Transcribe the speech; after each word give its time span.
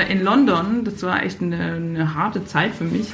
äh, 0.00 0.12
in 0.12 0.22
London, 0.22 0.84
das 0.84 1.02
war 1.02 1.22
echt 1.22 1.40
eine, 1.40 1.74
eine 1.74 2.14
harte 2.14 2.44
Zeit 2.44 2.74
für 2.74 2.84
mich, 2.84 3.08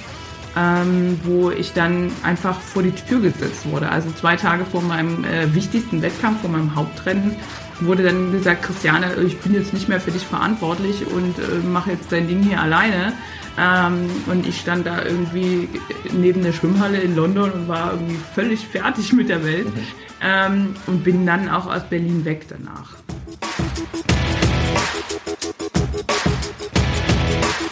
ähm, 0.57 1.21
wo 1.25 1.51
ich 1.51 1.73
dann 1.73 2.11
einfach 2.23 2.61
vor 2.61 2.82
die 2.82 2.93
Tür 2.93 3.20
gesetzt 3.20 3.70
wurde. 3.70 3.91
Also 3.91 4.11
zwei 4.12 4.37
Tage 4.37 4.64
vor 4.64 4.82
meinem 4.82 5.25
äh, 5.25 5.55
wichtigsten 5.55 6.02
Wettkampf, 6.02 6.41
vor 6.41 6.51
meinem 6.51 6.75
Hauptrennen, 6.75 7.37
wurde 7.80 8.05
dann 8.05 8.33
gesagt, 8.33 8.62
Christiane, 8.62 9.14
ich 9.27 9.38
bin 9.38 9.55
jetzt 9.55 9.75
nicht 9.75 9.88
mehr 9.88 10.01
für 10.01 10.11
dich 10.11 10.23
verantwortlich 10.23 11.07
und 11.07 11.38
äh, 11.38 11.66
mache 11.66 11.91
jetzt 11.91 12.11
dein 12.11 12.27
Ding 12.27 12.43
hier 12.43 12.61
alleine. 12.61 13.12
Ähm, 13.59 14.11
und 14.27 14.46
ich 14.46 14.61
stand 14.61 14.87
da 14.87 15.03
irgendwie 15.03 15.68
neben 16.12 16.43
der 16.43 16.53
Schwimmhalle 16.53 16.98
in 16.98 17.16
London 17.16 17.50
und 17.50 17.68
war 17.68 17.93
irgendwie 17.93 18.18
völlig 18.34 18.66
fertig 18.66 19.12
mit 19.12 19.29
der 19.29 19.45
Welt. 19.45 19.66
Mhm. 19.66 19.82
Ähm, 20.23 20.77
und 20.87 21.05
bin 21.05 21.27
dann 21.27 21.51
auch 21.51 21.66
aus 21.66 21.82
Berlin 21.88 22.24
weg 22.24 22.46
danach. 22.48 22.95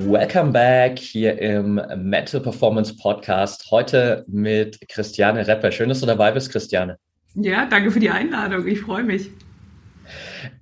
Welcome 0.00 0.52
back 0.52 0.96
hier 0.98 1.36
im 1.40 1.80
Mental 1.96 2.40
Performance 2.40 2.96
Podcast. 2.96 3.68
Heute 3.72 4.24
mit 4.28 4.78
Christiane 4.88 5.44
Repper. 5.44 5.72
Schön, 5.72 5.88
dass 5.88 6.00
du 6.00 6.06
dabei 6.06 6.30
bist, 6.30 6.52
Christiane. 6.52 6.98
Ja, 7.34 7.66
danke 7.66 7.90
für 7.90 7.98
die 7.98 8.08
Einladung. 8.08 8.66
Ich 8.68 8.80
freue 8.80 9.02
mich. 9.02 9.28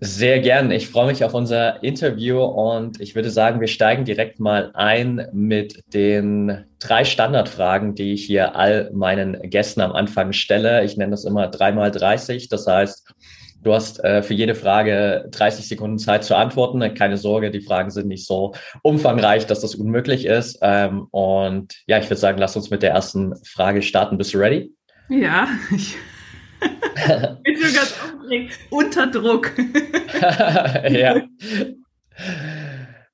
Sehr 0.01 0.41
gern. 0.41 0.71
Ich 0.71 0.89
freue 0.89 1.07
mich 1.07 1.23
auf 1.23 1.35
unser 1.35 1.83
Interview 1.85 2.41
und 2.43 2.99
ich 2.99 3.15
würde 3.15 3.31
sagen, 3.31 3.61
wir 3.61 3.69
steigen 3.69 4.07
direkt 4.07 4.41
mal 4.41 4.71
ein 4.73 5.29
mit 5.33 5.85
den 5.93 6.65
drei 6.79 7.05
Standardfragen, 7.05 7.95
die 7.95 8.15
ich 8.15 8.25
hier 8.25 8.57
all 8.57 8.91
meinen 8.95 9.39
Gästen 9.51 9.83
am 9.83 9.93
Anfang 9.93 10.33
stelle. 10.33 10.83
Ich 10.83 10.97
nenne 10.97 11.11
das 11.11 11.25
immer 11.25 11.49
dreimal 11.49 11.91
30. 11.91 12.49
Das 12.49 12.67
heißt, 12.67 13.13
Du 13.63 13.75
hast 13.75 14.03
äh, 14.05 14.23
für 14.23 14.35
jede 14.35 14.55
Frage 14.55 15.29
30 15.33 15.67
Sekunden 15.67 15.99
Zeit 15.99 16.25
zu 16.25 16.37
antworten. 16.37 16.95
Keine 16.95 17.17
Sorge, 17.17 17.51
die 17.51 17.61
Fragen 17.61 17.91
sind 17.91 18.07
nicht 18.07 18.25
so 18.25 18.55
umfangreich, 18.83 19.47
dass 19.47 19.61
das 19.61 19.75
unmöglich 19.75 20.25
ist. 20.25 20.59
Ähm, 20.63 21.09
und 21.11 21.75
ja, 21.87 21.99
ich 21.99 22.05
würde 22.05 22.21
sagen, 22.21 22.39
lass 22.39 22.55
uns 22.55 22.71
mit 22.71 22.83
der 22.83 22.91
ersten 22.91 23.35
Frage 23.45 23.83
starten. 23.83 24.19
Bist 24.19 24.35
du 24.35 24.39
ready? 24.39 24.73
Ja, 25.09 25.49
ich 25.75 25.97
bin 27.43 27.57
schon 27.57 27.75
ganz 27.75 27.95
aufgeregt. 28.05 28.59
Unter 28.71 29.07
Druck. 29.09 29.51
ja. 30.89 31.23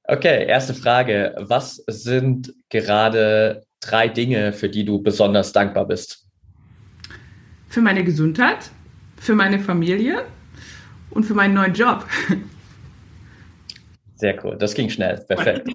Okay, 0.04 0.46
erste 0.46 0.74
Frage. 0.74 1.34
Was 1.38 1.76
sind 1.86 2.52
gerade 2.68 3.64
drei 3.80 4.08
Dinge, 4.08 4.52
für 4.52 4.68
die 4.68 4.84
du 4.84 5.00
besonders 5.00 5.52
dankbar 5.52 5.86
bist? 5.86 6.26
Für 7.68 7.80
meine 7.80 8.04
Gesundheit, 8.04 8.70
für 9.16 9.34
meine 9.34 9.58
Familie 9.58 10.26
und 11.12 11.24
für 11.24 11.34
meinen 11.34 11.54
neuen 11.54 11.74
Job. 11.74 12.04
Sehr 14.16 14.44
cool, 14.44 14.56
das 14.56 14.74
ging 14.74 14.88
schnell, 14.88 15.18
perfekt. 15.26 15.68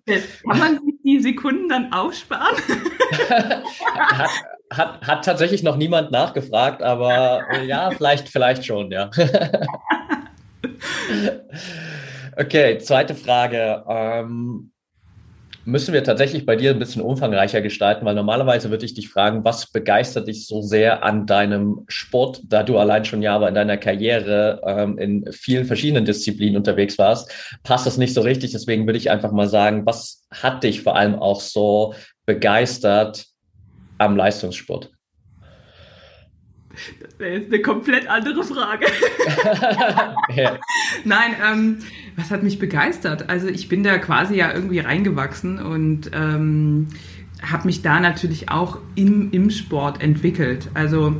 Kann 0.50 0.60
man 0.60 0.80
sich 0.80 0.96
die 1.04 1.20
Sekunden 1.20 1.68
dann 1.70 1.92
aufsparen? 1.92 2.56
hat, 3.30 4.30
hat, 4.72 5.02
hat 5.06 5.26
tatsächlich 5.26 5.64
noch 5.64 5.76
niemand 5.76 6.12
nachgefragt, 6.12 6.82
aber 6.82 7.62
ja, 7.64 7.92
vielleicht, 7.92 8.30
vielleicht 8.30 8.66
schon, 8.66 8.90
ja. 8.92 9.12
okay, 12.38 12.78
zweite 12.78 13.16
Frage. 13.16 13.84
Ähm, 13.88 14.72
müssen 15.68 15.94
wir 15.94 16.02
tatsächlich 16.02 16.46
bei 16.46 16.56
dir 16.56 16.72
ein 16.72 16.80
bisschen 16.80 17.02
umfangreicher 17.02 17.62
gestalten, 17.62 18.06
weil 18.06 18.16
normalerweise 18.16 18.70
würde 18.70 18.86
ich 18.86 18.94
dich 18.94 19.10
fragen, 19.10 19.44
was 19.44 19.70
begeistert 19.70 20.30
dich 20.30 20.48
so 20.48 20.62
sehr 20.62 21.04
an 21.04 21.26
deinem 21.26 21.84
Sport, 21.90 22.42
da 22.46 22.64
du 22.64 22.78
allein 22.78 23.04
schon 23.04 23.22
Jahre 23.22 23.50
in 23.50 23.54
deiner 23.54 23.76
Karriere 23.76 24.62
ähm, 24.66 24.98
in 24.98 25.26
vielen 25.34 25.66
verschiedenen 25.66 26.06
Disziplinen 26.06 26.56
unterwegs 26.56 26.98
warst, 26.98 27.30
passt 27.64 27.86
das 27.86 27.98
nicht 27.98 28.14
so 28.14 28.22
richtig. 28.22 28.54
Deswegen 28.54 28.86
würde 28.86 28.98
ich 28.98 29.12
einfach 29.12 29.34
mal 29.34 29.50
sagen, 29.50 29.86
was 29.86 30.26
hat 30.32 30.64
dich 30.64 30.84
vor 30.84 30.96
allem 30.96 31.16
auch 31.16 31.42
so 31.42 31.94
begeistert 32.26 33.26
am 33.98 34.16
Leistungssport? 34.16 34.92
Das 37.02 37.20
wäre 37.20 37.38
jetzt 37.38 37.52
eine 37.52 37.62
komplett 37.62 38.08
andere 38.10 38.44
Frage. 38.44 38.86
ja. 40.36 40.58
Nein, 41.04 41.36
ähm, 41.46 41.78
was 42.16 42.32
hat 42.32 42.44
mich 42.44 42.60
begeistert? 42.60 43.30
Also 43.30 43.48
ich 43.48 43.70
bin 43.70 43.84
da 43.84 43.98
quasi 43.98 44.36
ja 44.36 44.54
irgendwie 44.54 44.80
reingewachsen 44.80 45.60
und 45.60 46.12
ähm, 46.14 46.88
habe 47.42 47.66
mich 47.68 47.82
da 47.82 48.00
natürlich 48.00 48.50
auch 48.50 48.80
im, 48.96 49.32
im 49.32 49.50
Sport 49.50 50.02
entwickelt. 50.02 50.70
Also 50.74 51.16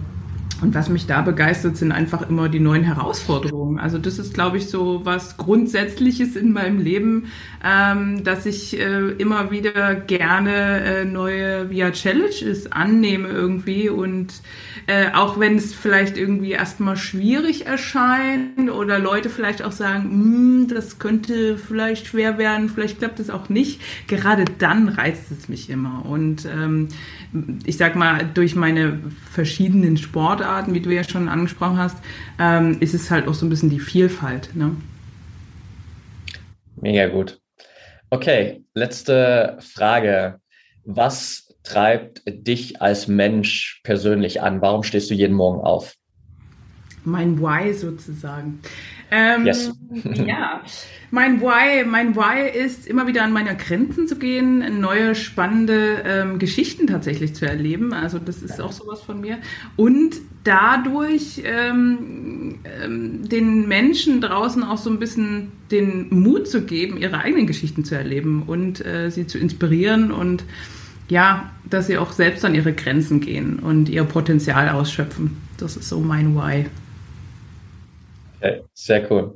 und 0.62 0.74
was 0.74 0.90
mich 0.90 1.06
da 1.06 1.22
begeistert, 1.22 1.78
sind 1.78 1.92
einfach 1.92 2.28
immer 2.28 2.50
die 2.50 2.60
neuen 2.60 2.84
Herausforderungen. 2.84 3.80
Also 3.80 4.00
das 4.00 4.18
ist, 4.18 4.34
glaube 4.34 4.58
ich, 4.58 4.70
so 4.70 5.02
was 5.04 5.38
Grundsätzliches 5.38 6.36
in 6.36 6.52
meinem 6.52 6.80
Leben, 6.80 7.28
ähm, 7.64 8.24
dass 8.24 8.48
ich 8.48 8.80
äh, 8.80 9.12
immer 9.18 9.52
wieder 9.52 9.94
gerne 9.94 10.82
äh, 10.84 11.06
neue 11.06 11.72
ja, 11.72 11.92
Challenges 11.92 12.72
annehme 12.72 13.28
irgendwie. 13.28 13.90
Und 13.90 14.42
äh, 14.88 15.12
auch 15.14 15.40
wenn 15.40 15.58
es 15.58 15.76
vielleicht 15.76 16.18
irgendwie 16.18 16.52
erstmal 16.52 16.98
schwierig 16.98 17.68
erscheint 17.68 18.72
oder 18.72 18.98
Leute 18.98 19.30
vielleicht 19.30 19.62
auch 19.62 19.72
sagen, 19.72 20.04
hm, 20.04 20.68
das 20.70 20.98
könnte 20.98 21.58
vielleicht 21.58 22.08
schwer 22.08 22.40
werden, 22.40 22.70
vielleicht 22.70 22.98
klappt 22.98 23.20
es 23.20 23.30
auch 23.30 23.50
nicht, 23.50 23.82
gerade 24.08 24.46
dann 24.58 24.90
reizt 24.90 25.32
es 25.32 25.50
mich 25.50 25.70
immer. 25.70 26.04
Und 26.06 26.46
ähm, 26.46 26.88
ich 27.66 27.78
sag 27.78 27.96
mal, 27.96 28.28
durch 28.34 28.56
meine 28.56 29.00
verschiedenen 29.32 29.98
Sportarten, 29.98 30.47
wie 30.68 30.80
du 30.80 30.94
ja 30.94 31.04
schon 31.04 31.30
angesprochen 31.30 31.78
hast, 31.78 31.98
ähm, 32.40 32.78
ist 32.80 32.94
es 32.94 33.12
halt 33.12 33.28
auch 33.28 33.34
so 33.34 33.46
ein 33.46 33.50
bisschen 33.50 33.70
die 33.70 33.80
Vielfalt. 33.80 34.56
Ne? 34.56 34.76
Mega 36.82 37.08
gut. 37.08 37.40
Okay, 38.10 38.64
letzte 38.74 39.58
Frage. 39.60 40.40
Was 40.86 41.54
treibt 41.64 42.22
dich 42.26 42.82
als 42.82 43.08
Mensch 43.08 43.82
persönlich 43.84 44.42
an? 44.42 44.62
Warum 44.62 44.84
stehst 44.84 45.10
du 45.10 45.14
jeden 45.14 45.36
Morgen 45.36 45.60
auf? 45.60 45.96
Mein 47.04 47.40
Why 47.42 47.74
sozusagen. 47.74 48.60
Ähm, 49.10 49.46
yes. 49.46 49.72
ja, 50.26 50.62
mein 51.12 51.40
Why, 51.40 51.86
mein 51.86 52.16
Why 52.16 52.50
ist 52.50 52.88
immer 52.88 53.08
wieder 53.08 53.24
an 53.24 53.32
meine 53.32 53.56
Grenzen 53.56 54.08
zu 54.08 54.18
gehen, 54.18 54.82
neue 54.82 55.16
spannende 55.16 56.04
ähm, 56.06 56.40
Geschichten 56.40 56.88
tatsächlich 56.88 57.34
zu 57.34 57.46
erleben. 57.46 57.94
Also 57.94 58.20
das 58.20 58.42
ist 58.42 58.60
auch 58.60 58.74
sowas 58.74 59.02
von 59.02 59.22
mir. 59.22 59.38
Und 59.78 60.18
dadurch 60.44 61.42
ähm, 61.46 62.56
ähm, 62.82 63.30
den 63.30 63.68
Menschen 63.68 64.20
draußen 64.20 64.64
auch 64.64 64.78
so 64.78 64.90
ein 64.90 65.00
bisschen 65.00 65.52
den 65.72 66.08
Mut 66.10 66.48
zu 66.48 66.64
geben, 66.64 66.98
ihre 66.98 67.20
eigenen 67.20 67.48
Geschichten 67.48 67.86
zu 67.86 67.96
erleben 67.96 68.44
und 68.46 68.86
äh, 68.86 69.10
sie 69.10 69.28
zu 69.28 69.38
inspirieren 69.38 70.12
und 70.12 70.44
ja, 71.10 71.52
dass 71.70 71.88
sie 71.88 71.98
auch 71.98 72.12
selbst 72.12 72.44
an 72.44 72.54
ihre 72.54 72.74
Grenzen 72.74 73.22
gehen 73.22 73.60
und 73.60 73.88
ihr 73.88 74.04
Potenzial 74.04 74.70
ausschöpfen. 74.70 75.38
Das 75.58 75.78
ist 75.78 75.88
so 75.88 76.02
mein 76.02 76.36
Why. 76.36 76.66
Okay, 78.40 78.64
sehr 78.74 79.12
cool. 79.12 79.36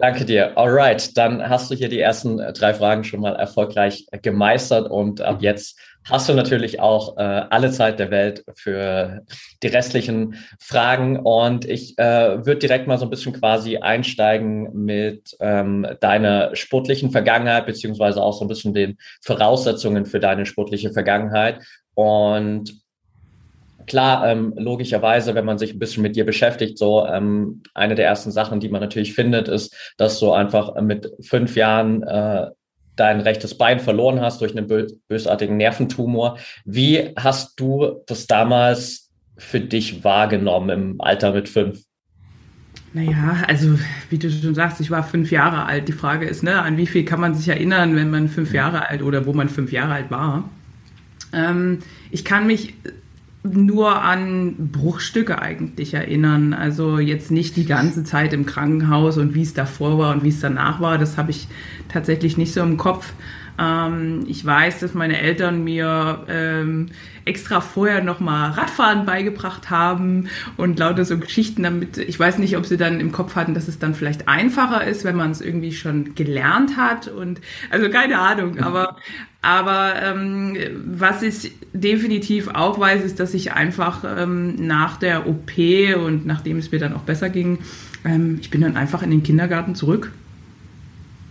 Danke 0.00 0.24
dir. 0.24 0.56
Alright, 0.56 1.16
dann 1.18 1.46
hast 1.46 1.70
du 1.70 1.74
hier 1.74 1.90
die 1.90 2.00
ersten 2.00 2.38
äh, 2.38 2.52
drei 2.52 2.72
Fragen 2.72 3.04
schon 3.04 3.20
mal 3.20 3.36
erfolgreich 3.36 4.06
äh, 4.10 4.18
gemeistert 4.18 4.90
und 4.90 5.20
ab 5.20 5.42
jetzt 5.42 5.78
hast 6.08 6.28
du 6.28 6.32
natürlich 6.32 6.80
auch 6.80 7.18
äh, 7.18 7.20
alle 7.20 7.70
Zeit 7.70 7.98
der 7.98 8.10
Welt 8.10 8.44
für 8.54 9.22
die 9.62 9.66
restlichen 9.66 10.36
Fragen. 10.58 11.18
Und 11.18 11.66
ich 11.66 11.98
äh, 11.98 12.44
würde 12.46 12.60
direkt 12.60 12.86
mal 12.86 12.96
so 12.96 13.04
ein 13.04 13.10
bisschen 13.10 13.34
quasi 13.34 13.76
einsteigen 13.76 14.70
mit 14.72 15.36
ähm, 15.40 15.86
deiner 16.00 16.56
sportlichen 16.56 17.10
Vergangenheit, 17.10 17.66
beziehungsweise 17.66 18.22
auch 18.22 18.32
so 18.32 18.44
ein 18.44 18.48
bisschen 18.48 18.72
den 18.72 18.96
Voraussetzungen 19.22 20.06
für 20.06 20.20
deine 20.20 20.46
sportliche 20.46 20.90
Vergangenheit. 20.90 21.60
Und 21.94 22.80
klar, 23.88 24.26
ähm, 24.28 24.54
logischerweise, 24.56 25.34
wenn 25.34 25.44
man 25.44 25.58
sich 25.58 25.74
ein 25.74 25.78
bisschen 25.78 26.02
mit 26.02 26.16
dir 26.16 26.24
beschäftigt, 26.24 26.78
so 26.78 27.06
ähm, 27.06 27.62
eine 27.74 27.94
der 27.94 28.06
ersten 28.06 28.30
Sachen, 28.30 28.60
die 28.60 28.68
man 28.68 28.80
natürlich 28.80 29.14
findet, 29.14 29.48
ist, 29.48 29.74
dass 29.96 30.20
du 30.20 30.32
einfach 30.32 30.80
mit 30.80 31.10
fünf 31.20 31.56
Jahren 31.56 32.02
äh, 32.02 32.46
dein 32.96 33.20
rechtes 33.20 33.56
Bein 33.56 33.80
verloren 33.80 34.20
hast 34.20 34.40
durch 34.40 34.56
einen 34.56 34.66
bösartigen 35.08 35.56
Nerventumor. 35.56 36.38
Wie 36.64 37.12
hast 37.16 37.58
du 37.60 38.02
das 38.06 38.26
damals 38.26 39.10
für 39.36 39.60
dich 39.60 40.04
wahrgenommen 40.04 40.70
im 40.70 41.00
Alter 41.00 41.32
mit 41.32 41.48
fünf? 41.48 41.82
Naja, 42.92 43.44
also 43.46 43.78
wie 44.10 44.18
du 44.18 44.30
schon 44.30 44.54
sagst, 44.54 44.80
ich 44.80 44.90
war 44.90 45.02
fünf 45.02 45.30
Jahre 45.30 45.66
alt. 45.66 45.88
Die 45.88 45.92
Frage 45.92 46.26
ist, 46.26 46.42
ne, 46.42 46.60
an 46.60 46.76
wie 46.76 46.86
viel 46.86 47.04
kann 47.04 47.20
man 47.20 47.34
sich 47.34 47.48
erinnern, 47.48 47.94
wenn 47.94 48.10
man 48.10 48.28
fünf 48.28 48.52
Jahre 48.52 48.88
alt 48.88 49.02
oder 49.02 49.26
wo 49.26 49.32
man 49.32 49.48
fünf 49.48 49.72
Jahre 49.72 49.92
alt 49.92 50.10
war. 50.10 50.48
Ähm, 51.32 51.80
ich 52.10 52.24
kann 52.24 52.46
mich 52.46 52.74
nur 53.52 54.02
an 54.02 54.70
Bruchstücke 54.72 55.40
eigentlich 55.40 55.94
erinnern. 55.94 56.54
Also 56.54 56.98
jetzt 56.98 57.30
nicht 57.30 57.56
die 57.56 57.66
ganze 57.66 58.04
Zeit 58.04 58.32
im 58.32 58.46
Krankenhaus 58.46 59.18
und 59.18 59.34
wie 59.34 59.42
es 59.42 59.54
davor 59.54 59.98
war 59.98 60.14
und 60.14 60.24
wie 60.24 60.28
es 60.28 60.40
danach 60.40 60.80
war. 60.80 60.98
Das 60.98 61.16
habe 61.16 61.30
ich 61.30 61.48
tatsächlich 61.88 62.36
nicht 62.36 62.52
so 62.52 62.62
im 62.62 62.76
Kopf. 62.76 63.12
Ähm, 63.58 64.24
ich 64.28 64.44
weiß, 64.44 64.80
dass 64.80 64.94
meine 64.94 65.18
Eltern 65.18 65.64
mir 65.64 66.24
ähm, 66.28 66.86
extra 67.24 67.60
vorher 67.60 68.02
nochmal 68.02 68.52
Radfahren 68.52 69.04
beigebracht 69.04 69.68
haben 69.68 70.28
und 70.56 70.78
lauter 70.78 71.04
so 71.04 71.18
Geschichten 71.18 71.64
damit. 71.64 71.98
Ich 71.98 72.18
weiß 72.18 72.38
nicht, 72.38 72.56
ob 72.56 72.66
sie 72.66 72.76
dann 72.76 73.00
im 73.00 73.12
Kopf 73.12 73.34
hatten, 73.34 73.54
dass 73.54 73.68
es 73.68 73.78
dann 73.78 73.94
vielleicht 73.94 74.28
einfacher 74.28 74.86
ist, 74.86 75.04
wenn 75.04 75.16
man 75.16 75.32
es 75.32 75.40
irgendwie 75.40 75.72
schon 75.72 76.14
gelernt 76.14 76.76
hat 76.76 77.08
und 77.08 77.40
also 77.70 77.90
keine 77.90 78.18
Ahnung. 78.18 78.60
Aber 78.60 78.96
aber 79.40 79.94
ähm, 80.02 80.56
was 80.84 81.22
ich 81.22 81.52
definitiv 81.72 82.48
auch 82.48 82.80
weiß, 82.80 83.04
ist, 83.04 83.20
dass 83.20 83.34
ich 83.34 83.52
einfach 83.52 84.04
ähm, 84.04 84.66
nach 84.66 84.96
der 84.96 85.28
OP 85.28 85.52
und 85.96 86.26
nachdem 86.26 86.58
es 86.58 86.72
mir 86.72 86.78
dann 86.78 86.92
auch 86.92 87.02
besser 87.02 87.30
ging, 87.30 87.58
ähm, 88.04 88.38
ich 88.40 88.50
bin 88.50 88.60
dann 88.60 88.76
einfach 88.76 89.02
in 89.02 89.10
den 89.10 89.22
Kindergarten 89.22 89.74
zurück 89.74 90.12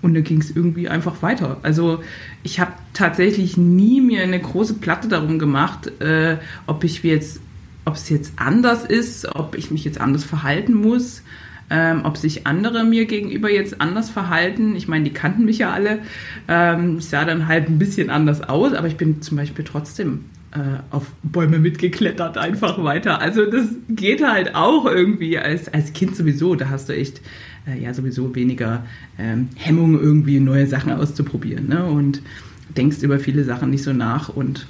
und 0.01 0.13
dann 0.13 0.23
ging 0.23 0.39
es 0.39 0.55
irgendwie 0.55 0.87
einfach 0.87 1.21
weiter. 1.21 1.57
Also 1.63 2.01
ich 2.43 2.59
habe 2.61 2.71
tatsächlich 2.93 3.57
nie 3.57 3.99
mir 3.99 4.23
eine 4.23 4.39
große 4.39 4.75
Platte 4.75 5.09
darum 5.09 5.37
gemacht, 5.37 5.99
äh, 6.01 6.37
ob 6.65 6.85
ich 6.85 7.03
jetzt, 7.03 7.41
ob 7.83 7.95
es 7.95 8.07
jetzt 8.09 8.33
anders 8.37 8.85
ist, 8.85 9.27
ob 9.35 9.55
ich 9.55 9.69
mich 9.69 9.83
jetzt 9.83 9.99
anders 9.99 10.23
verhalten 10.23 10.73
muss, 10.75 11.23
ähm, 11.69 12.01
ob 12.03 12.17
sich 12.17 12.47
andere 12.47 12.83
mir 12.83 13.05
gegenüber 13.05 13.51
jetzt 13.51 13.81
anders 13.81 14.09
verhalten. 14.09 14.75
Ich 14.75 14.87
meine, 14.87 15.03
die 15.05 15.13
kannten 15.13 15.45
mich 15.45 15.59
ja 15.59 15.71
alle. 15.71 15.99
Ähm, 16.47 16.97
ich 16.99 17.05
sah 17.05 17.25
dann 17.25 17.47
halt 17.47 17.67
ein 17.69 17.79
bisschen 17.79 18.09
anders 18.09 18.41
aus, 18.41 18.73
aber 18.73 18.87
ich 18.87 18.97
bin 18.97 19.21
zum 19.21 19.37
Beispiel 19.37 19.65
trotzdem 19.65 20.25
äh, 20.51 20.79
auf 20.91 21.11
Bäume 21.23 21.59
mitgeklettert, 21.59 22.37
einfach 22.37 22.81
weiter. 22.83 23.21
Also 23.21 23.45
das 23.45 23.65
geht 23.89 24.25
halt 24.25 24.55
auch 24.55 24.85
irgendwie 24.85 25.37
als, 25.37 25.67
als 25.73 25.93
Kind 25.93 26.15
sowieso. 26.15 26.55
Da 26.55 26.69
hast 26.69 26.87
du 26.89 26.93
echt 26.95 27.21
äh, 27.67 27.81
ja 27.81 27.93
sowieso 27.93 28.33
weniger 28.33 28.85
ähm, 29.19 29.49
Hemmung, 29.55 29.99
irgendwie 29.99 30.39
neue 30.39 30.67
Sachen 30.67 30.91
auszuprobieren. 30.93 31.67
Ne? 31.67 31.85
Und 31.85 32.21
denkst 32.77 33.01
über 33.01 33.19
viele 33.19 33.43
Sachen 33.43 33.69
nicht 33.69 33.83
so 33.83 33.91
nach. 33.91 34.29
Und 34.29 34.67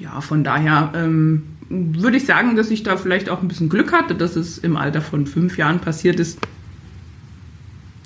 ja, 0.00 0.20
von 0.20 0.42
daher 0.42 0.92
ähm, 0.96 1.42
würde 1.72 2.18
ich 2.18 2.26
sagen, 2.26 2.54
dass 2.54 2.70
ich 2.70 2.82
da 2.82 2.96
vielleicht 2.96 3.30
auch 3.30 3.40
ein 3.40 3.48
bisschen 3.48 3.70
Glück 3.70 3.92
hatte, 3.92 4.14
dass 4.14 4.36
es 4.36 4.58
im 4.58 4.76
Alter 4.76 5.00
von 5.00 5.26
fünf 5.26 5.56
Jahren 5.56 5.80
passiert 5.80 6.20
ist. 6.20 6.38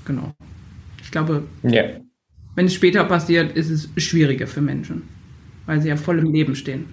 Genau. 0.05 0.33
Ich 1.03 1.11
glaube, 1.11 1.43
yeah. 1.65 2.01
wenn 2.55 2.67
es 2.67 2.75
später 2.75 3.05
passiert, 3.05 3.57
ist 3.57 3.71
es 3.71 3.89
schwieriger 3.97 4.47
für 4.47 4.61
Menschen, 4.61 5.03
weil 5.67 5.83
sie 5.83 5.89
ja 5.89 5.97
voll 5.97 6.21
im 6.21 6.33
Leben 6.33 6.55
stehen. 6.55 6.87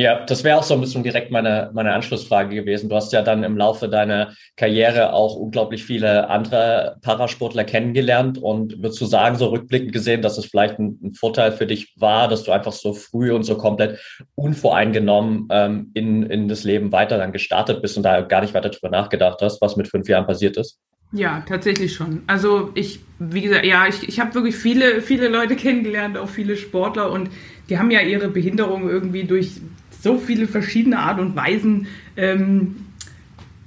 Ja, 0.00 0.24
das 0.24 0.44
wäre 0.44 0.56
auch 0.56 0.62
so 0.62 0.72
ein 0.72 0.80
bisschen 0.80 1.02
direkt 1.02 1.30
meine, 1.30 1.70
meine 1.74 1.92
Anschlussfrage 1.92 2.54
gewesen. 2.54 2.88
Du 2.88 2.96
hast 2.96 3.12
ja 3.12 3.20
dann 3.20 3.44
im 3.44 3.58
Laufe 3.58 3.86
deiner 3.86 4.32
Karriere 4.56 5.12
auch 5.12 5.36
unglaublich 5.36 5.84
viele 5.84 6.30
andere 6.30 6.96
Parasportler 7.02 7.64
kennengelernt 7.64 8.38
und 8.38 8.78
würdest 8.78 8.98
du 9.02 9.04
sagen, 9.04 9.36
so 9.36 9.48
rückblickend 9.48 9.92
gesehen, 9.92 10.22
dass 10.22 10.38
es 10.38 10.46
vielleicht 10.46 10.78
ein, 10.78 10.98
ein 11.04 11.12
Vorteil 11.12 11.52
für 11.52 11.66
dich 11.66 11.92
war, 11.98 12.28
dass 12.28 12.44
du 12.44 12.52
einfach 12.52 12.72
so 12.72 12.94
früh 12.94 13.30
und 13.30 13.42
so 13.42 13.58
komplett 13.58 14.00
unvoreingenommen 14.36 15.48
ähm, 15.50 15.90
in, 15.92 16.22
in 16.22 16.48
das 16.48 16.64
Leben 16.64 16.92
weiter 16.92 17.18
dann 17.18 17.32
gestartet 17.32 17.82
bist 17.82 17.98
und 17.98 18.02
da 18.02 18.22
gar 18.22 18.40
nicht 18.40 18.54
weiter 18.54 18.70
drüber 18.70 18.88
nachgedacht 18.88 19.42
hast, 19.42 19.60
was 19.60 19.76
mit 19.76 19.88
fünf 19.88 20.08
Jahren 20.08 20.26
passiert 20.26 20.56
ist? 20.56 20.78
Ja, 21.12 21.44
tatsächlich 21.46 21.92
schon. 21.92 22.22
Also 22.26 22.70
ich, 22.74 23.00
wie 23.18 23.42
gesagt, 23.42 23.66
ja, 23.66 23.86
ich, 23.86 24.08
ich 24.08 24.18
habe 24.18 24.32
wirklich 24.32 24.56
viele, 24.56 25.02
viele 25.02 25.28
Leute 25.28 25.56
kennengelernt, 25.56 26.16
auch 26.16 26.28
viele 26.28 26.56
Sportler 26.56 27.12
und 27.12 27.28
die 27.68 27.78
haben 27.78 27.90
ja 27.90 28.00
ihre 28.00 28.28
Behinderung 28.28 28.88
irgendwie 28.88 29.24
durch 29.24 29.60
so 30.00 30.18
viele 30.18 30.46
verschiedene 30.46 30.98
Art 30.98 31.20
und 31.20 31.36
Weisen 31.36 31.86
ähm, 32.16 32.76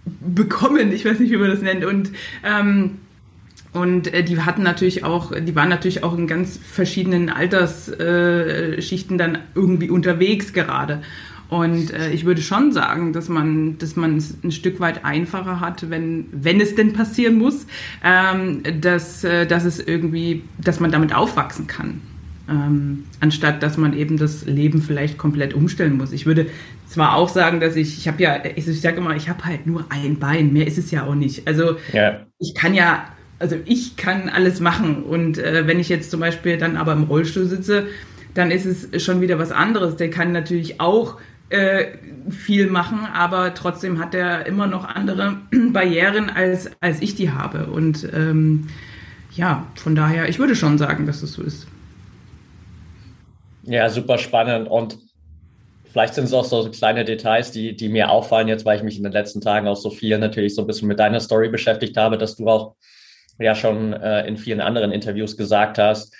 bekommen. 0.05 0.91
Ich 0.91 1.05
weiß 1.05 1.19
nicht, 1.19 1.31
wie 1.31 1.37
man 1.37 1.49
das 1.49 1.61
nennt. 1.61 1.85
Und 1.85 2.11
ähm, 2.43 2.97
und 3.73 4.13
äh, 4.13 4.23
die 4.23 4.39
hatten 4.39 4.61
natürlich 4.61 5.03
auch, 5.03 5.31
die 5.35 5.55
waren 5.55 5.69
natürlich 5.69 6.03
auch 6.03 6.15
in 6.15 6.27
ganz 6.27 6.57
verschiedenen 6.57 7.29
Altersschichten 7.29 9.15
äh, 9.15 9.17
dann 9.17 9.39
irgendwie 9.55 9.89
unterwegs 9.89 10.53
gerade. 10.53 11.01
Und 11.49 11.91
äh, 11.91 12.11
ich 12.11 12.25
würde 12.25 12.41
schon 12.41 12.71
sagen, 12.71 13.13
dass 13.13 13.29
man, 13.29 13.77
dass 13.79 13.95
man 13.95 14.17
es 14.17 14.37
ein 14.43 14.51
Stück 14.51 14.79
weit 14.79 15.03
einfacher 15.03 15.59
hat, 15.59 15.89
wenn, 15.89 16.25
wenn 16.31 16.61
es 16.61 16.75
denn 16.75 16.93
passieren 16.93 17.37
muss, 17.37 17.65
ähm, 18.03 18.61
dass, 18.79 19.23
äh, 19.23 19.45
dass 19.47 19.65
es 19.65 19.79
irgendwie, 19.79 20.43
dass 20.59 20.79
man 20.79 20.91
damit 20.91 21.13
aufwachsen 21.13 21.65
kann 21.65 22.01
ähm, 22.49 23.05
anstatt 23.19 23.63
dass 23.63 23.77
man 23.77 23.93
eben 23.93 24.17
das 24.17 24.45
Leben 24.45 24.81
vielleicht 24.81 25.17
komplett 25.17 25.53
umstellen 25.53 25.97
muss. 25.97 26.11
Ich 26.11 26.25
würde 26.25 26.47
zwar 26.87 27.15
auch 27.15 27.29
sagen, 27.29 27.59
dass 27.59 27.75
ich, 27.75 27.97
ich 27.97 28.07
habe 28.07 28.21
ja, 28.21 28.43
ich, 28.55 28.67
ich 28.67 28.81
sage 28.81 28.97
immer, 28.97 29.15
ich 29.15 29.29
habe 29.29 29.45
halt 29.45 29.65
nur 29.65 29.85
ein 29.89 30.19
Bein, 30.19 30.53
mehr 30.53 30.67
ist 30.67 30.77
es 30.77 30.91
ja 30.91 31.05
auch 31.05 31.15
nicht. 31.15 31.47
Also 31.47 31.77
ja. 31.93 32.25
ich 32.39 32.53
kann 32.55 32.73
ja, 32.73 33.05
also 33.39 33.57
ich 33.65 33.95
kann 33.95 34.29
alles 34.29 34.59
machen 34.59 35.03
und 35.03 35.37
äh, 35.37 35.67
wenn 35.67 35.79
ich 35.79 35.89
jetzt 35.89 36.11
zum 36.11 36.19
Beispiel 36.19 36.57
dann 36.57 36.77
aber 36.77 36.93
im 36.93 37.03
Rollstuhl 37.03 37.45
sitze, 37.45 37.87
dann 38.33 38.51
ist 38.51 38.65
es 38.65 39.03
schon 39.03 39.21
wieder 39.21 39.39
was 39.39 39.51
anderes. 39.51 39.95
Der 39.95 40.09
kann 40.09 40.31
natürlich 40.31 40.79
auch 40.81 41.17
äh, 41.49 41.85
viel 42.29 42.67
machen, 42.67 42.99
aber 43.13 43.53
trotzdem 43.53 43.99
hat 43.99 44.15
er 44.15 44.45
immer 44.47 44.67
noch 44.67 44.85
andere 44.85 45.37
Barrieren, 45.71 46.29
als, 46.29 46.71
als 46.81 47.01
ich 47.01 47.15
die 47.15 47.31
habe. 47.31 47.67
Und 47.67 48.07
ähm, 48.13 48.67
ja, 49.31 49.67
von 49.75 49.95
daher, 49.95 50.29
ich 50.29 50.39
würde 50.39 50.55
schon 50.55 50.77
sagen, 50.77 51.05
dass 51.05 51.21
es 51.21 51.33
so 51.33 51.43
ist. 51.43 51.67
Ja, 53.63 53.89
super 53.89 54.17
spannend 54.17 54.67
und 54.69 54.97
vielleicht 55.91 56.15
sind 56.15 56.25
es 56.25 56.33
auch 56.33 56.43
so 56.43 56.69
kleine 56.69 57.05
Details, 57.05 57.51
die, 57.51 57.75
die 57.75 57.87
mir 57.87 58.09
auffallen 58.09 58.47
jetzt, 58.47 58.65
weil 58.65 58.77
ich 58.77 58.83
mich 58.83 58.97
in 58.97 59.03
den 59.03 59.13
letzten 59.13 59.39
Tagen 59.39 59.67
auch 59.67 59.77
so 59.77 59.89
viel 59.89 60.17
natürlich 60.17 60.55
so 60.55 60.61
ein 60.61 60.67
bisschen 60.67 60.87
mit 60.87 60.99
deiner 60.99 61.19
Story 61.19 61.49
beschäftigt 61.49 61.95
habe, 61.95 62.17
dass 62.17 62.35
du 62.35 62.47
auch 62.49 62.75
ja 63.39 63.55
schon 63.55 63.93
äh, 63.93 64.27
in 64.27 64.37
vielen 64.37 64.59
anderen 64.59 64.91
Interviews 64.91 65.37
gesagt 65.37 65.77
hast. 65.77 66.13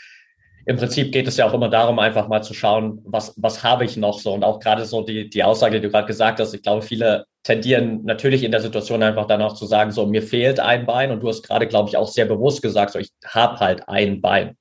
Im 0.66 0.78
Prinzip 0.78 1.12
geht 1.12 1.28
es 1.28 1.36
ja 1.36 1.45
auch 1.45 1.54
immer 1.54 1.68
darum, 1.68 2.00
einfach 2.00 2.30
mal 2.30 2.42
zu 2.42 2.54
schauen, 2.54 3.02
was, 3.04 3.33
was 3.35 3.64
habe 3.64 3.83
ich 3.83 3.97
noch 3.97 4.19
so. 4.19 4.33
Und 4.33 4.45
auch 4.45 4.62
gerade 4.62 4.85
so 4.85 5.02
die, 5.02 5.30
die 5.30 5.44
Aussage, 5.44 5.76
die 5.76 5.88
du 5.88 5.92
gerade 5.92 6.07
gesagt 6.07 6.40
hast, 6.40 6.54
ich 6.54 6.62
glaube, 6.62 6.81
viele 6.81 7.26
tendieren 7.44 8.06
natürlich 8.06 8.44
in 8.44 8.52
der 8.52 8.62
Situation 8.62 9.04
einfach 9.04 9.26
dann 9.28 9.42
auch 9.42 9.56
zu 9.56 9.66
sagen, 9.66 9.92
so, 9.92 10.06
mir 10.06 10.21
fehlt 10.21 10.62
ein 10.62 10.85
Bein. 10.85 11.12
Und 11.12 11.19
du 11.19 11.28
hast 11.28 11.44
gerade, 11.44 11.68
glaube 11.68 11.90
ich, 11.90 11.97
auch 11.97 12.07
sehr 12.07 12.26
bewusst 12.26 12.62
gesagt, 12.62 12.92
so, 12.92 13.00
ich 13.00 13.09
habe 13.26 13.59
halt 13.59 13.90
ein 13.90 14.21
Bein. 14.21 14.56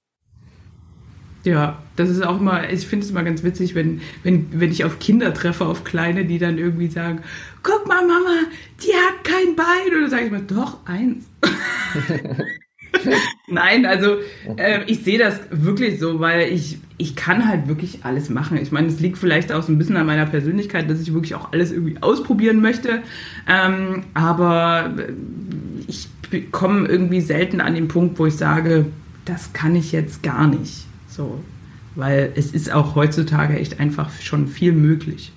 Ja, 1.45 1.83
das 1.97 2.09
ist 2.09 2.25
auch 2.25 2.41
immer, 2.41 2.71
ich 2.71 2.87
finde 2.87 3.05
es 3.05 3.11
immer 3.11 3.25
ganz 3.25 3.43
witzig, 3.43 3.75
wenn, 3.75 4.01
wenn, 4.23 4.47
wenn 4.53 4.71
ich 4.71 4.85
auf 4.85 5.01
Kinder 5.01 5.35
treffe, 5.35 5.67
auf 5.67 5.83
Kleine, 5.83 6.25
die 6.25 6.39
dann 6.39 6.57
irgendwie 6.57 6.89
sagen, 6.89 7.23
guck 7.63 7.87
mal, 7.89 8.07
Mama, 8.07 8.47
die 8.81 8.93
hat 8.93 9.25
kein 9.25 9.57
Bein. 9.57 9.99
Oder 9.99 10.09
sage 10.09 10.27
ich 10.27 10.31
mal, 10.31 10.43
doch, 10.43 10.87
eins. 10.87 11.25
Nein, 13.49 13.87
also 13.87 14.19
äh, 14.57 14.85
ich 14.87 15.03
sehe 15.03 15.19
das 15.19 15.41
wirklich 15.51 15.99
so, 15.99 16.21
weil 16.21 16.53
ich, 16.53 16.79
ich 16.99 17.17
kann 17.17 17.49
halt 17.49 17.67
wirklich 17.67 18.05
alles 18.05 18.29
machen. 18.29 18.59
Ich 18.59 18.71
meine, 18.71 18.89
es 18.89 19.01
liegt 19.01 19.19
vielleicht 19.19 19.51
auch 19.51 19.63
so 19.63 19.73
ein 19.73 19.79
bisschen 19.79 19.97
an 19.97 20.07
meiner 20.07 20.27
Persönlichkeit, 20.27 20.89
dass 20.89 21.01
ich 21.01 21.13
wirklich 21.13 21.35
auch 21.35 21.53
alles 21.53 21.73
irgendwie 21.73 21.97
ausprobieren 22.01 22.61
möchte. 22.61 23.03
Ähm, 23.49 24.05
aber 24.15 24.95
ich 25.87 26.09
komme 26.53 26.87
irgendwie 26.87 27.21
selten 27.21 27.61
an 27.61 27.75
den 27.75 27.89
Punkt, 27.89 28.19
wo 28.19 28.27
ich 28.27 28.37
sage, 28.37 28.87
das 29.25 29.53
kann 29.53 29.75
ich 29.75 29.93
jetzt 29.93 30.23
gar 30.23 30.47
nicht. 30.47 30.87
So, 31.15 31.41
weil 31.95 32.33
es 32.37 32.53
ist 32.53 32.73
auch 32.73 32.95
heutzutage 32.95 33.59
echt 33.59 33.81
einfach 33.81 34.11
schon 34.21 34.49
viel 34.49 34.73
möglich. 34.73 35.33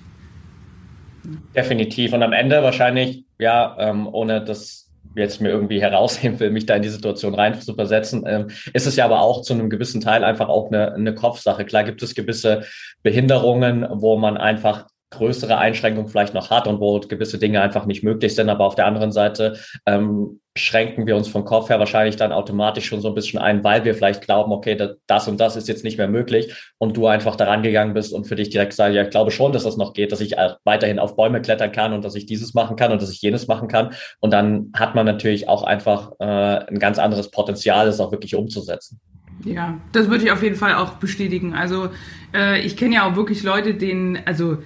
Definitiv. 1.54 2.12
Und 2.12 2.22
am 2.22 2.32
Ende 2.32 2.62
wahrscheinlich, 2.62 3.24
ja, 3.38 3.76
ähm, 3.78 4.08
ohne 4.10 4.42
das 4.42 4.90
jetzt 5.14 5.40
mir 5.40 5.50
irgendwie 5.50 5.80
herausheben 5.82 6.40
will, 6.40 6.50
mich 6.50 6.66
da 6.66 6.76
in 6.76 6.82
die 6.82 6.88
Situation 6.88 7.34
rein 7.34 7.60
zu 7.60 7.74
versetzen, 7.74 8.24
ähm, 8.26 8.48
ist 8.72 8.86
es 8.86 8.96
ja 8.96 9.04
aber 9.04 9.20
auch 9.20 9.42
zu 9.42 9.52
einem 9.52 9.68
gewissen 9.68 10.00
Teil 10.00 10.24
einfach 10.24 10.48
auch 10.48 10.68
eine, 10.68 10.94
eine 10.94 11.14
Kopfsache. 11.14 11.64
Klar 11.64 11.84
gibt 11.84 12.02
es 12.02 12.14
gewisse 12.14 12.64
Behinderungen, 13.02 13.86
wo 13.90 14.16
man 14.16 14.36
einfach 14.36 14.86
größere 15.10 15.58
Einschränkungen 15.58 16.08
vielleicht 16.08 16.34
noch 16.34 16.50
hat 16.50 16.66
und 16.66 16.80
wo 16.80 16.98
gewisse 16.98 17.38
Dinge 17.38 17.60
einfach 17.60 17.86
nicht 17.86 18.02
möglich 18.02 18.34
sind. 18.34 18.48
Aber 18.48 18.64
auf 18.64 18.74
der 18.74 18.86
anderen 18.86 19.12
Seite 19.12 19.56
ähm, 19.86 20.40
schränken 20.56 21.06
wir 21.06 21.16
uns 21.16 21.28
vom 21.28 21.44
Kopf 21.44 21.68
her 21.68 21.78
wahrscheinlich 21.78 22.16
dann 22.16 22.32
automatisch 22.32 22.86
schon 22.86 23.00
so 23.00 23.08
ein 23.08 23.14
bisschen 23.14 23.38
ein, 23.38 23.62
weil 23.62 23.84
wir 23.84 23.94
vielleicht 23.94 24.22
glauben, 24.22 24.52
okay, 24.52 24.76
das 25.06 25.28
und 25.28 25.38
das 25.38 25.54
ist 25.54 25.68
jetzt 25.68 25.84
nicht 25.84 25.98
mehr 25.98 26.08
möglich 26.08 26.52
und 26.78 26.96
du 26.96 27.06
einfach 27.06 27.36
daran 27.36 27.62
gegangen 27.62 27.94
bist 27.94 28.12
und 28.12 28.26
für 28.26 28.34
dich 28.34 28.50
direkt 28.50 28.72
sagst, 28.72 28.94
ja, 28.94 29.02
ich 29.02 29.10
glaube 29.10 29.30
schon, 29.30 29.52
dass 29.52 29.64
das 29.64 29.76
noch 29.76 29.92
geht, 29.92 30.12
dass 30.12 30.20
ich 30.20 30.32
weiterhin 30.64 30.98
auf 30.98 31.14
Bäume 31.14 31.40
klettern 31.40 31.72
kann 31.72 31.92
und 31.92 32.04
dass 32.04 32.14
ich 32.14 32.26
dieses 32.26 32.54
machen 32.54 32.76
kann 32.76 32.90
und 32.90 33.00
dass 33.00 33.10
ich 33.10 33.20
jenes 33.20 33.46
machen 33.46 33.68
kann. 33.68 33.94
Und 34.20 34.32
dann 34.32 34.72
hat 34.74 34.94
man 34.94 35.06
natürlich 35.06 35.48
auch 35.48 35.62
einfach 35.62 36.12
äh, 36.18 36.24
ein 36.24 36.78
ganz 36.78 36.98
anderes 36.98 37.30
Potenzial, 37.30 37.86
das 37.86 38.00
auch 38.00 38.10
wirklich 38.10 38.34
umzusetzen. 38.34 39.00
Ja, 39.44 39.78
das 39.92 40.08
würde 40.08 40.24
ich 40.24 40.32
auf 40.32 40.42
jeden 40.42 40.56
Fall 40.56 40.74
auch 40.74 40.94
bestätigen. 40.94 41.54
Also 41.54 41.90
äh, 42.34 42.60
ich 42.62 42.76
kenne 42.76 42.96
ja 42.96 43.10
auch 43.10 43.16
wirklich 43.16 43.42
Leute, 43.42 43.74
denen, 43.74 44.18
also 44.24 44.58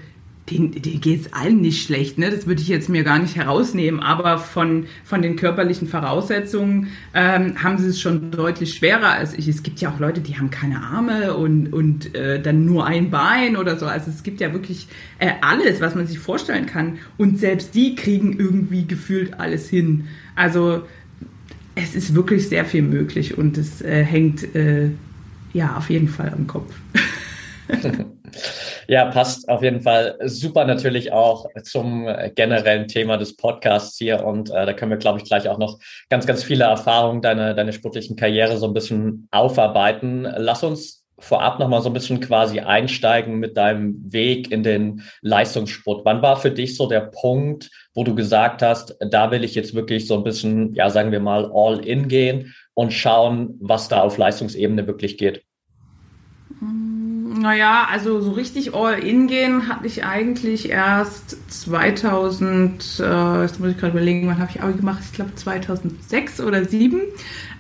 denen, 0.49 0.73
denen 0.73 1.01
geht 1.01 1.27
es 1.27 1.33
allen 1.33 1.61
nicht 1.61 1.85
schlecht, 1.85 2.19
ne? 2.19 2.31
Das 2.31 2.47
würde 2.47 2.61
ich 2.63 2.69
jetzt 2.69 2.89
mir 2.89 3.05
gar 3.05 3.19
nicht 3.19 3.37
herausnehmen, 3.37 4.01
aber 4.01 4.39
von, 4.39 4.87
von 5.05 5.23
den 5.23 5.37
körperlichen 5.37 5.87
Voraussetzungen 5.87 6.89
ähm, 7.15 7.63
haben 7.63 7.79
sie 7.79 7.89
es 7.89 8.01
schon 8.01 8.31
deutlich 8.31 8.75
schwerer 8.75 9.11
als 9.11 9.35
ich. 9.35 9.47
Es 9.49 9.63
gibt 9.63 9.81
ja 9.81 9.91
auch 9.91 10.01
Leute, 10.01 10.21
die 10.21 10.39
haben 10.39 10.51
keine 10.51 10.83
Arme 10.83 11.35
und, 11.35 11.73
und 11.73 12.15
äh, 12.15 12.41
dann 12.41 12.65
nur 12.65 12.87
ein 12.87 13.11
Bein 13.11 13.57
oder 13.57 13.77
so. 13.79 13.87
Also 13.87 14.11
es 14.11 14.23
gibt 14.23 14.41
ja 14.41 14.53
wirklich 14.53 14.89
äh, 15.19 15.33
alles, 15.41 15.81
was 15.81 15.95
man 15.95 16.07
sich 16.07 16.19
vorstellen 16.19 16.67
kann. 16.67 16.99
Und 17.17 17.39
selbst 17.39 17.75
die 17.75 17.95
kriegen 17.95 18.39
irgendwie 18.39 18.87
gefühlt 18.87 19.39
alles 19.39 19.69
hin. 19.69 20.09
Also 20.35 20.83
es 21.75 21.95
ist 21.95 22.15
wirklich 22.15 22.49
sehr 22.49 22.65
viel 22.65 22.83
möglich 22.83 23.39
und 23.39 23.57
es 23.57 23.83
äh, 23.83 24.05
hängt 24.05 24.55
äh, 24.55 24.91
ja 25.53 25.77
auf 25.77 25.91
jeden 25.91 26.09
Fall 26.09 26.31
am 26.31 26.47
Kopf. 26.47 26.75
Ja, 28.91 29.05
passt 29.05 29.49
auf 29.49 29.63
jeden 29.63 29.83
Fall 29.83 30.19
super 30.25 30.65
natürlich 30.65 31.13
auch 31.13 31.47
zum 31.63 32.09
generellen 32.35 32.89
Thema 32.89 33.19
des 33.19 33.37
Podcasts 33.37 33.97
hier. 33.97 34.25
Und 34.25 34.51
äh, 34.51 34.67
da 34.67 34.73
können 34.73 34.91
wir, 34.91 34.99
glaube 34.99 35.21
ich, 35.21 35.25
gleich 35.27 35.49
auch 35.49 35.59
noch 35.59 35.79
ganz, 36.09 36.27
ganz 36.27 36.43
viele 36.43 36.65
Erfahrungen 36.65 37.23
deiner 37.23 37.55
deine 37.55 37.73
sportlichen 37.73 38.17
Karriere 38.17 38.57
so 38.57 38.67
ein 38.67 38.75
bisschen 38.75 39.29
aufarbeiten. 39.31 40.27
Lass 40.37 40.65
uns 40.65 41.05
vorab 41.21 41.61
nochmal 41.61 41.83
so 41.83 41.89
ein 41.89 41.93
bisschen 41.93 42.19
quasi 42.19 42.59
einsteigen 42.59 43.39
mit 43.39 43.57
deinem 43.57 44.13
Weg 44.13 44.51
in 44.51 44.65
den 44.65 45.05
Leistungssport. 45.21 46.05
Wann 46.05 46.21
war 46.21 46.37
für 46.37 46.51
dich 46.51 46.77
so 46.77 46.89
der 46.89 47.13
Punkt, 47.13 47.71
wo 47.95 48.03
du 48.03 48.17
gesagt 48.17 48.61
hast, 48.61 48.97
da 48.99 49.31
will 49.31 49.45
ich 49.45 49.55
jetzt 49.55 49.73
wirklich 49.73 50.09
so 50.09 50.17
ein 50.17 50.25
bisschen, 50.25 50.75
ja, 50.75 50.91
sagen 50.91 51.13
wir 51.13 51.21
mal, 51.21 51.49
all 51.55 51.79
in 51.87 52.09
gehen 52.09 52.57
und 52.75 52.93
schauen, 52.93 53.57
was 53.61 53.89
da 53.89 54.01
auf 54.01 54.19
Leistungsebene 54.19 54.89
wirklich 54.89 55.17
geht? 55.17 55.45
Naja, 57.41 57.89
also 57.91 58.21
so 58.21 58.33
richtig 58.33 58.75
all-in 58.75 59.27
gehen 59.27 59.67
hatte 59.67 59.87
ich 59.87 60.05
eigentlich 60.05 60.69
erst 60.69 61.39
2000, 61.51 63.01
äh, 63.01 63.41
jetzt 63.41 63.59
muss 63.59 63.71
ich 63.71 63.79
gerade 63.79 63.93
überlegen, 63.93 64.29
wann 64.29 64.39
habe 64.39 64.51
ich 64.55 64.63
Abi 64.63 64.75
gemacht? 64.75 64.99
Ich 65.07 65.15
glaube 65.15 65.35
2006 65.35 66.43
oder 66.43 66.59
2007, 66.59 67.01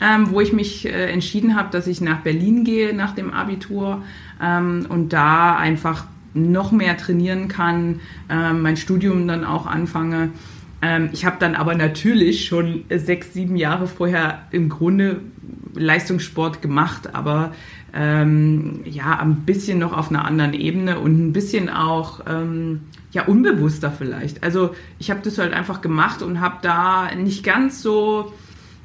ähm, 0.02 0.32
wo 0.32 0.42
ich 0.42 0.52
mich 0.52 0.84
äh, 0.84 1.10
entschieden 1.10 1.56
habe, 1.56 1.70
dass 1.70 1.86
ich 1.86 2.02
nach 2.02 2.20
Berlin 2.20 2.62
gehe 2.64 2.94
nach 2.94 3.14
dem 3.14 3.32
Abitur 3.32 4.02
ähm, 4.42 4.84
und 4.90 5.14
da 5.14 5.56
einfach 5.56 6.04
noch 6.34 6.72
mehr 6.72 6.98
trainieren 6.98 7.48
kann, 7.48 8.00
äh, 8.28 8.52
mein 8.52 8.76
Studium 8.76 9.26
dann 9.26 9.46
auch 9.46 9.64
anfange. 9.64 10.28
Ähm, 10.82 11.08
ich 11.12 11.24
habe 11.24 11.36
dann 11.40 11.54
aber 11.54 11.74
natürlich 11.74 12.44
schon 12.44 12.84
sechs, 12.90 13.32
sieben 13.32 13.56
Jahre 13.56 13.86
vorher 13.86 14.42
im 14.50 14.68
Grunde 14.68 15.22
Leistungssport 15.74 16.62
gemacht, 16.62 17.14
aber 17.14 17.52
ähm, 17.94 18.80
ja, 18.84 19.18
ein 19.18 19.36
bisschen 19.46 19.78
noch 19.78 19.92
auf 19.92 20.10
einer 20.10 20.24
anderen 20.24 20.54
Ebene 20.54 20.98
und 20.98 21.18
ein 21.18 21.32
bisschen 21.32 21.68
auch 21.68 22.20
ähm, 22.28 22.80
ja 23.12 23.24
unbewusster 23.24 23.90
vielleicht. 23.90 24.42
Also 24.42 24.74
ich 24.98 25.10
habe 25.10 25.20
das 25.22 25.38
halt 25.38 25.52
einfach 25.52 25.80
gemacht 25.80 26.22
und 26.22 26.40
habe 26.40 26.56
da 26.62 27.14
nicht 27.14 27.42
ganz 27.42 27.82
so 27.82 28.32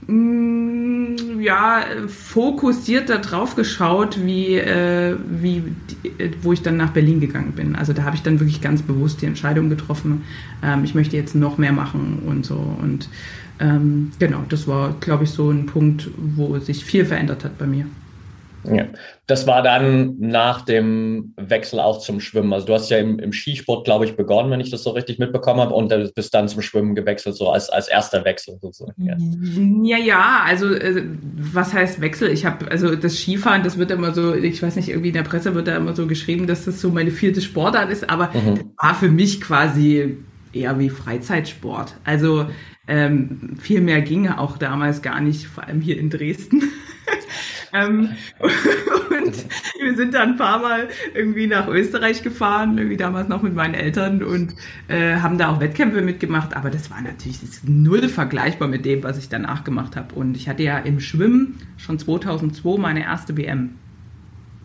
mh, 0.08 0.14
mm, 0.14 1.42
ja 1.42 1.84
fokussiert 2.08 3.10
da 3.10 3.18
drauf 3.18 3.56
geschaut, 3.56 4.26
wie, 4.26 4.56
äh, 4.56 5.16
wie 5.30 5.64
äh, 6.18 6.32
wo 6.42 6.54
ich 6.54 6.62
dann 6.62 6.78
nach 6.78 6.92
Berlin 6.92 7.20
gegangen 7.20 7.52
bin. 7.52 7.76
Also 7.76 7.94
da 7.94 8.04
habe 8.04 8.16
ich 8.16 8.24
dann 8.24 8.40
wirklich 8.40 8.62
ganz 8.62 8.82
bewusst 8.82 9.22
die 9.22 9.28
Entscheidung 9.28 9.70
getroffen, 9.70 10.24
ähm, 10.64 10.84
ich 10.84 10.96
möchte 10.96 11.16
jetzt 11.16 11.36
noch 11.36 11.58
mehr 11.58 11.74
machen 11.74 12.24
und 12.26 12.46
so 12.46 12.56
und 12.56 13.10
ähm, 13.58 14.12
genau, 14.20 14.44
das 14.50 14.68
war, 14.68 14.96
glaube 15.00 15.24
ich, 15.24 15.30
so 15.30 15.50
ein 15.50 15.66
Punkt, 15.66 16.10
wo 16.18 16.60
sich 16.60 16.84
viel 16.84 17.06
verändert 17.06 17.46
hat 17.46 17.58
bei 17.58 17.66
mir. 17.66 17.86
Ja, 18.74 18.86
das 19.28 19.48
war 19.48 19.62
dann 19.62 20.16
nach 20.20 20.62
dem 20.62 21.34
Wechsel 21.38 21.80
auch 21.80 22.00
zum 22.00 22.20
Schwimmen. 22.20 22.54
Also 22.54 22.68
du 22.68 22.74
hast 22.74 22.90
ja 22.90 22.98
im, 22.98 23.20
im 23.20 23.34
Skisport, 23.34 23.86
glaube 23.86 24.06
ich, 24.06 24.16
begonnen, 24.16 24.52
wenn 24.52 24.60
ich 24.60 24.72
das 24.72 24.84
so 24.84 24.92
richtig 24.92 25.20
mitbekommen 25.20 25.60
habe, 25.60 25.74
und 25.74 25.94
bist 26.16 26.34
dann 26.34 26.48
zum 26.48 26.62
Schwimmen 26.62 26.96
gewechselt, 26.96 27.36
so 27.36 27.50
als, 27.50 27.70
als 27.70 27.88
erster 27.88 28.24
Wechsel 28.26 28.58
sozusagen. 28.62 29.04
Ja, 29.04 29.18
ja, 29.84 29.98
ja 29.98 30.44
also 30.46 30.74
äh, 30.74 31.04
was 31.36 31.74
heißt 31.74 32.02
Wechsel? 32.02 32.30
Ich 32.30 32.46
habe, 32.46 32.70
also 32.70 32.96
das 32.96 33.18
Skifahren, 33.18 33.64
das 33.64 33.78
wird 33.78 33.92
immer 33.92 34.14
so, 34.14 34.34
ich 34.34 34.62
weiß 34.62 34.76
nicht, 34.76 34.90
irgendwie 34.90 35.10
in 35.10 35.16
der 35.16 35.24
Presse 35.24 35.56
wird 35.56 35.68
da 35.68 35.76
immer 35.76 35.96
so 35.96 36.08
geschrieben, 36.08 36.48
dass 36.48 36.66
das 36.66 36.80
so 36.80 36.90
meine 36.90 37.12
vierte 37.12 37.42
Sportart 37.42 37.92
ist, 37.92 38.10
aber 38.10 38.30
mhm. 38.34 38.56
das 38.56 38.66
war 38.82 38.96
für 38.96 39.10
mich 39.10 39.42
quasi 39.42 40.18
eher 40.54 40.80
wie 40.80 40.90
Freizeitsport. 40.90 41.96
Also 42.04 42.48
ähm, 42.88 43.56
viel 43.60 43.82
mehr 43.82 44.02
ging 44.02 44.28
auch 44.30 44.58
damals 44.58 45.02
gar 45.02 45.22
nicht, 45.22 45.48
vor 45.48 45.64
allem 45.64 45.82
hier 45.82 45.98
in 45.98 46.10
Dresden. 46.10 46.64
ähm, 47.76 48.10
und 48.40 49.46
wir 49.82 49.96
sind 49.96 50.14
dann 50.14 50.32
ein 50.32 50.38
paar 50.38 50.60
Mal 50.60 50.88
irgendwie 51.14 51.48
nach 51.48 51.68
Österreich 51.68 52.24
gefahren, 52.24 52.78
irgendwie 52.78 52.98
damals 52.98 53.28
noch 53.28 53.42
mit 53.42 53.54
meinen 53.54 53.74
Eltern 53.74 54.24
und 54.24 54.56
äh, 54.88 55.18
haben 55.18 55.38
da 55.38 55.50
auch 55.50 55.60
Wettkämpfe 55.60 56.02
mitgemacht. 56.02 56.56
Aber 56.56 56.70
das 56.70 56.90
war 56.90 57.02
natürlich 57.02 57.42
das 57.42 57.62
null 57.64 58.08
vergleichbar 58.08 58.68
mit 58.68 58.86
dem, 58.86 59.04
was 59.04 59.18
ich 59.18 59.30
danach 59.30 59.64
gemacht 59.64 59.96
habe. 59.96 60.16
Und 60.16 60.36
ich 60.38 60.48
hatte 60.48 60.64
ja 60.64 60.78
im 60.78 61.00
Schwimmen 61.00 61.58
schon 61.78 62.00
2002 62.00 62.80
meine 62.80 63.04
erste 63.04 63.38
WM. 63.38 63.72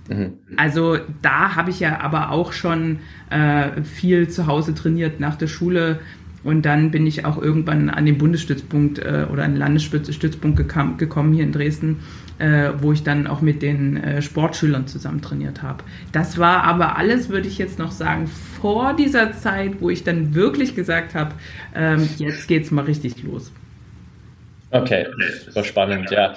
Mhm. 0.08 0.32
Also 0.56 0.98
da 1.22 1.56
habe 1.56 1.70
ich 1.70 1.80
ja 1.80 2.00
aber 2.00 2.30
auch 2.30 2.52
schon 2.52 2.98
äh, 3.30 3.82
viel 3.82 4.28
zu 4.28 4.46
Hause 4.46 4.74
trainiert 4.74 5.20
nach 5.20 5.36
der 5.36 5.46
Schule 5.46 6.00
und 6.42 6.64
dann 6.64 6.90
bin 6.90 7.06
ich 7.06 7.24
auch 7.24 7.40
irgendwann 7.40 7.90
an 7.90 8.06
den 8.06 8.18
Bundesstützpunkt 8.18 8.98
äh, 8.98 9.26
oder 9.30 9.44
an 9.44 9.52
den 9.52 9.58
Landesstützpunkt 9.58 10.56
gekommen 10.56 11.32
hier 11.34 11.44
in 11.44 11.52
Dresden, 11.52 11.98
äh, 12.40 12.72
wo 12.78 12.92
ich 12.92 13.02
dann 13.02 13.26
auch 13.26 13.42
mit 13.42 13.62
den 13.62 13.96
äh, 13.98 14.22
Sportschülern 14.22 14.86
zusammen 14.86 15.20
trainiert 15.20 15.62
habe. 15.62 15.84
Das 16.12 16.38
war 16.38 16.64
aber 16.64 16.96
alles, 16.96 17.28
würde 17.28 17.46
ich 17.46 17.58
jetzt 17.58 17.78
noch 17.78 17.92
sagen, 17.92 18.26
vor 18.26 18.94
dieser 18.94 19.32
Zeit, 19.32 19.80
wo 19.80 19.90
ich 19.90 20.04
dann 20.04 20.34
wirklich 20.34 20.74
gesagt 20.74 21.14
habe, 21.14 21.34
ähm, 21.74 22.08
jetzt 22.16 22.48
geht's 22.48 22.70
mal 22.70 22.86
richtig 22.86 23.22
los. 23.22 23.52
Okay, 24.70 25.06
super 25.46 25.64
spannend, 25.64 26.10
ja. 26.10 26.34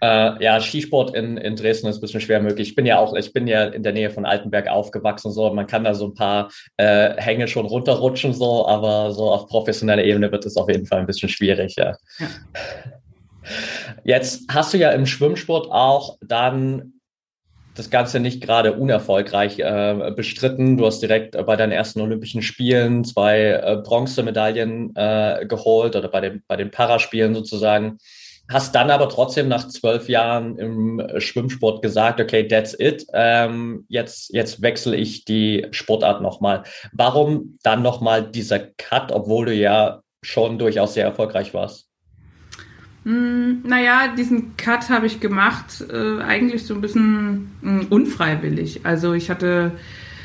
Äh, 0.00 0.42
ja, 0.42 0.60
Skisport 0.60 1.14
in, 1.14 1.36
in 1.36 1.54
Dresden 1.54 1.86
ist 1.86 1.98
ein 1.98 2.00
bisschen 2.00 2.20
schwer 2.20 2.40
möglich. 2.40 2.70
Ich 2.70 2.74
bin 2.74 2.86
ja 2.86 2.98
auch, 2.98 3.14
ich 3.14 3.32
bin 3.32 3.46
ja 3.46 3.66
in 3.66 3.84
der 3.84 3.92
Nähe 3.92 4.10
von 4.10 4.24
Altenberg 4.24 4.68
aufgewachsen, 4.68 5.30
so 5.30 5.52
man 5.52 5.66
kann 5.66 5.84
da 5.84 5.94
so 5.94 6.06
ein 6.06 6.14
paar 6.14 6.50
äh, 6.76 7.14
Hänge 7.18 7.46
schon 7.46 7.66
runterrutschen, 7.66 8.32
so, 8.32 8.66
aber 8.66 9.12
so 9.12 9.30
auf 9.30 9.46
professioneller 9.46 10.02
Ebene 10.02 10.32
wird 10.32 10.44
es 10.44 10.56
auf 10.56 10.68
jeden 10.68 10.86
Fall 10.86 11.00
ein 11.00 11.06
bisschen 11.06 11.28
schwierig, 11.28 11.76
ja. 11.76 11.94
ja. 12.18 12.26
Jetzt 14.04 14.44
hast 14.50 14.72
du 14.72 14.78
ja 14.78 14.90
im 14.90 15.06
Schwimmsport 15.06 15.70
auch 15.70 16.18
dann 16.20 16.94
das 17.74 17.90
Ganze 17.90 18.20
nicht 18.20 18.42
gerade 18.42 18.74
unerfolgreich 18.74 19.58
äh, 19.58 20.12
bestritten. 20.14 20.76
Du 20.76 20.86
hast 20.86 21.00
direkt 21.00 21.34
äh, 21.34 21.42
bei 21.42 21.56
deinen 21.56 21.72
ersten 21.72 22.00
Olympischen 22.00 22.42
Spielen 22.42 23.04
zwei 23.04 23.44
äh, 23.44 23.80
Bronzemedaillen 23.82 24.94
äh, 24.94 25.46
geholt 25.48 25.96
oder 25.96 26.08
bei 26.08 26.20
den, 26.20 26.42
bei 26.46 26.56
den 26.56 26.70
Paraspielen 26.70 27.34
sozusagen 27.34 27.98
hast 28.48 28.74
dann 28.74 28.90
aber 28.90 29.08
trotzdem 29.08 29.48
nach 29.48 29.68
zwölf 29.68 30.08
Jahren 30.08 30.58
im 30.58 31.02
Schwimmsport 31.18 31.82
gesagt, 31.82 32.20
okay, 32.20 32.46
that's 32.46 32.78
it. 32.78 33.06
Ähm, 33.12 33.86
jetzt, 33.88 34.32
jetzt 34.34 34.62
wechsle 34.62 34.96
ich 34.96 35.24
die 35.24 35.66
Sportart 35.70 36.22
nochmal. 36.22 36.64
Warum 36.92 37.58
dann 37.62 37.82
nochmal 37.82 38.30
dieser 38.30 38.58
Cut, 38.58 39.12
obwohl 39.12 39.46
du 39.46 39.54
ja 39.54 40.02
schon 40.22 40.58
durchaus 40.58 40.94
sehr 40.94 41.04
erfolgreich 41.04 41.54
warst? 41.54 41.91
Hm, 43.04 43.62
naja, 43.64 44.14
diesen 44.16 44.56
Cut 44.56 44.88
habe 44.90 45.06
ich 45.06 45.20
gemacht, 45.20 45.84
äh, 45.92 46.22
eigentlich 46.22 46.64
so 46.64 46.74
ein 46.74 46.80
bisschen 46.80 47.50
mh, 47.62 47.80
hm, 47.80 47.86
unfreiwillig. 47.88 48.80
Also 48.84 49.12
ich 49.12 49.30
hatte 49.30 49.72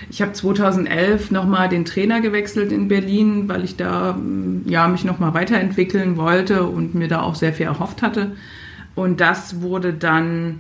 ich 0.10 0.22
habe 0.22 0.31
2011 0.31 1.31
nochmal 1.31 1.69
den 1.69 1.86
Trainer 1.86 2.22
gewechselt 2.22 2.72
in 2.72 2.88
Berlin, 2.88 3.50
weil 3.50 3.63
ich 3.63 3.75
da 3.75 4.13
mm, 4.13 4.63
ja, 4.65 4.88
mich 4.88 5.03
nochmal 5.03 5.34
weiterentwickeln 5.34 6.17
wollte 6.17 6.63
und 6.63 6.96
mir 6.96 7.07
da 7.07 7.22
auch 7.22 7.36
sehr 7.36 7.53
viel 7.53 7.65
erhofft 7.65 8.01
hatte. 8.01 8.31
Und 8.96 9.19
das 9.19 9.62
wurde 9.62 9.93
dann, 9.93 10.60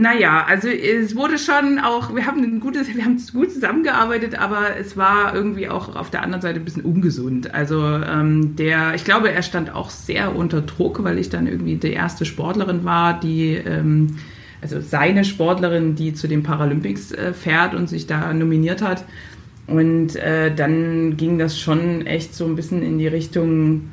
naja, 0.00 0.44
also 0.46 0.68
es 0.68 1.16
wurde 1.16 1.38
schon 1.38 1.78
auch, 1.78 2.14
wir 2.14 2.26
haben 2.26 2.42
ein 2.42 2.60
gutes, 2.60 2.94
wir 2.94 3.04
haben 3.04 3.20
gut 3.32 3.52
zusammengearbeitet, 3.52 4.38
aber 4.38 4.76
es 4.78 4.96
war 4.96 5.34
irgendwie 5.34 5.68
auch 5.68 5.96
auf 5.96 6.10
der 6.10 6.22
anderen 6.22 6.42
Seite 6.42 6.60
ein 6.60 6.64
bisschen 6.64 6.84
ungesund. 6.84 7.54
Also 7.54 7.82
ähm, 7.84 8.56
der, 8.56 8.94
ich 8.94 9.04
glaube, 9.04 9.32
er 9.32 9.42
stand 9.42 9.74
auch 9.74 9.90
sehr 9.90 10.36
unter 10.36 10.60
Druck, 10.60 11.02
weil 11.04 11.18
ich 11.18 11.30
dann 11.30 11.46
irgendwie 11.46 11.76
die 11.76 11.92
erste 11.92 12.24
Sportlerin 12.24 12.84
war, 12.84 13.18
die 13.18 13.54
ähm, 13.54 14.18
also 14.60 14.80
seine 14.80 15.24
Sportlerin, 15.24 15.94
die 15.94 16.14
zu 16.14 16.28
den 16.28 16.42
Paralympics 16.42 17.12
äh, 17.12 17.32
fährt 17.32 17.74
und 17.74 17.88
sich 17.88 18.06
da 18.06 18.32
nominiert 18.32 18.82
hat. 18.82 19.04
Und 19.66 20.16
äh, 20.16 20.54
dann 20.54 21.16
ging 21.16 21.38
das 21.38 21.58
schon 21.58 22.06
echt 22.06 22.34
so 22.34 22.46
ein 22.46 22.56
bisschen 22.56 22.82
in 22.82 22.98
die 22.98 23.06
Richtung, 23.06 23.90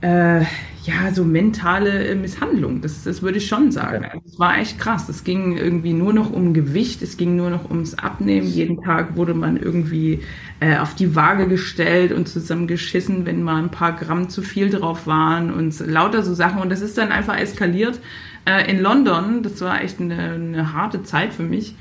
äh, 0.00 0.42
ja, 0.88 1.12
so 1.14 1.24
mentale 1.24 2.14
Misshandlung. 2.14 2.80
Das, 2.80 3.04
das 3.04 3.22
würde 3.22 3.38
ich 3.38 3.46
schon 3.46 3.70
sagen. 3.72 4.04
Also, 4.04 4.22
es 4.26 4.38
war 4.38 4.58
echt 4.58 4.78
krass. 4.78 5.08
Es 5.08 5.24
ging 5.24 5.56
irgendwie 5.56 5.92
nur 5.92 6.12
noch 6.12 6.30
um 6.30 6.54
Gewicht, 6.54 7.02
es 7.02 7.16
ging 7.16 7.36
nur 7.36 7.50
noch 7.50 7.68
ums 7.70 7.94
Abnehmen. 7.94 8.46
Jeden 8.48 8.80
Tag 8.82 9.16
wurde 9.16 9.34
man 9.34 9.56
irgendwie 9.56 10.22
äh, 10.60 10.78
auf 10.78 10.94
die 10.94 11.14
Waage 11.14 11.46
gestellt 11.48 12.12
und 12.12 12.28
zusammengeschissen, 12.28 13.26
wenn 13.26 13.42
mal 13.42 13.62
ein 13.62 13.70
paar 13.70 13.92
Gramm 13.96 14.28
zu 14.28 14.42
viel 14.42 14.70
drauf 14.70 15.06
waren 15.06 15.52
und 15.52 15.78
lauter 15.86 16.22
so 16.22 16.34
Sachen. 16.34 16.60
Und 16.62 16.70
das 16.70 16.80
ist 16.80 16.96
dann 16.98 17.12
einfach 17.12 17.36
eskaliert 17.38 18.00
äh, 18.46 18.70
in 18.70 18.80
London. 18.80 19.42
Das 19.42 19.60
war 19.60 19.82
echt 19.82 20.00
eine, 20.00 20.32
eine 20.32 20.72
harte 20.72 21.02
Zeit 21.02 21.34
für 21.34 21.44
mich. 21.44 21.74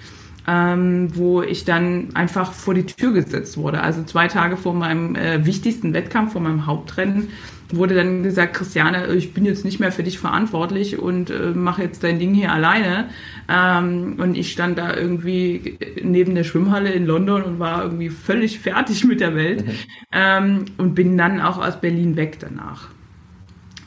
ähm, 0.47 1.09
wo 1.15 1.41
ich 1.41 1.65
dann 1.65 2.09
einfach 2.15 2.53
vor 2.53 2.73
die 2.73 2.85
Tür 2.85 3.11
gesetzt 3.13 3.57
wurde. 3.57 3.81
Also 3.81 4.03
zwei 4.03 4.27
Tage 4.29 4.55
vor 4.57 4.73
meinem 4.73 5.15
äh, 5.15 5.45
wichtigsten 5.45 5.93
Wettkampf, 5.93 6.31
vor 6.33 6.41
meinem 6.41 6.65
Hauptrennen, 6.65 7.29
wurde 7.69 7.95
dann 7.95 8.23
gesagt, 8.23 8.55
Christiane, 8.55 9.07
ich 9.13 9.33
bin 9.33 9.45
jetzt 9.45 9.65
nicht 9.65 9.79
mehr 9.79 9.91
für 9.91 10.03
dich 10.03 10.19
verantwortlich 10.19 10.99
und 10.99 11.29
äh, 11.29 11.51
mache 11.51 11.83
jetzt 11.83 12.03
dein 12.03 12.19
Ding 12.19 12.33
hier 12.33 12.51
alleine. 12.51 13.09
Ähm, 13.49 14.15
und 14.19 14.35
ich 14.35 14.51
stand 14.51 14.77
da 14.77 14.95
irgendwie 14.95 15.77
neben 16.01 16.35
der 16.35 16.43
Schwimmhalle 16.43 16.91
in 16.91 17.05
London 17.05 17.43
und 17.43 17.59
war 17.59 17.83
irgendwie 17.83 18.09
völlig 18.09 18.59
fertig 18.59 19.03
mit 19.03 19.19
der 19.19 19.35
Welt 19.35 19.65
ähm, 20.11 20.65
und 20.77 20.95
bin 20.95 21.17
dann 21.17 21.41
auch 21.41 21.57
aus 21.57 21.81
Berlin 21.81 22.15
weg 22.15 22.37
danach. 22.39 22.89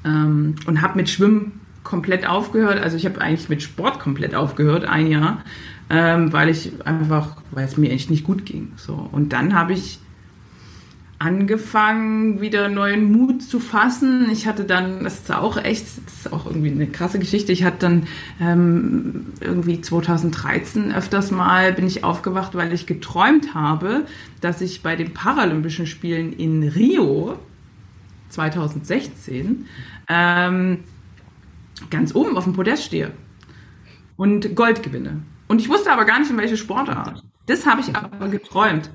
Ähm, 0.05 0.57
und 0.67 0.83
habe 0.83 0.97
mit 0.97 1.09
Schwimmen 1.09 1.61
komplett 1.83 2.29
aufgehört. 2.29 2.81
Also 2.83 2.97
ich 2.97 3.07
habe 3.07 3.21
eigentlich 3.21 3.49
mit 3.49 3.63
Sport 3.63 3.99
komplett 4.01 4.35
aufgehört, 4.35 4.85
ein 4.85 5.07
Jahr 5.07 5.43
ähm, 5.91 6.33
weil 6.33 6.49
ich 6.49 6.73
einfach, 6.87 7.37
weil 7.51 7.65
es 7.65 7.77
mir 7.77 7.91
echt 7.91 8.11
nicht 8.11 8.25
gut 8.25 8.47
ging. 8.47 8.73
So. 8.77 8.95
Und 9.11 9.33
dann 9.33 9.55
habe 9.55 9.73
ich 9.73 9.99
angefangen, 11.21 12.41
wieder 12.41 12.71
neuen 12.71 13.12
Mut 13.12 13.43
zu 13.43 13.61
fassen. 13.61 14.31
Ich 14.33 14.47
hatte 14.47 14.65
dann, 14.65 15.05
das 15.05 15.19
ist 15.19 15.31
auch 15.31 15.59
echt, 15.59 15.85
das 16.07 16.15
ist 16.15 16.33
auch 16.33 16.47
irgendwie 16.47 16.71
eine 16.71 16.87
krasse 16.87 17.19
Geschichte. 17.19 17.53
Ich 17.53 17.62
hatte 17.62 17.77
dann 17.81 18.07
ähm, 18.41 19.27
irgendwie 19.39 19.83
2013 19.83 20.95
öfters 20.95 21.31
mal 21.31 21.75
bin 21.75 21.87
ich 21.87 22.05
aufgewacht, 22.05 22.55
weil 22.55 22.73
ich 22.73 22.87
geträumt 22.87 23.53
habe, 23.53 24.07
dass 24.41 24.62
ich 24.62 24.83
bei 24.83 24.97
den 24.97 25.12
Paralympischen 25.12 25.87
Spielen 25.87 26.33
in 26.33 26.67
Rio 26.67 27.37
2016 28.31 29.67
ähm, 30.09 30.79
ganz 31.91 32.15
oben 32.15 32.39
auf 32.39 32.45
dem 32.45 32.55
Podest 32.55 32.85
stehe 32.85 33.12
und 34.17 34.57
Gold 34.57 34.83
gewinne. 34.83 35.21
Und 35.49 35.61
ich 35.61 35.69
wusste 35.69 35.93
aber 35.93 36.07
gar 36.07 36.19
nicht, 36.19 36.31
in 36.31 36.39
welche 36.39 36.57
Sportart. 36.57 37.23
Das 37.45 37.67
habe 37.67 37.83
ich 37.83 37.95
aber 37.95 38.29
geträumt. 38.29 38.91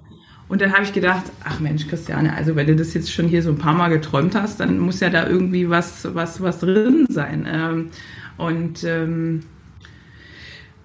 Und 0.48 0.62
dann 0.62 0.74
habe 0.74 0.84
ich 0.84 0.94
gedacht, 0.94 1.24
ach 1.44 1.60
Mensch, 1.60 1.88
Christiane, 1.88 2.34
also 2.36 2.56
wenn 2.56 2.68
du 2.68 2.75
das 2.75 2.94
jetzt 2.94 3.12
schon 3.12 3.28
hier 3.28 3.42
so 3.42 3.50
ein 3.50 3.58
paar 3.58 3.74
Mal 3.74 3.90
geträumt 3.90 4.36
hast, 4.36 4.60
dann 4.60 4.78
muss 4.78 5.00
ja 5.00 5.10
da 5.10 5.28
irgendwie 5.28 5.70
was, 5.70 6.14
was, 6.14 6.42
was 6.42 6.60
drin 6.60 7.08
sein. 7.10 7.48
Ähm, 7.52 7.90
und 8.38 8.84
ähm, 8.84 9.42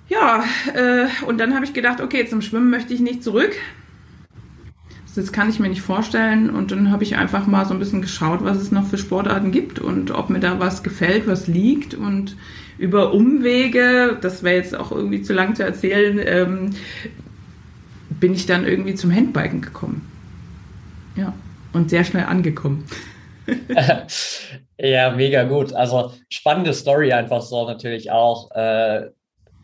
ja, 0.08 0.44
äh, 0.74 1.06
und 1.26 1.38
dann 1.38 1.54
habe 1.54 1.64
ich 1.64 1.74
gedacht, 1.74 2.00
okay, 2.00 2.26
zum 2.26 2.40
Schwimmen 2.40 2.70
möchte 2.70 2.94
ich 2.94 3.00
nicht 3.00 3.22
zurück. 3.22 3.52
Das 5.14 5.32
kann 5.32 5.50
ich 5.50 5.58
mir 5.58 5.68
nicht 5.68 5.82
vorstellen. 5.82 6.50
Und 6.50 6.70
dann 6.70 6.90
habe 6.90 7.02
ich 7.02 7.16
einfach 7.16 7.46
mal 7.46 7.66
so 7.66 7.74
ein 7.74 7.80
bisschen 7.80 8.00
geschaut, 8.00 8.42
was 8.42 8.56
es 8.58 8.70
noch 8.70 8.86
für 8.86 8.96
Sportarten 8.96 9.50
gibt 9.50 9.78
und 9.78 10.12
ob 10.12 10.30
mir 10.30 10.40
da 10.40 10.58
was 10.60 10.82
gefällt, 10.82 11.26
was 11.26 11.48
liegt. 11.48 11.94
Und 11.94 12.36
über 12.78 13.12
Umwege, 13.12 14.16
das 14.20 14.42
wäre 14.42 14.56
jetzt 14.56 14.74
auch 14.74 14.92
irgendwie 14.92 15.20
zu 15.20 15.32
lang 15.32 15.54
zu 15.54 15.64
erzählen, 15.64 16.20
ähm, 16.24 16.70
bin 18.20 18.34
ich 18.34 18.46
dann 18.46 18.66
irgendwie 18.66 18.94
zum 18.94 19.14
Handbiken 19.14 19.60
gekommen. 19.60 20.10
Ja, 21.16 21.32
und 21.72 21.90
sehr 21.90 22.04
schnell 22.04 22.24
angekommen. 22.24 22.86
ja, 24.78 25.10
mega 25.10 25.44
gut. 25.44 25.72
Also 25.72 26.12
spannende 26.28 26.74
Story 26.74 27.12
einfach 27.12 27.42
so 27.42 27.66
natürlich 27.66 28.10
auch. 28.10 28.50
Äh, 28.52 29.10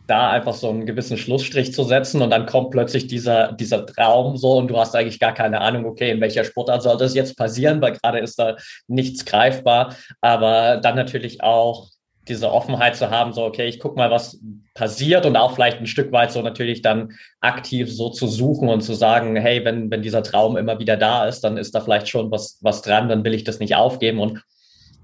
da 0.06 0.30
einfach 0.30 0.54
so 0.54 0.70
einen 0.70 0.86
gewissen 0.86 1.18
Schlussstrich 1.18 1.72
zu 1.72 1.82
setzen 1.82 2.22
und 2.22 2.30
dann 2.30 2.46
kommt 2.46 2.70
plötzlich 2.70 3.06
dieser, 3.08 3.52
dieser 3.52 3.86
Traum 3.86 4.36
so 4.36 4.56
und 4.56 4.68
du 4.68 4.78
hast 4.78 4.94
eigentlich 4.94 5.18
gar 5.18 5.34
keine 5.34 5.60
Ahnung, 5.60 5.84
okay, 5.84 6.10
in 6.10 6.20
welcher 6.20 6.44
Sportart 6.44 6.82
soll 6.82 6.96
das 6.96 7.14
jetzt 7.14 7.36
passieren, 7.36 7.80
weil 7.80 7.92
gerade 7.92 8.20
ist 8.20 8.38
da 8.38 8.56
nichts 8.86 9.24
greifbar, 9.24 9.96
aber 10.20 10.76
dann 10.76 10.94
natürlich 10.94 11.42
auch 11.42 11.88
diese 12.28 12.50
Offenheit 12.50 12.96
zu 12.96 13.10
haben, 13.10 13.32
so, 13.32 13.44
okay, 13.44 13.66
ich 13.66 13.78
guck 13.78 13.96
mal, 13.96 14.10
was 14.10 14.40
passiert 14.74 15.26
und 15.26 15.36
auch 15.36 15.54
vielleicht 15.54 15.78
ein 15.78 15.86
Stück 15.86 16.12
weit 16.12 16.32
so 16.32 16.42
natürlich 16.42 16.82
dann 16.82 17.12
aktiv 17.40 17.92
so 17.92 18.10
zu 18.10 18.26
suchen 18.26 18.68
und 18.68 18.82
zu 18.82 18.94
sagen, 18.94 19.36
hey, 19.36 19.64
wenn, 19.64 19.90
wenn 19.90 20.02
dieser 20.02 20.22
Traum 20.22 20.56
immer 20.56 20.78
wieder 20.78 20.96
da 20.96 21.26
ist, 21.26 21.42
dann 21.42 21.56
ist 21.56 21.74
da 21.74 21.80
vielleicht 21.80 22.08
schon 22.08 22.30
was, 22.30 22.58
was 22.62 22.82
dran, 22.82 23.08
dann 23.08 23.24
will 23.24 23.34
ich 23.34 23.44
das 23.44 23.60
nicht 23.60 23.76
aufgeben. 23.76 24.20
Und 24.20 24.42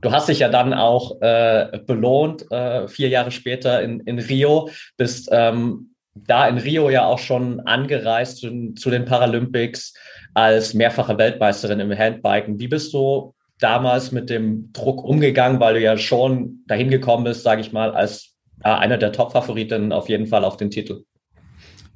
du 0.01 0.11
hast 0.11 0.29
dich 0.29 0.41
ja 0.41 0.49
dann 0.49 0.75
auch 0.75 1.21
äh, 1.21 1.79
belohnt, 1.87 2.51
äh, 2.51 2.89
vier 2.89 3.09
Jahre 3.09 3.31
später 3.31 3.83
in, 3.83 4.01
in 4.01 4.19
Rio, 4.19 4.69
bist 4.97 5.29
ähm, 5.33 5.95
da 6.15 6.47
in 6.49 6.59
Rio 6.59 6.91
ja 6.91 7.07
auch 7.07 7.19
schon 7.19 7.61
angereist 7.61 8.39
zu, 8.39 8.75
zu 8.75 8.91
den 8.91 9.05
Paralympics 9.05 9.95
als 10.35 10.75
mehrfache 10.75 11.17
Weltmeisterin 11.19 11.81
im 11.81 11.97
Handbiken. 11.97 12.59
Wie 12.59 12.69
bist 12.69 12.93
du 12.93 13.35
damals 13.63 14.13
mit 14.13 14.31
dem 14.31 14.73
Druck 14.73 15.05
umgegangen, 15.05 15.61
weil 15.61 15.75
du 15.75 15.81
ja 15.81 15.97
schon 15.97 16.63
dahin 16.67 16.91
gekommen 16.91 17.25
bist, 17.25 17.43
sage 17.43 17.61
ich 17.61 17.73
mal, 17.73 17.93
als 17.93 18.35
äh, 18.65 18.69
einer 18.69 18.99
der 18.99 19.13
Top-Favoriten 19.13 19.93
auf 19.93 20.09
jeden 20.09 20.27
Fall 20.27 20.45
auf 20.45 20.57
den 20.57 20.71
Titel? 20.71 21.05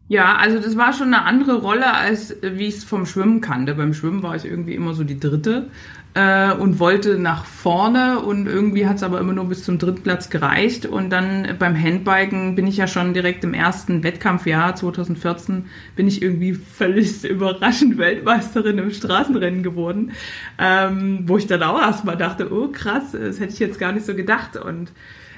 Ja, 0.09 0.37
also 0.37 0.61
das 0.61 0.77
war 0.77 0.93
schon 0.93 1.13
eine 1.13 1.25
andere 1.25 1.57
Rolle, 1.61 1.93
als 1.93 2.37
wie 2.41 2.67
ich 2.67 2.77
es 2.77 2.85
vom 2.85 3.07
Schwimmen 3.07 3.41
kannte. 3.41 3.75
Beim 3.75 3.93
Schwimmen 3.93 4.23
war 4.23 4.37
ich 4.37 4.45
irgendwie 4.45 4.75
immer 4.75 4.95
so 4.95 5.03
die 5.03 5.19
Dritte 5.19 5.69
äh, 6.17 6.53
und 6.53 6.79
wollte 6.81 7.19
nach 7.19 7.45
vorne 7.45 8.21
und 8.21 8.47
irgendwie 8.47 8.87
hat 8.87 8.97
es 8.97 9.03
aber 9.03 9.21
immer 9.21 9.35
nur 9.35 9.45
bis 9.45 9.65
zum 9.65 9.79
dritten 9.79 10.03
Platz 10.03 10.31
gereicht. 10.31 10.87
Und 10.87 11.11
dann 11.11 11.57
beim 11.59 11.81
Handbiken 11.81 12.55
bin 12.55 12.67
ich 12.67 12.79
ja 12.79 12.87
schon 12.87 13.13
direkt 13.13 13.45
im 13.45 13.53
ersten 13.53 14.03
Wettkampfjahr 14.03 14.75
2014 14.75 15.67
bin 15.95 16.09
ich 16.09 16.23
irgendwie 16.23 16.55
völlig 16.55 17.23
überraschend 17.29 17.99
Weltmeisterin 17.99 18.79
im 18.79 18.91
Straßenrennen 18.93 19.63
geworden, 19.63 20.13
ähm, 20.59 21.25
wo 21.27 21.37
ich 21.37 21.47
dann 21.47 21.63
auch 21.63 21.79
erstmal 21.79 22.17
dachte, 22.17 22.51
oh 22.51 22.69
krass, 22.69 23.13
das 23.13 23.39
hätte 23.39 23.53
ich 23.53 23.59
jetzt 23.59 23.79
gar 23.79 23.93
nicht 23.93 24.07
so 24.07 24.15
gedacht. 24.15 24.57
Und 24.57 24.93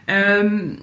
ähm, 0.06 0.78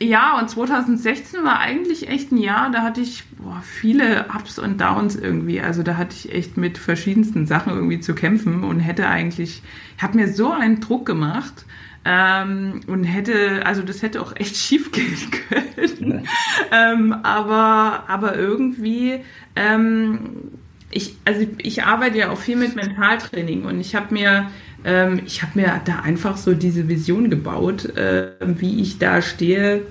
ja, 0.00 0.38
und 0.38 0.50
2016 0.50 1.44
war 1.44 1.60
eigentlich 1.60 2.08
echt 2.08 2.32
ein 2.32 2.38
Jahr, 2.38 2.70
da 2.70 2.82
hatte 2.82 3.00
ich 3.00 3.24
boah, 3.38 3.62
viele 3.62 4.26
Ups 4.34 4.58
und 4.58 4.80
Downs 4.80 5.14
irgendwie. 5.14 5.60
Also 5.60 5.82
da 5.82 5.96
hatte 5.96 6.16
ich 6.16 6.32
echt 6.32 6.56
mit 6.56 6.78
verschiedensten 6.78 7.46
Sachen 7.46 7.72
irgendwie 7.72 8.00
zu 8.00 8.14
kämpfen 8.14 8.64
und 8.64 8.80
hätte 8.80 9.06
eigentlich, 9.06 9.62
ich 9.96 10.02
habe 10.02 10.16
mir 10.16 10.32
so 10.32 10.50
einen 10.50 10.80
Druck 10.80 11.06
gemacht 11.06 11.64
ähm, 12.04 12.80
und 12.88 13.04
hätte, 13.04 13.64
also 13.64 13.82
das 13.82 14.02
hätte 14.02 14.20
auch 14.20 14.34
echt 14.36 14.56
schief 14.58 14.90
gehen 14.90 15.16
können. 15.30 16.28
ähm, 16.72 17.12
aber, 17.22 18.04
aber 18.08 18.36
irgendwie, 18.36 19.20
ähm, 19.54 20.50
ich, 20.90 21.16
also 21.24 21.46
ich 21.58 21.82
arbeite 21.82 22.18
ja 22.18 22.30
auch 22.30 22.38
viel 22.38 22.56
mit 22.56 22.76
Mentaltraining 22.76 23.64
und 23.64 23.80
ich 23.80 23.94
habe 23.94 24.14
mir 24.14 24.50
ähm, 24.84 25.22
ich 25.26 25.42
habe 25.42 25.58
mir 25.58 25.80
da 25.84 26.00
einfach 26.00 26.36
so 26.36 26.54
diese 26.54 26.88
Vision 26.88 27.30
gebaut, 27.30 27.96
äh, 27.96 28.32
wie 28.40 28.80
ich 28.80 28.98
da 28.98 29.22
stehe 29.22 29.82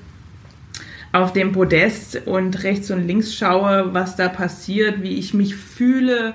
auf 1.12 1.34
dem 1.34 1.52
Podest 1.52 2.26
und 2.26 2.64
rechts 2.64 2.90
und 2.90 3.06
links 3.06 3.36
schaue, 3.36 3.94
was 3.94 4.16
da 4.16 4.30
passiert, 4.30 5.04
wie 5.04 5.20
ich 5.20 5.34
mich 5.34 5.56
fühle. 5.56 6.34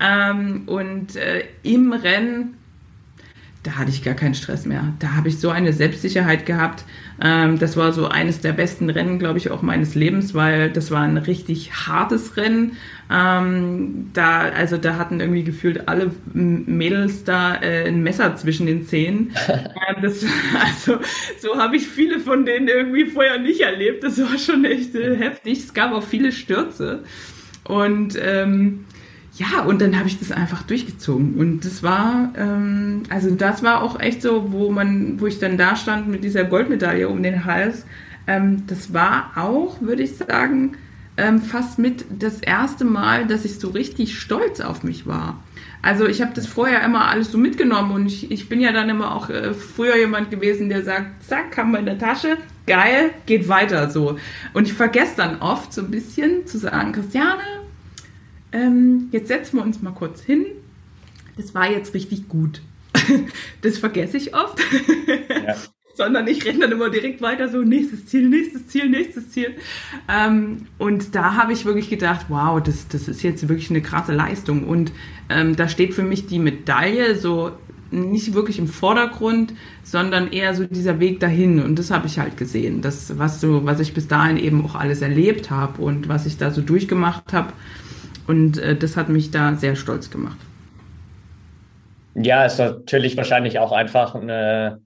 Ähm, 0.00 0.62
und 0.66 1.16
äh, 1.16 1.44
im 1.62 1.92
Rennen 1.92 2.56
da 3.64 3.78
hatte 3.78 3.90
ich 3.90 4.04
gar 4.04 4.14
keinen 4.14 4.34
Stress 4.34 4.66
mehr. 4.66 4.92
Da 4.98 5.14
habe 5.14 5.28
ich 5.28 5.40
so 5.40 5.48
eine 5.48 5.72
Selbstsicherheit 5.72 6.44
gehabt. 6.44 6.84
Ähm, 7.20 7.58
das 7.58 7.78
war 7.78 7.94
so 7.94 8.06
eines 8.06 8.40
der 8.40 8.52
besten 8.52 8.90
Rennen, 8.90 9.18
glaube 9.18 9.38
ich, 9.38 9.50
auch 9.50 9.62
meines 9.62 9.94
Lebens, 9.94 10.34
weil 10.34 10.70
das 10.70 10.90
war 10.90 11.00
ein 11.00 11.16
richtig 11.16 11.72
hartes 11.72 12.36
Rennen. 12.36 12.76
Ähm, 13.10 14.10
da, 14.12 14.40
also 14.40 14.76
da 14.76 14.98
hatten 14.98 15.18
irgendwie 15.18 15.44
gefühlt 15.44 15.88
alle 15.88 16.10
Mädels 16.34 17.24
da 17.24 17.56
äh, 17.56 17.88
ein 17.88 18.02
Messer 18.02 18.36
zwischen 18.36 18.66
den 18.66 18.86
Zähnen. 18.86 19.32
ähm, 19.48 20.02
das, 20.02 20.26
also 20.62 20.98
so 21.40 21.56
habe 21.56 21.76
ich 21.76 21.86
viele 21.86 22.20
von 22.20 22.44
denen 22.44 22.68
irgendwie 22.68 23.06
vorher 23.06 23.38
nicht 23.38 23.62
erlebt. 23.62 24.04
Das 24.04 24.20
war 24.20 24.38
schon 24.38 24.66
echt 24.66 24.94
äh, 24.94 25.16
heftig. 25.16 25.60
Es 25.60 25.72
gab 25.72 25.92
auch 25.92 26.04
viele 26.04 26.32
Stürze. 26.32 27.02
Und 27.64 28.18
ähm, 28.22 28.84
ja, 29.36 29.62
und 29.62 29.80
dann 29.80 29.98
habe 29.98 30.06
ich 30.06 30.18
das 30.18 30.30
einfach 30.30 30.62
durchgezogen. 30.62 31.34
Und 31.34 31.64
das 31.64 31.82
war, 31.82 32.32
ähm, 32.36 33.02
also 33.08 33.30
das 33.34 33.62
war 33.62 33.82
auch 33.82 33.98
echt 33.98 34.22
so, 34.22 34.52
wo 34.52 34.70
man, 34.70 35.20
wo 35.20 35.26
ich 35.26 35.40
dann 35.40 35.58
da 35.58 35.74
stand 35.74 36.08
mit 36.08 36.22
dieser 36.22 36.44
Goldmedaille 36.44 37.08
um 37.08 37.22
den 37.22 37.44
Hals. 37.44 37.84
Ähm, 38.28 38.64
das 38.68 38.92
war 38.92 39.32
auch, 39.36 39.80
würde 39.80 40.04
ich 40.04 40.16
sagen, 40.16 40.76
ähm, 41.16 41.40
fast 41.40 41.78
mit 41.78 42.04
das 42.16 42.40
erste 42.40 42.84
Mal, 42.84 43.26
dass 43.26 43.44
ich 43.44 43.58
so 43.58 43.70
richtig 43.70 44.18
stolz 44.18 44.60
auf 44.60 44.84
mich 44.84 45.06
war. 45.06 45.42
Also 45.82 46.06
ich 46.06 46.22
habe 46.22 46.32
das 46.34 46.46
vorher 46.46 46.82
immer 46.84 47.08
alles 47.08 47.30
so 47.30 47.38
mitgenommen 47.38 47.90
und 47.90 48.06
ich, 48.06 48.30
ich 48.30 48.48
bin 48.48 48.60
ja 48.60 48.72
dann 48.72 48.88
immer 48.88 49.14
auch 49.14 49.30
äh, 49.30 49.52
früher 49.52 49.96
jemand 49.96 50.30
gewesen, 50.30 50.68
der 50.68 50.82
sagt, 50.82 51.24
zack, 51.24 51.56
haben 51.58 51.72
wir 51.72 51.80
in 51.80 51.86
der 51.86 51.98
Tasche, 51.98 52.38
geil, 52.66 53.10
geht 53.26 53.48
weiter 53.48 53.90
so. 53.90 54.16
Und 54.54 54.66
ich 54.66 54.72
vergesse 54.72 55.14
dann 55.16 55.40
oft 55.40 55.72
so 55.72 55.82
ein 55.82 55.90
bisschen 55.90 56.46
zu 56.46 56.58
sagen, 56.58 56.92
Christiane, 56.92 57.42
ähm, 58.54 59.08
jetzt 59.10 59.28
setzen 59.28 59.58
wir 59.58 59.64
uns 59.64 59.82
mal 59.82 59.90
kurz 59.90 60.22
hin. 60.22 60.46
Das 61.36 61.54
war 61.54 61.70
jetzt 61.70 61.92
richtig 61.92 62.28
gut. 62.28 62.62
das 63.62 63.78
vergesse 63.78 64.16
ich 64.16 64.34
oft. 64.34 64.60
Ja. 65.28 65.56
Sondern 65.96 66.26
ich 66.26 66.44
renne 66.44 66.60
dann 66.60 66.72
immer 66.72 66.90
direkt 66.90 67.22
weiter, 67.22 67.48
so 67.48 67.58
nächstes 67.58 68.06
Ziel, 68.06 68.28
nächstes 68.28 68.66
Ziel, 68.66 68.88
nächstes 68.88 69.30
Ziel. 69.30 69.54
Ähm, 70.08 70.66
und 70.76 71.14
da 71.14 71.34
habe 71.36 71.52
ich 71.52 71.66
wirklich 71.66 71.88
gedacht, 71.88 72.26
wow, 72.28 72.60
das, 72.60 72.88
das 72.88 73.06
ist 73.06 73.22
jetzt 73.22 73.48
wirklich 73.48 73.70
eine 73.70 73.80
krasse 73.80 74.12
Leistung. 74.12 74.64
Und 74.64 74.90
ähm, 75.28 75.54
da 75.54 75.68
steht 75.68 75.94
für 75.94 76.02
mich 76.02 76.26
die 76.26 76.40
Medaille 76.40 77.14
so 77.14 77.52
nicht 77.92 78.34
wirklich 78.34 78.58
im 78.58 78.66
Vordergrund, 78.66 79.54
sondern 79.84 80.32
eher 80.32 80.54
so 80.54 80.64
dieser 80.64 80.98
Weg 80.98 81.20
dahin. 81.20 81.62
Und 81.62 81.78
das 81.78 81.92
habe 81.92 82.08
ich 82.08 82.18
halt 82.18 82.36
gesehen. 82.36 82.82
Das, 82.82 83.16
was 83.18 83.40
so, 83.40 83.64
was 83.64 83.78
ich 83.78 83.94
bis 83.94 84.08
dahin 84.08 84.36
eben 84.36 84.64
auch 84.64 84.74
alles 84.74 85.00
erlebt 85.00 85.50
habe 85.50 85.80
und 85.80 86.08
was 86.08 86.26
ich 86.26 86.36
da 86.36 86.50
so 86.50 86.60
durchgemacht 86.60 87.32
habe. 87.32 87.52
Und 88.26 88.58
äh, 88.58 88.76
das 88.76 88.96
hat 88.96 89.08
mich 89.08 89.30
da 89.30 89.54
sehr 89.54 89.76
stolz 89.76 90.10
gemacht. 90.10 90.38
Ja, 92.14 92.44
ist 92.44 92.58
natürlich 92.58 93.16
wahrscheinlich 93.16 93.58
auch 93.58 93.72
einfach 93.72 94.14
eine 94.14 94.80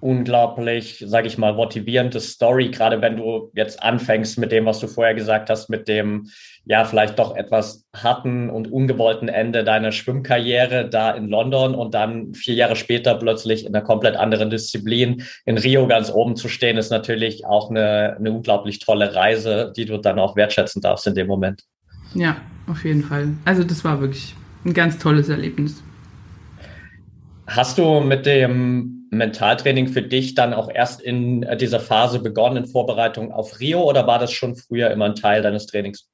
unglaublich, 0.00 1.04
sage 1.06 1.26
ich 1.26 1.36
mal, 1.36 1.52
motivierende 1.52 2.20
Story, 2.20 2.70
gerade 2.70 3.02
wenn 3.02 3.18
du 3.18 3.50
jetzt 3.54 3.82
anfängst 3.82 4.38
mit 4.38 4.50
dem, 4.50 4.64
was 4.64 4.80
du 4.80 4.88
vorher 4.88 5.14
gesagt 5.14 5.50
hast, 5.50 5.68
mit 5.68 5.88
dem, 5.88 6.30
ja, 6.64 6.84
vielleicht 6.84 7.18
doch 7.18 7.36
etwas 7.36 7.84
harten 7.94 8.48
und 8.48 8.72
ungewollten 8.72 9.28
Ende 9.28 9.62
deiner 9.62 9.92
Schwimmkarriere 9.92 10.88
da 10.88 11.10
in 11.10 11.28
London 11.28 11.74
und 11.74 11.92
dann 11.92 12.34
vier 12.34 12.54
Jahre 12.54 12.76
später 12.76 13.14
plötzlich 13.16 13.66
in 13.66 13.74
einer 13.74 13.84
komplett 13.84 14.16
anderen 14.16 14.48
Disziplin 14.48 15.22
in 15.44 15.58
Rio 15.58 15.86
ganz 15.86 16.10
oben 16.10 16.34
zu 16.34 16.48
stehen, 16.48 16.78
ist 16.78 16.90
natürlich 16.90 17.44
auch 17.44 17.70
eine, 17.70 18.16
eine 18.18 18.32
unglaublich 18.32 18.78
tolle 18.78 19.14
Reise, 19.14 19.72
die 19.76 19.84
du 19.84 19.98
dann 19.98 20.18
auch 20.18 20.34
wertschätzen 20.34 20.80
darfst 20.80 21.06
in 21.06 21.14
dem 21.14 21.26
Moment. 21.26 21.62
Ja, 22.14 22.36
auf 22.66 22.84
jeden 22.84 23.02
Fall. 23.02 23.34
Also 23.44 23.64
das 23.64 23.84
war 23.84 24.00
wirklich 24.00 24.34
ein 24.64 24.74
ganz 24.74 24.98
tolles 24.98 25.28
Erlebnis. 25.28 25.82
Hast 27.46 27.78
du 27.78 28.00
mit 28.00 28.26
dem 28.26 29.08
Mentaltraining 29.10 29.88
für 29.88 30.02
dich 30.02 30.34
dann 30.34 30.54
auch 30.54 30.70
erst 30.72 31.00
in 31.00 31.44
dieser 31.58 31.80
Phase 31.80 32.20
begonnen, 32.20 32.58
in 32.58 32.66
Vorbereitung 32.66 33.32
auf 33.32 33.58
Rio, 33.58 33.82
oder 33.82 34.06
war 34.06 34.18
das 34.18 34.32
schon 34.32 34.54
früher 34.54 34.90
immer 34.90 35.06
ein 35.06 35.16
Teil 35.16 35.42
deines 35.42 35.66
Trainings? 35.66 36.08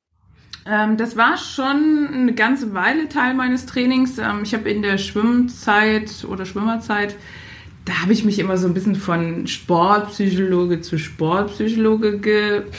Ähm, 0.66 0.96
das 0.96 1.16
war 1.16 1.36
schon 1.36 2.08
eine 2.12 2.32
ganze 2.32 2.74
Weile 2.74 3.08
Teil 3.08 3.34
meines 3.34 3.66
Trainings. 3.66 4.18
Ähm, 4.18 4.42
ich 4.42 4.54
habe 4.54 4.70
in 4.70 4.82
der 4.82 4.98
Schwimmzeit 4.98 6.24
oder 6.28 6.46
Schwimmerzeit, 6.46 7.14
da 7.86 8.02
habe 8.02 8.12
ich 8.12 8.24
mich 8.24 8.38
immer 8.40 8.58
so 8.58 8.66
ein 8.66 8.74
bisschen 8.74 8.96
von 8.96 9.46
Sportpsychologe 9.46 10.80
zu 10.80 10.98
Sportpsychologe 10.98 12.18
gehangelt, 12.18 12.72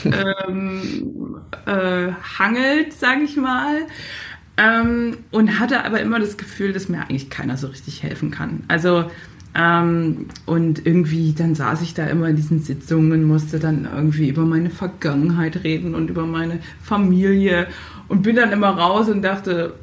ähm, 0.46 1.40
äh, 1.66 2.90
sage 2.90 3.22
ich 3.24 3.36
mal. 3.36 3.86
Ähm, 4.58 5.16
und 5.30 5.58
hatte 5.58 5.84
aber 5.84 6.00
immer 6.00 6.18
das 6.20 6.36
Gefühl, 6.36 6.72
dass 6.72 6.88
mir 6.88 7.00
eigentlich 7.00 7.30
keiner 7.30 7.56
so 7.56 7.68
richtig 7.68 8.02
helfen 8.02 8.30
kann. 8.30 8.64
Also 8.68 9.06
ähm, 9.54 10.26
und 10.44 10.84
irgendwie, 10.84 11.32
dann 11.32 11.54
saß 11.54 11.80
ich 11.80 11.94
da 11.94 12.06
immer 12.06 12.28
in 12.28 12.36
diesen 12.36 12.60
Sitzungen, 12.60 13.24
musste 13.24 13.58
dann 13.58 13.88
irgendwie 13.92 14.28
über 14.28 14.42
meine 14.42 14.68
Vergangenheit 14.68 15.64
reden 15.64 15.94
und 15.94 16.10
über 16.10 16.26
meine 16.26 16.60
Familie 16.82 17.66
und 18.08 18.22
bin 18.22 18.36
dann 18.36 18.52
immer 18.52 18.68
raus 18.68 19.08
und 19.08 19.22
dachte, 19.22 19.74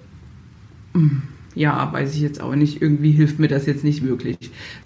hm, 0.93 1.23
ja, 1.55 1.91
weiß 1.91 2.13
ich 2.13 2.21
jetzt 2.21 2.41
auch 2.41 2.53
nicht, 2.53 2.81
irgendwie 2.81 3.11
hilft 3.11 3.39
mir 3.39 3.47
das 3.47 3.65
jetzt 3.65 3.83
nicht 3.83 4.03
wirklich. 4.03 4.37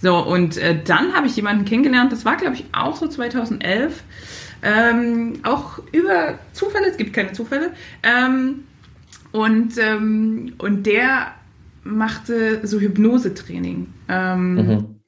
So, 0.02 0.18
und 0.18 0.58
äh, 0.58 0.78
dann 0.84 1.14
habe 1.14 1.28
ich 1.28 1.36
jemanden 1.36 1.66
kennengelernt, 1.66 2.12
das 2.12 2.26
war, 2.26 2.38
glaube 2.38 2.56
ich, 2.56 2.66
auch 2.72 2.96
so 2.96 3.08
2011, 3.08 4.04
ähm, 4.62 5.34
auch 5.44 5.80
über 5.92 6.38
Zufälle, 6.54 6.88
es 6.90 6.98
gibt 6.98 7.14
keine 7.14 7.32
Zufälle, 7.34 7.72
ähm, 8.04 8.64
und, 9.32 9.78
ähm, 9.78 10.54
und 10.58 10.86
der 10.86 11.34
machte 11.84 12.66
so 12.68 12.80
Hypnosetraining. 12.80 13.88
Ähm, 14.08 14.56
mhm. 14.56 14.99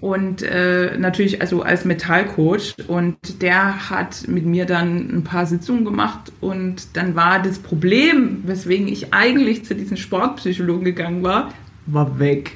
Und 0.00 0.42
äh, 0.42 0.96
natürlich 0.98 1.40
also 1.40 1.62
als 1.62 1.84
Metallcoach. 1.84 2.74
Und 2.86 3.42
der 3.42 3.90
hat 3.90 4.26
mit 4.28 4.46
mir 4.46 4.66
dann 4.66 5.18
ein 5.18 5.24
paar 5.24 5.46
Sitzungen 5.46 5.84
gemacht. 5.84 6.32
Und 6.40 6.96
dann 6.96 7.14
war 7.14 7.40
das 7.40 7.58
Problem, 7.58 8.42
weswegen 8.44 8.88
ich 8.88 9.12
eigentlich 9.12 9.64
zu 9.64 9.74
diesen 9.74 9.96
Sportpsychologen 9.96 10.84
gegangen 10.84 11.22
war, 11.22 11.52
war 11.86 12.18
weg. 12.18 12.52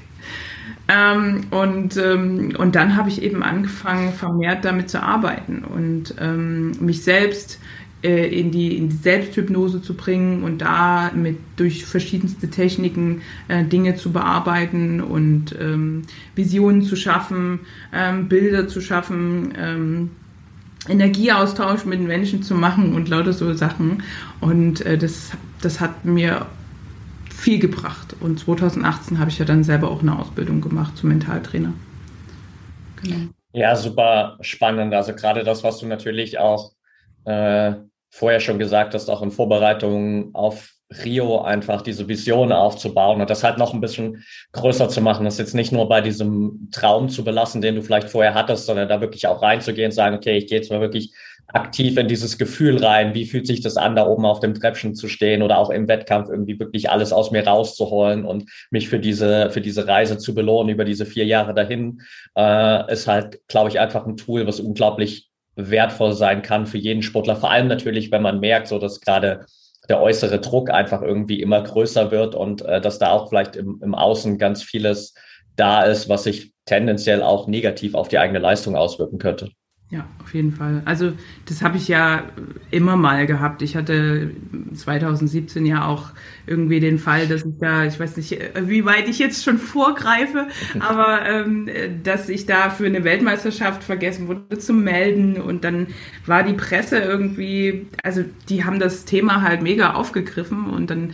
Ähm, 0.88 1.42
und, 1.50 1.96
ähm, 1.96 2.54
und 2.58 2.74
dann 2.74 2.96
habe 2.96 3.08
ich 3.08 3.22
eben 3.22 3.42
angefangen, 3.42 4.12
vermehrt 4.12 4.64
damit 4.64 4.90
zu 4.90 5.02
arbeiten 5.02 5.64
und 5.64 6.14
ähm, 6.20 6.72
mich 6.80 7.04
selbst 7.04 7.54
äh, 7.54 7.81
in 8.02 8.50
die, 8.50 8.76
in 8.76 8.88
die 8.88 8.96
Selbsthypnose 8.96 9.80
zu 9.80 9.94
bringen 9.94 10.42
und 10.42 10.58
da 10.58 11.12
mit 11.14 11.38
durch 11.56 11.84
verschiedenste 11.84 12.50
Techniken 12.50 13.22
äh, 13.48 13.64
Dinge 13.64 13.94
zu 13.94 14.12
bearbeiten 14.12 15.00
und 15.00 15.54
ähm, 15.60 16.02
Visionen 16.34 16.82
zu 16.82 16.96
schaffen, 16.96 17.60
ähm, 17.92 18.28
Bilder 18.28 18.66
zu 18.66 18.80
schaffen, 18.80 19.54
ähm, 19.56 20.10
Energieaustausch 20.88 21.84
mit 21.84 22.00
den 22.00 22.08
Menschen 22.08 22.42
zu 22.42 22.54
machen 22.54 22.94
und 22.94 23.08
lauter 23.08 23.32
so 23.32 23.52
Sachen. 23.54 24.02
Und 24.40 24.84
äh, 24.84 24.98
das, 24.98 25.30
das 25.60 25.80
hat 25.80 26.04
mir 26.04 26.46
viel 27.32 27.58
gebracht. 27.58 28.16
Und 28.20 28.40
2018 28.40 29.18
habe 29.18 29.30
ich 29.30 29.38
ja 29.38 29.44
dann 29.44 29.62
selber 29.62 29.90
auch 29.90 30.02
eine 30.02 30.18
Ausbildung 30.18 30.60
gemacht 30.60 30.96
zum 30.96 31.10
Mentaltrainer. 31.10 31.72
Genau. 33.02 33.28
Ja, 33.52 33.76
super 33.76 34.38
spannend. 34.40 34.94
Also 34.94 35.14
gerade 35.14 35.44
das, 35.44 35.62
was 35.62 35.78
du 35.78 35.86
natürlich 35.86 36.38
auch 36.38 36.72
äh, 37.24 37.74
vorher 38.12 38.40
schon 38.40 38.58
gesagt 38.58 38.94
hast, 38.94 39.08
auch 39.08 39.22
in 39.22 39.30
Vorbereitungen 39.30 40.34
auf 40.34 40.70
Rio 41.02 41.40
einfach 41.40 41.80
diese 41.80 42.06
Vision 42.06 42.52
aufzubauen 42.52 43.22
und 43.22 43.30
das 43.30 43.42
halt 43.42 43.56
noch 43.56 43.72
ein 43.72 43.80
bisschen 43.80 44.22
größer 44.52 44.90
zu 44.90 45.00
machen, 45.00 45.24
das 45.24 45.38
jetzt 45.38 45.54
nicht 45.54 45.72
nur 45.72 45.88
bei 45.88 46.02
diesem 46.02 46.68
Traum 46.70 47.08
zu 47.08 47.24
belassen, 47.24 47.62
den 47.62 47.76
du 47.76 47.82
vielleicht 47.82 48.10
vorher 48.10 48.34
hattest, 48.34 48.66
sondern 48.66 48.88
da 48.88 49.00
wirklich 49.00 49.26
auch 49.26 49.40
reinzugehen 49.40 49.86
und 49.86 49.92
sagen, 49.92 50.14
okay, 50.14 50.36
ich 50.36 50.46
gehe 50.46 50.58
jetzt 50.58 50.70
mal 50.70 50.82
wirklich 50.82 51.14
aktiv 51.48 51.96
in 51.96 52.06
dieses 52.06 52.36
Gefühl 52.36 52.84
rein, 52.84 53.14
wie 53.14 53.24
fühlt 53.24 53.46
sich 53.46 53.62
das 53.62 53.78
an, 53.78 53.96
da 53.96 54.06
oben 54.06 54.26
auf 54.26 54.40
dem 54.40 54.54
Treppchen 54.54 54.94
zu 54.94 55.08
stehen 55.08 55.42
oder 55.42 55.58
auch 55.58 55.70
im 55.70 55.88
Wettkampf 55.88 56.28
irgendwie 56.28 56.60
wirklich 56.60 56.90
alles 56.90 57.12
aus 57.14 57.30
mir 57.30 57.46
rauszuholen 57.46 58.26
und 58.26 58.50
mich 58.70 58.90
für 58.90 59.00
diese, 59.00 59.50
für 59.50 59.62
diese 59.62 59.86
Reise 59.86 60.18
zu 60.18 60.34
belohnen 60.34 60.68
über 60.68 60.84
diese 60.84 61.06
vier 61.06 61.24
Jahre 61.24 61.54
dahin, 61.54 62.02
äh, 62.36 62.92
ist 62.92 63.08
halt, 63.08 63.40
glaube 63.48 63.70
ich, 63.70 63.80
einfach 63.80 64.06
ein 64.06 64.18
Tool, 64.18 64.46
was 64.46 64.60
unglaublich 64.60 65.31
wertvoll 65.56 66.12
sein 66.12 66.42
kann 66.42 66.66
für 66.66 66.78
jeden 66.78 67.02
Sportler. 67.02 67.36
Vor 67.36 67.50
allem 67.50 67.68
natürlich, 67.68 68.10
wenn 68.10 68.22
man 68.22 68.40
merkt, 68.40 68.68
so 68.68 68.78
dass 68.78 69.00
gerade 69.00 69.46
der 69.88 70.00
äußere 70.00 70.40
Druck 70.40 70.70
einfach 70.70 71.02
irgendwie 71.02 71.42
immer 71.42 71.62
größer 71.62 72.10
wird 72.10 72.34
und 72.34 72.62
äh, 72.62 72.80
dass 72.80 72.98
da 72.98 73.10
auch 73.10 73.28
vielleicht 73.28 73.56
im, 73.56 73.80
im 73.82 73.94
Außen 73.94 74.38
ganz 74.38 74.62
vieles 74.62 75.14
da 75.56 75.82
ist, 75.82 76.08
was 76.08 76.24
sich 76.24 76.52
tendenziell 76.64 77.22
auch 77.22 77.46
negativ 77.48 77.94
auf 77.94 78.08
die 78.08 78.18
eigene 78.18 78.38
Leistung 78.38 78.76
auswirken 78.76 79.18
könnte. 79.18 79.50
Ja, 79.92 80.06
auf 80.22 80.32
jeden 80.32 80.52
Fall. 80.52 80.80
Also 80.86 81.12
das 81.44 81.60
habe 81.60 81.76
ich 81.76 81.86
ja 81.86 82.22
immer 82.70 82.96
mal 82.96 83.26
gehabt. 83.26 83.60
Ich 83.60 83.76
hatte 83.76 84.30
2017 84.72 85.66
ja 85.66 85.86
auch 85.86 86.12
irgendwie 86.46 86.80
den 86.80 86.98
Fall, 86.98 87.28
dass 87.28 87.44
ich 87.44 87.58
da, 87.60 87.84
ich 87.84 88.00
weiß 88.00 88.16
nicht, 88.16 88.38
wie 88.62 88.86
weit 88.86 89.06
ich 89.06 89.18
jetzt 89.18 89.44
schon 89.44 89.58
vorgreife, 89.58 90.48
aber 90.78 91.26
ähm, 91.26 91.68
dass 92.04 92.30
ich 92.30 92.46
da 92.46 92.70
für 92.70 92.86
eine 92.86 93.04
Weltmeisterschaft 93.04 93.84
vergessen 93.84 94.28
wurde 94.28 94.58
zu 94.58 94.72
melden 94.72 95.38
und 95.38 95.62
dann 95.62 95.88
war 96.24 96.42
die 96.42 96.54
Presse 96.54 96.96
irgendwie, 96.96 97.86
also 98.02 98.24
die 98.48 98.64
haben 98.64 98.80
das 98.80 99.04
Thema 99.04 99.42
halt 99.42 99.60
mega 99.60 99.92
aufgegriffen 99.92 100.70
und 100.70 100.88
dann 100.88 101.12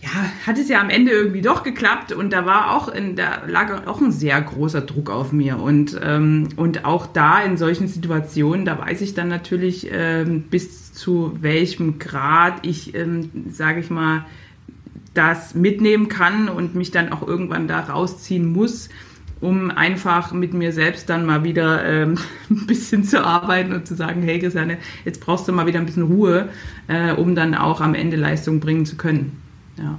ja, 0.00 0.10
hat 0.46 0.58
es 0.58 0.68
ja 0.68 0.80
am 0.80 0.90
Ende 0.90 1.10
irgendwie 1.10 1.40
doch 1.40 1.64
geklappt 1.64 2.12
und 2.12 2.32
da 2.32 2.46
war 2.46 2.76
auch 2.76 2.88
in, 2.88 3.16
da 3.16 3.42
lag 3.48 3.86
auch 3.86 4.00
ein 4.00 4.12
sehr 4.12 4.40
großer 4.40 4.80
Druck 4.80 5.10
auf 5.10 5.32
mir 5.32 5.58
und 5.58 5.98
ähm, 6.00 6.48
und 6.54 6.84
auch 6.84 7.06
da 7.06 7.42
in 7.42 7.56
solchen 7.56 7.88
Situationen, 7.88 8.64
da 8.64 8.78
weiß 8.78 9.00
ich 9.00 9.14
dann 9.14 9.28
natürlich 9.28 9.88
ähm, 9.90 10.42
bis 10.42 10.92
zu 10.92 11.36
welchem 11.40 11.98
Grad 11.98 12.64
ich, 12.64 12.94
ähm, 12.94 13.30
sage 13.50 13.80
ich 13.80 13.90
mal, 13.90 14.24
das 15.14 15.56
mitnehmen 15.56 16.08
kann 16.08 16.48
und 16.48 16.76
mich 16.76 16.92
dann 16.92 17.12
auch 17.12 17.26
irgendwann 17.26 17.66
da 17.66 17.80
rausziehen 17.80 18.46
muss, 18.52 18.90
um 19.40 19.72
einfach 19.72 20.32
mit 20.32 20.54
mir 20.54 20.72
selbst 20.72 21.10
dann 21.10 21.26
mal 21.26 21.42
wieder 21.42 21.84
ähm, 21.84 22.18
ein 22.50 22.66
bisschen 22.68 23.02
zu 23.02 23.24
arbeiten 23.24 23.72
und 23.72 23.88
zu 23.88 23.96
sagen, 23.96 24.22
hey 24.22 24.38
Christiane, 24.38 24.78
jetzt 25.04 25.20
brauchst 25.20 25.48
du 25.48 25.52
mal 25.52 25.66
wieder 25.66 25.80
ein 25.80 25.86
bisschen 25.86 26.04
Ruhe, 26.04 26.50
äh, 26.86 27.12
um 27.14 27.34
dann 27.34 27.56
auch 27.56 27.80
am 27.80 27.94
Ende 27.94 28.16
Leistung 28.16 28.60
bringen 28.60 28.86
zu 28.86 28.96
können. 28.96 29.47
Ja. 29.78 29.98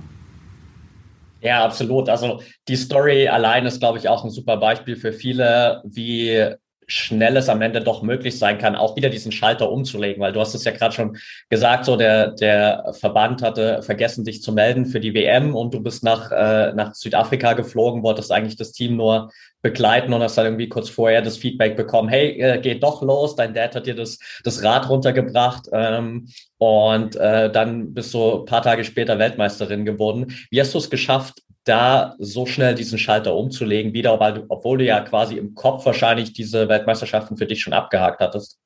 Ja, 1.41 1.63
absolut. 1.63 2.09
Also 2.09 2.41
die 2.67 2.75
Story 2.75 3.27
allein 3.27 3.65
ist, 3.65 3.79
glaube 3.79 3.97
ich, 3.97 4.09
auch 4.09 4.25
ein 4.25 4.29
super 4.29 4.57
Beispiel 4.57 4.97
für 4.97 5.13
viele, 5.13 5.81
wie 5.85 6.53
schnell 6.89 7.37
es 7.37 7.49
am 7.49 7.61
Ende 7.61 7.81
doch 7.81 8.01
möglich 8.01 8.37
sein 8.37 8.57
kann, 8.57 8.75
auch 8.75 8.95
wieder 8.95 9.09
diesen 9.09 9.31
Schalter 9.31 9.71
umzulegen, 9.71 10.21
weil 10.21 10.33
du 10.33 10.39
hast 10.39 10.55
es 10.55 10.63
ja 10.63 10.71
gerade 10.71 10.93
schon 10.93 11.17
gesagt, 11.49 11.85
so 11.85 11.95
der, 11.95 12.31
der 12.31 12.93
Verband 12.99 13.41
hatte 13.41 13.81
vergessen, 13.83 14.25
dich 14.25 14.41
zu 14.41 14.51
melden 14.51 14.85
für 14.85 14.99
die 14.99 15.13
WM 15.13 15.55
und 15.55 15.73
du 15.73 15.81
bist 15.81 16.03
nach, 16.03 16.31
äh, 16.31 16.73
nach 16.73 16.95
Südafrika 16.95 17.53
geflogen, 17.53 18.03
wolltest 18.03 18.31
eigentlich 18.31 18.57
das 18.57 18.71
Team 18.71 18.97
nur 18.97 19.29
begleiten 19.61 20.13
und 20.13 20.23
hast 20.23 20.37
dann 20.37 20.45
irgendwie 20.45 20.69
kurz 20.69 20.89
vorher 20.89 21.21
das 21.21 21.37
Feedback 21.37 21.75
bekommen, 21.75 22.09
hey, 22.09 22.39
äh, 22.41 22.59
geht 22.59 22.81
doch 22.81 23.01
los, 23.01 23.35
dein 23.35 23.53
Dad 23.53 23.75
hat 23.75 23.85
dir 23.85 23.95
das, 23.95 24.17
das 24.43 24.63
Rad 24.63 24.89
runtergebracht 24.89 25.67
ähm, 25.71 26.29
und 26.57 27.15
äh, 27.17 27.51
dann 27.51 27.93
bist 27.93 28.13
du 28.13 28.39
ein 28.39 28.45
paar 28.45 28.61
Tage 28.61 28.83
später 28.83 29.19
Weltmeisterin 29.19 29.85
geworden. 29.85 30.33
Wie 30.49 30.59
hast 30.59 30.73
du 30.73 30.77
es 30.77 30.89
geschafft, 30.89 31.43
da 31.63 32.15
so 32.19 32.45
schnell 32.45 32.75
diesen 32.75 32.97
Schalter 32.97 33.35
umzulegen, 33.35 33.93
wieder, 33.93 34.19
weil 34.19 34.33
du, 34.33 34.45
obwohl 34.49 34.79
du 34.79 34.85
ja 34.85 35.01
quasi 35.01 35.37
im 35.37 35.55
Kopf 35.55 35.85
wahrscheinlich 35.85 36.33
diese 36.33 36.67
Weltmeisterschaften 36.69 37.37
für 37.37 37.45
dich 37.47 37.61
schon 37.61 37.73
abgehakt 37.73 38.19
hattest? 38.21 38.59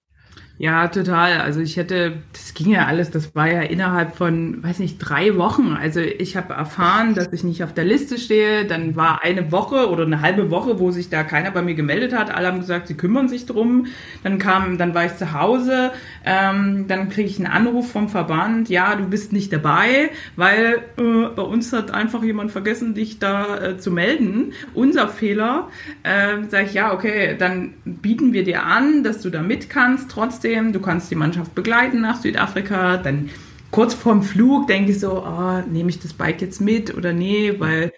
Ja, 0.60 0.88
total. 0.88 1.42
Also 1.42 1.60
ich 1.62 1.78
hätte, 1.78 2.22
das 2.32 2.54
ging 2.54 2.70
ja 2.70 2.86
alles, 2.86 3.10
das 3.10 3.34
war 3.36 3.52
ja 3.52 3.62
innerhalb 3.63 4.16
von, 4.16 4.63
weiß 4.63 4.80
nicht, 4.80 5.00
drei 5.00 5.36
Wochen. 5.36 5.74
Also 5.74 6.00
ich 6.00 6.38
habe 6.38 6.54
erfahren, 6.54 7.16
dass 7.16 7.34
ich 7.34 7.44
nicht 7.44 7.63
auf 7.63 7.74
der 7.74 7.84
Liste 7.86 8.20
stehe. 8.20 8.63
Dann 8.66 8.96
war 8.96 9.24
eine 9.24 9.52
Woche 9.52 9.89
oder 9.89 10.06
eine 10.06 10.22
halbe 10.22 10.52
Woche, 10.52 10.80
wo 10.80 10.92
sich 10.92 11.10
da 11.10 11.24
keiner 11.24 11.50
bei 11.50 11.63
mir 11.63 11.74
gemeldet 11.74 12.13
hat. 12.13 12.34
Alle 12.34 12.48
haben 12.48 12.60
gesagt, 12.60 12.88
sie 12.88 12.94
kümmern 12.96 13.28
sich 13.28 13.48
drum. 13.48 13.88
Dann 14.24 14.38
kam, 14.38 14.78
dann 14.78 14.94
war 14.94 15.06
ich 15.06 15.16
zu 15.18 15.34
Hause. 15.34 15.92
Ähm, 16.24 16.86
dann 16.88 17.10
kriege 17.10 17.28
ich 17.28 17.39
einen 17.39 17.52
Anruf 17.52 17.92
vom 17.92 18.08
Verband. 18.08 18.70
Ja, 18.70 18.96
du 18.96 19.06
bist 19.10 19.34
nicht 19.34 19.52
dabei, 19.52 20.12
weil 20.36 20.84
äh, 20.98 21.30
bei 21.36 21.42
uns 21.42 21.74
hat 21.74 21.89
einfach 21.92 22.24
jemand 22.24 22.52
vergessen, 22.52 22.94
dich 22.94 23.18
da 23.18 23.58
äh, 23.58 23.78
zu 23.80 23.89
melden. 23.89 24.54
Unser 24.76 25.10
Fehler. 25.10 25.70
Äh, 26.04 26.44
sag 26.48 26.68
ich, 26.68 26.74
ja, 26.76 26.94
okay, 26.94 27.36
dann 27.38 27.74
bieten 27.86 28.34
wir 28.34 28.44
dir 28.44 28.63
an, 28.63 29.04
dass 29.04 29.20
du 29.22 29.32
da 29.32 29.42
mit 29.42 29.70
kannst. 29.72 30.12
Trotzdem 30.12 30.42
trotzdem, 30.43 30.73
du 30.73 30.79
kannst 30.79 31.10
die 31.10 31.15
Mannschaft 31.15 31.56
begleiten 31.56 32.01
nach 32.01 32.21
Südafrika, 32.21 32.97
dann 32.97 33.29
kurz 33.71 33.93
vorm 33.93 34.23
Flug 34.23 34.67
denke 34.67 34.91
ich 34.91 34.99
so, 34.99 35.23
oh, 35.25 35.62
nehme 35.71 35.89
ich 35.89 35.99
das 35.99 36.13
Bike 36.13 36.41
jetzt 36.41 36.60
mit 36.60 36.95
oder 36.95 37.13
nee, 37.13 37.53
weil 37.60 37.93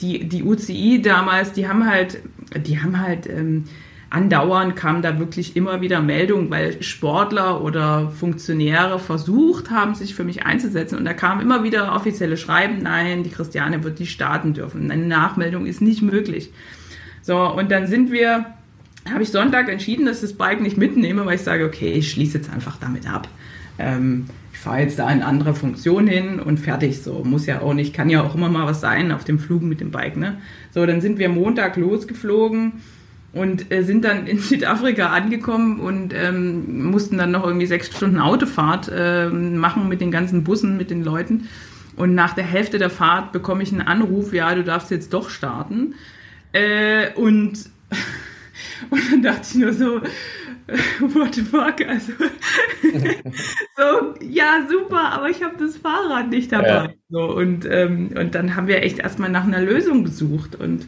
die, 0.00 0.28
die 0.28 0.42
UCI 0.42 1.02
damals, 1.02 1.52
die 1.52 1.68
haben 1.68 1.88
halt, 1.88 2.18
die 2.56 2.80
haben 2.80 3.00
halt 3.00 3.28
ähm, 3.28 3.64
andauernd 4.10 4.74
kamen 4.74 5.02
da 5.02 5.18
wirklich 5.18 5.54
immer 5.54 5.80
wieder 5.80 6.00
Meldungen, 6.00 6.50
weil 6.50 6.82
Sportler 6.82 7.62
oder 7.62 8.10
Funktionäre 8.10 8.98
versucht 8.98 9.70
haben, 9.70 9.94
sich 9.94 10.14
für 10.14 10.24
mich 10.24 10.44
einzusetzen. 10.44 10.98
Und 10.98 11.04
da 11.04 11.12
kam 11.12 11.40
immer 11.40 11.62
wieder 11.62 11.94
offizielle 11.94 12.36
Schreiben, 12.36 12.78
nein, 12.82 13.22
die 13.22 13.30
Christiane 13.30 13.84
wird 13.84 14.00
nicht 14.00 14.12
starten 14.12 14.52
dürfen, 14.52 14.90
eine 14.90 15.06
Nachmeldung 15.06 15.66
ist 15.66 15.80
nicht 15.80 16.02
möglich. 16.02 16.52
So, 17.22 17.38
und 17.38 17.70
dann 17.70 17.86
sind 17.86 18.10
wir 18.10 18.46
habe 19.10 19.22
ich 19.22 19.30
Sonntag 19.30 19.68
entschieden, 19.68 20.06
dass 20.06 20.16
ich 20.16 20.30
das 20.30 20.32
Bike 20.34 20.60
nicht 20.60 20.76
mitnehme, 20.76 21.24
weil 21.26 21.36
ich 21.36 21.42
sage, 21.42 21.64
okay, 21.64 21.92
ich 21.92 22.10
schließe 22.10 22.38
jetzt 22.38 22.52
einfach 22.52 22.76
damit 22.78 23.08
ab. 23.10 23.28
Ähm, 23.78 24.26
ich 24.52 24.58
fahre 24.58 24.80
jetzt 24.80 24.98
da 24.98 25.08
in 25.10 25.22
andere 25.22 25.54
Funktion 25.54 26.06
hin 26.08 26.40
und 26.40 26.58
fertig. 26.58 27.00
So 27.02 27.22
muss 27.24 27.46
ja 27.46 27.62
auch 27.62 27.74
nicht, 27.74 27.94
kann 27.94 28.10
ja 28.10 28.22
auch 28.22 28.34
immer 28.34 28.48
mal 28.48 28.66
was 28.66 28.80
sein 28.80 29.12
auf 29.12 29.24
dem 29.24 29.38
Flug 29.38 29.62
mit 29.62 29.80
dem 29.80 29.92
Bike. 29.92 30.16
Ne? 30.16 30.38
So, 30.72 30.84
dann 30.84 31.00
sind 31.00 31.18
wir 31.18 31.28
Montag 31.28 31.76
losgeflogen 31.76 32.72
und 33.32 33.70
äh, 33.70 33.82
sind 33.82 34.04
dann 34.04 34.26
in 34.26 34.38
Südafrika 34.40 35.10
angekommen 35.10 35.78
und 35.80 36.12
ähm, 36.12 36.90
mussten 36.90 37.18
dann 37.18 37.30
noch 37.30 37.46
irgendwie 37.46 37.66
sechs 37.66 37.86
Stunden 37.86 38.18
Autofahrt 38.18 38.90
äh, 38.92 39.28
machen 39.28 39.88
mit 39.88 40.00
den 40.00 40.10
ganzen 40.10 40.44
Bussen, 40.44 40.76
mit 40.76 40.90
den 40.90 41.04
Leuten. 41.04 41.48
Und 41.94 42.14
nach 42.14 42.34
der 42.34 42.44
Hälfte 42.44 42.78
der 42.78 42.90
Fahrt 42.90 43.32
bekomme 43.32 43.62
ich 43.62 43.72
einen 43.72 43.82
Anruf, 43.82 44.32
ja, 44.32 44.54
du 44.54 44.64
darfst 44.64 44.90
jetzt 44.90 45.12
doch 45.12 45.30
starten. 45.30 45.94
Äh, 46.52 47.12
und 47.14 47.58
und 48.90 49.12
dann 49.12 49.22
dachte 49.22 49.42
ich 49.42 49.54
nur 49.54 49.72
so, 49.72 50.00
what 51.00 51.34
the 51.34 51.42
fuck, 51.42 51.80
also 51.86 52.12
so, 53.76 54.14
ja, 54.20 54.66
super, 54.68 55.12
aber 55.12 55.30
ich 55.30 55.42
habe 55.42 55.56
das 55.58 55.76
Fahrrad 55.76 56.28
nicht 56.28 56.52
dabei. 56.52 56.68
Ja. 56.68 56.88
So, 57.08 57.24
und, 57.34 57.66
ähm, 57.70 58.10
und 58.18 58.34
dann 58.34 58.54
haben 58.54 58.66
wir 58.66 58.82
echt 58.82 58.98
erstmal 58.98 59.30
nach 59.30 59.44
einer 59.44 59.60
Lösung 59.60 60.04
gesucht 60.04 60.56
und 60.56 60.86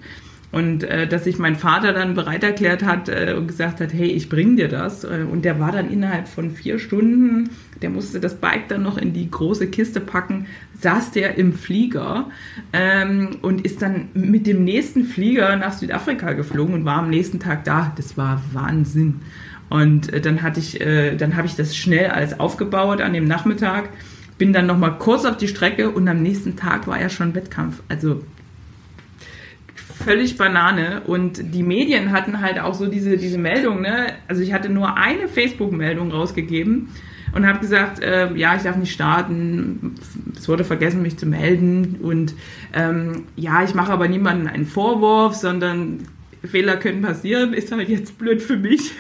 und 0.53 0.83
äh, 0.83 1.07
dass 1.07 1.25
sich 1.25 1.39
mein 1.39 1.55
Vater 1.55 1.93
dann 1.93 2.15
bereit 2.15 2.43
erklärt 2.43 2.83
hat 2.83 3.09
äh, 3.09 3.35
und 3.37 3.47
gesagt 3.47 3.81
hat, 3.81 3.93
hey, 3.93 4.09
ich 4.09 4.29
bring 4.29 4.57
dir 4.57 4.69
das. 4.69 5.05
Äh, 5.05 5.25
und 5.31 5.45
der 5.45 5.61
war 5.61 5.71
dann 5.71 5.91
innerhalb 5.91 6.27
von 6.27 6.51
vier 6.51 6.79
Stunden, 6.79 7.51
der 7.83 7.91
musste 7.91 8.19
das 8.19 8.35
Bike 8.35 8.69
dann 8.69 8.83
noch 8.83 8.99
in 8.99 9.13
die 9.13 9.31
große 9.31 9.69
Kiste 9.69 10.01
packen, 10.01 10.47
saß 10.81 11.13
der 11.13 11.39
im 11.39 11.53
Flieger 11.53 12.31
ähm, 12.73 13.37
und 13.43 13.65
ist 13.65 13.81
dann 13.81 14.09
mit 14.15 14.47
dem 14.47 14.65
nächsten 14.65 15.05
Flieger 15.05 15.57
nach 15.57 15.73
Südafrika 15.73 16.33
geflogen 16.33 16.75
und 16.75 16.85
war 16.85 16.99
am 16.99 17.11
nächsten 17.11 17.39
Tag 17.39 17.65
da. 17.65 17.93
Das 17.97 18.17
war 18.17 18.43
Wahnsinn. 18.53 19.21
Und 19.69 20.13
äh, 20.13 20.21
dann 20.21 20.43
hatte 20.43 20.59
ich, 20.59 20.81
äh, 20.81 21.17
dann 21.17 21.37
habe 21.37 21.47
ich 21.47 21.55
das 21.55 21.77
schnell 21.77 22.11
alles 22.11 22.41
aufgebaut 22.41 23.01
an 23.01 23.13
dem 23.13 23.27
Nachmittag, 23.27 23.91
bin 24.37 24.53
dann 24.53 24.67
noch 24.67 24.79
mal 24.79 24.91
kurz 24.91 25.25
auf 25.25 25.37
die 25.37 25.47
Strecke 25.47 25.91
und 25.91 26.09
am 26.09 26.23
nächsten 26.23 26.57
Tag 26.57 26.89
war 26.89 27.01
ja 27.01 27.09
schon 27.09 27.37
Wettkampf. 27.37 27.83
Also 27.89 28.25
völlig 30.05 30.37
Banane. 30.37 31.03
Und 31.07 31.55
die 31.55 31.63
Medien 31.63 32.13
hatten 32.13 32.41
halt 32.41 32.59
auch 32.59 32.75
so 32.75 32.87
diese, 32.87 33.17
diese 33.17 33.39
Meldung, 33.39 33.83
ne? 33.83 34.15
Also 34.29 34.43
ich 34.43 34.53
hatte 34.53 34.69
nur 34.69 34.97
eine 34.97 35.29
Facebook-Meldung 35.29 36.11
rausgegeben 36.11 36.89
und 37.33 37.47
habe 37.47 37.61
gesagt, 37.61 38.01
äh, 38.01 38.35
ja, 38.35 38.57
ich 38.57 38.63
darf 38.63 38.77
nicht 38.77 38.93
starten. 38.93 39.95
Es 40.37 40.49
wurde 40.49 40.65
vergessen, 40.65 41.03
mich 41.03 41.17
zu 41.17 41.27
melden. 41.27 41.99
Und 42.03 42.35
ähm, 42.73 43.25
ja, 43.37 43.63
ich 43.63 43.75
mache 43.75 43.93
aber 43.93 44.09
niemandem 44.09 44.49
einen 44.49 44.67
Vorwurf, 44.67 45.35
sondern 45.35 46.01
Fehler 46.45 46.77
können 46.77 47.03
passieren, 47.03 47.53
ist 47.53 47.71
halt 47.71 47.89
jetzt 47.89 48.19
blöd 48.19 48.41
für 48.43 48.57
mich. 48.57 48.93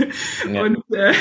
Ja. 0.52 0.62
Und, 0.62 0.78
äh, 0.90 1.12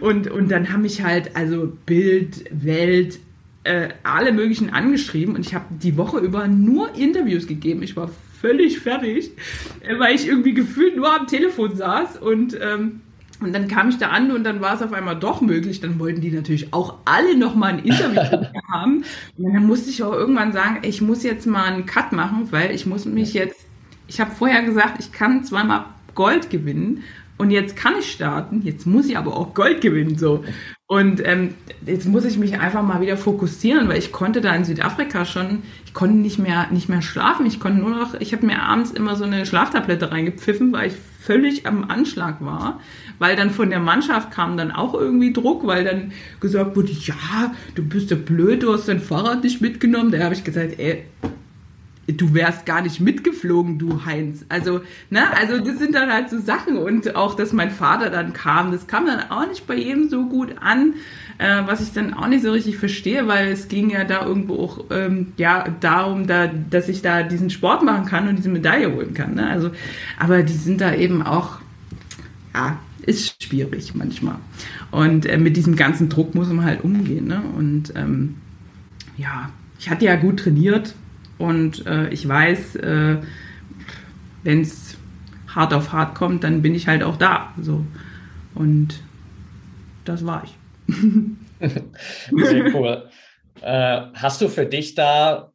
und, 0.00 0.30
und 0.30 0.50
dann 0.50 0.72
haben 0.72 0.82
mich 0.82 1.02
halt, 1.02 1.36
also 1.36 1.72
Bild, 1.86 2.44
Welt, 2.50 3.18
äh, 3.64 3.88
alle 4.02 4.32
möglichen 4.32 4.70
angeschrieben 4.70 5.36
und 5.36 5.46
ich 5.46 5.54
habe 5.54 5.66
die 5.70 5.96
Woche 5.96 6.18
über 6.18 6.48
nur 6.48 6.94
Interviews 6.96 7.46
gegeben. 7.46 7.82
Ich 7.82 7.96
war 7.96 8.10
völlig 8.42 8.80
fertig, 8.80 9.30
äh, 9.80 9.98
weil 9.98 10.14
ich 10.14 10.28
irgendwie 10.28 10.52
gefühlt 10.52 10.96
nur 10.96 11.14
am 11.18 11.26
Telefon 11.26 11.74
saß 11.74 12.18
und 12.18 12.58
ähm, 12.60 13.00
und 13.40 13.52
dann 13.52 13.66
kam 13.66 13.88
ich 13.88 13.98
da 13.98 14.10
an 14.10 14.30
und 14.30 14.44
dann 14.44 14.60
war 14.60 14.76
es 14.76 14.82
auf 14.82 14.92
einmal 14.92 15.18
doch 15.18 15.40
möglich. 15.40 15.80
Dann 15.80 15.98
wollten 15.98 16.20
die 16.20 16.30
natürlich 16.30 16.72
auch 16.72 16.98
alle 17.04 17.36
nochmal 17.36 17.72
ein 17.72 17.78
Interview 17.80 18.46
haben. 18.72 19.04
Und 19.36 19.52
dann 19.52 19.66
musste 19.66 19.90
ich 19.90 20.04
auch 20.04 20.12
irgendwann 20.12 20.52
sagen, 20.52 20.78
ich 20.82 21.00
muss 21.00 21.24
jetzt 21.24 21.46
mal 21.46 21.64
einen 21.64 21.84
Cut 21.84 22.12
machen, 22.12 22.52
weil 22.52 22.70
ich 22.70 22.86
muss 22.86 23.04
mich 23.04 23.34
jetzt, 23.34 23.66
ich 24.06 24.20
habe 24.20 24.30
vorher 24.30 24.62
gesagt, 24.62 25.00
ich 25.00 25.10
kann 25.10 25.42
zweimal 25.42 25.86
Gold 26.14 26.50
gewinnen 26.50 27.02
und 27.36 27.50
jetzt 27.50 27.74
kann 27.74 27.94
ich 27.98 28.12
starten, 28.12 28.62
jetzt 28.62 28.86
muss 28.86 29.06
ich 29.06 29.16
aber 29.16 29.36
auch 29.36 29.54
Gold 29.54 29.80
gewinnen. 29.80 30.16
So. 30.16 30.44
Und 30.92 31.26
ähm, 31.26 31.54
jetzt 31.86 32.06
muss 32.06 32.26
ich 32.26 32.36
mich 32.36 32.60
einfach 32.60 32.82
mal 32.82 33.00
wieder 33.00 33.16
fokussieren, 33.16 33.88
weil 33.88 33.96
ich 33.96 34.12
konnte 34.12 34.42
da 34.42 34.54
in 34.54 34.66
Südafrika 34.66 35.24
schon, 35.24 35.62
ich 35.86 35.94
konnte 35.94 36.16
nicht 36.16 36.38
mehr, 36.38 36.66
nicht 36.70 36.90
mehr 36.90 37.00
schlafen. 37.00 37.46
Ich 37.46 37.60
konnte 37.60 37.80
nur 37.80 37.88
noch, 37.88 38.12
ich 38.20 38.34
habe 38.34 38.44
mir 38.44 38.60
abends 38.60 38.90
immer 38.90 39.16
so 39.16 39.24
eine 39.24 39.46
Schlaftablette 39.46 40.12
reingepfiffen, 40.12 40.70
weil 40.70 40.88
ich 40.88 40.94
völlig 41.18 41.66
am 41.66 41.88
Anschlag 41.88 42.44
war. 42.44 42.78
Weil 43.18 43.36
dann 43.36 43.48
von 43.48 43.70
der 43.70 43.80
Mannschaft 43.80 44.32
kam 44.32 44.58
dann 44.58 44.70
auch 44.70 44.92
irgendwie 44.92 45.32
Druck, 45.32 45.66
weil 45.66 45.82
dann 45.82 46.12
gesagt 46.40 46.76
wurde, 46.76 46.92
ja, 46.92 47.54
du 47.74 47.82
bist 47.82 48.10
ja 48.10 48.16
blöd, 48.18 48.62
du 48.62 48.74
hast 48.74 48.86
dein 48.86 49.00
Fahrrad 49.00 49.44
nicht 49.44 49.62
mitgenommen. 49.62 50.10
Da 50.10 50.22
habe 50.22 50.34
ich 50.34 50.44
gesagt, 50.44 50.78
ey, 50.78 51.06
du 52.16 52.34
wärst 52.34 52.66
gar 52.66 52.82
nicht 52.82 53.00
mitgeflogen, 53.00 53.78
du 53.78 54.04
Heinz. 54.04 54.44
Also, 54.48 54.80
ne, 55.10 55.22
also 55.36 55.58
das 55.58 55.78
sind 55.78 55.94
dann 55.94 56.12
halt 56.12 56.30
so 56.30 56.38
Sachen 56.38 56.76
und 56.76 57.14
auch, 57.16 57.34
dass 57.34 57.52
mein 57.52 57.70
Vater 57.70 58.10
dann 58.10 58.32
kam, 58.32 58.72
das 58.72 58.86
kam 58.86 59.06
dann 59.06 59.30
auch 59.30 59.46
nicht 59.48 59.66
bei 59.66 59.76
jedem 59.76 60.08
so 60.08 60.26
gut 60.26 60.56
an, 60.60 60.94
äh, 61.38 61.62
was 61.66 61.80
ich 61.80 61.92
dann 61.92 62.14
auch 62.14 62.26
nicht 62.28 62.42
so 62.42 62.52
richtig 62.52 62.76
verstehe, 62.76 63.26
weil 63.28 63.48
es 63.48 63.68
ging 63.68 63.90
ja 63.90 64.04
da 64.04 64.24
irgendwo 64.26 64.56
auch 64.56 64.84
ähm, 64.90 65.32
ja 65.36 65.68
darum, 65.80 66.26
da, 66.26 66.46
dass 66.48 66.88
ich 66.88 67.02
da 67.02 67.22
diesen 67.22 67.50
Sport 67.50 67.82
machen 67.82 68.06
kann 68.06 68.28
und 68.28 68.36
diese 68.36 68.50
Medaille 68.50 68.92
holen 68.92 69.14
kann. 69.14 69.34
Ne? 69.34 69.48
Also, 69.48 69.70
aber 70.18 70.42
die 70.42 70.52
sind 70.52 70.80
da 70.80 70.94
eben 70.94 71.22
auch, 71.22 71.58
ja, 72.54 72.78
ist 73.04 73.42
schwierig 73.42 73.94
manchmal. 73.94 74.36
Und 74.90 75.26
äh, 75.26 75.38
mit 75.38 75.56
diesem 75.56 75.76
ganzen 75.76 76.08
Druck 76.08 76.34
muss 76.34 76.48
man 76.48 76.64
halt 76.64 76.84
umgehen. 76.84 77.26
Ne? 77.26 77.42
Und 77.56 77.92
ähm, 77.96 78.36
ja, 79.16 79.50
ich 79.78 79.90
hatte 79.90 80.04
ja 80.04 80.16
gut 80.16 80.38
trainiert, 80.38 80.94
und 81.42 81.86
äh, 81.86 82.08
ich 82.10 82.28
weiß, 82.28 82.76
äh, 82.76 83.16
wenn 84.44 84.60
es 84.60 84.96
hart 85.48 85.74
auf 85.74 85.92
hart 85.92 86.14
kommt, 86.14 86.44
dann 86.44 86.62
bin 86.62 86.72
ich 86.72 86.86
halt 86.86 87.02
auch 87.02 87.16
da. 87.16 87.52
So. 87.60 87.84
Und 88.54 89.02
das 90.04 90.24
war 90.24 90.44
ich. 90.44 90.94
Sehr 92.30 92.72
cool. 92.72 93.08
Äh, 93.60 94.02
hast 94.14 94.40
du 94.40 94.48
für 94.48 94.66
dich 94.66 94.94
da 94.94 95.51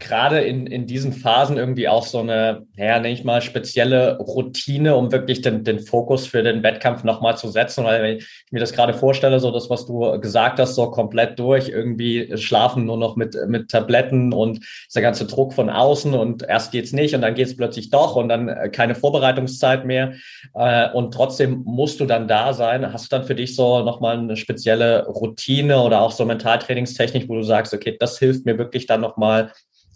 gerade 0.00 0.40
in, 0.40 0.66
in 0.66 0.86
diesen 0.86 1.12
Phasen 1.12 1.56
irgendwie 1.56 1.86
auch 1.86 2.04
so 2.04 2.18
eine, 2.20 2.66
naja, 2.76 2.98
nenne 2.98 3.14
ich 3.14 3.22
mal, 3.22 3.42
spezielle 3.42 4.18
Routine, 4.18 4.96
um 4.96 5.12
wirklich 5.12 5.42
den, 5.42 5.62
den 5.62 5.78
Fokus 5.78 6.26
für 6.26 6.42
den 6.42 6.62
Wettkampf 6.62 7.04
nochmal 7.04 7.36
zu 7.36 7.48
setzen? 7.48 7.84
Weil 7.84 8.02
wenn 8.02 8.16
ich 8.16 8.26
mir 8.50 8.60
das 8.60 8.72
gerade 8.72 8.94
vorstelle, 8.94 9.38
so 9.38 9.50
das, 9.50 9.70
was 9.70 9.86
du 9.86 10.18
gesagt 10.20 10.58
hast, 10.58 10.74
so 10.74 10.90
komplett 10.90 11.38
durch, 11.38 11.68
irgendwie 11.68 12.36
schlafen 12.36 12.86
nur 12.86 12.96
noch 12.96 13.16
mit, 13.16 13.36
mit 13.46 13.70
Tabletten 13.70 14.32
und 14.32 14.64
der 14.94 15.02
ganze 15.02 15.26
Druck 15.26 15.52
von 15.52 15.70
außen 15.70 16.14
und 16.14 16.42
erst 16.42 16.72
geht's 16.72 16.92
nicht 16.92 17.14
und 17.14 17.20
dann 17.20 17.34
geht's 17.34 17.56
plötzlich 17.56 17.90
doch 17.90 18.16
und 18.16 18.28
dann 18.28 18.48
äh, 18.48 18.70
keine 18.70 18.94
Vorbereitungszeit 18.94 19.84
mehr. 19.84 20.14
Äh, 20.54 20.90
und 20.92 21.12
trotzdem 21.12 21.62
musst 21.64 22.00
du 22.00 22.06
dann 22.06 22.26
da 22.26 22.54
sein. 22.54 22.92
Hast 22.92 23.12
du 23.12 23.16
dann 23.16 23.26
für 23.26 23.34
dich 23.34 23.54
so 23.54 23.82
nochmal 23.82 24.18
eine 24.18 24.36
spezielle 24.36 25.06
Routine 25.06 25.82
oder 25.82 26.00
auch 26.00 26.12
so 26.12 26.24
Mentaltrainingstechnik, 26.24 27.28
wo 27.28 27.34
du 27.34 27.42
sagst, 27.42 27.74
okay, 27.74 27.96
das 28.00 28.18
hilft 28.18 28.46
mir 28.46 28.56
wirklich 28.56 28.86
dann 28.86 29.02
nochmal 29.02 29.52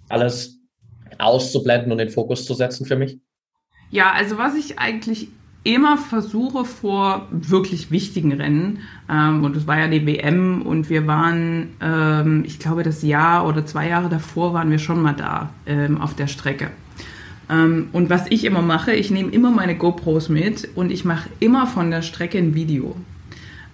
alles 0.09 0.59
auszublenden 1.19 1.93
und 1.93 1.99
den 1.99 2.11
Fokus 2.11 2.45
zu 2.45 2.55
setzen 2.55 2.87
für 2.87 2.97
mich? 2.97 3.19
Ja, 3.90 4.12
also 4.12 4.38
was 4.38 4.55
ich 4.55 4.79
eigentlich 4.79 5.29
immer 5.62 5.97
versuche 5.97 6.64
vor 6.64 7.27
wirklich 7.31 7.90
wichtigen 7.90 8.33
Rennen, 8.33 8.81
ähm, 9.09 9.45
und 9.45 9.57
das 9.57 9.67
war 9.67 9.79
ja 9.79 9.88
die 9.88 10.07
WM 10.07 10.62
und 10.62 10.90
wir 10.90 11.07
waren, 11.07 11.75
ähm, 11.81 12.45
ich 12.47 12.59
glaube, 12.59 12.83
das 12.83 13.03
Jahr 13.03 13.47
oder 13.47 13.64
zwei 13.64 13.88
Jahre 13.88 14.09
davor 14.09 14.53
waren 14.53 14.71
wir 14.71 14.79
schon 14.79 15.01
mal 15.01 15.14
da 15.14 15.51
ähm, 15.67 16.01
auf 16.01 16.14
der 16.14 16.27
Strecke. 16.27 16.71
Ähm, 17.49 17.88
und 17.93 18.11
was 18.11 18.27
ich 18.31 18.45
immer 18.45 18.62
mache, 18.62 18.93
ich 18.93 19.11
nehme 19.11 19.31
immer 19.31 19.51
meine 19.51 19.77
GoPros 19.77 20.29
mit 20.29 20.69
und 20.75 20.90
ich 20.90 21.05
mache 21.05 21.29
immer 21.40 21.67
von 21.67 21.90
der 21.90 22.03
Strecke 22.03 22.38
ein 22.38 22.55
Video. 22.55 22.97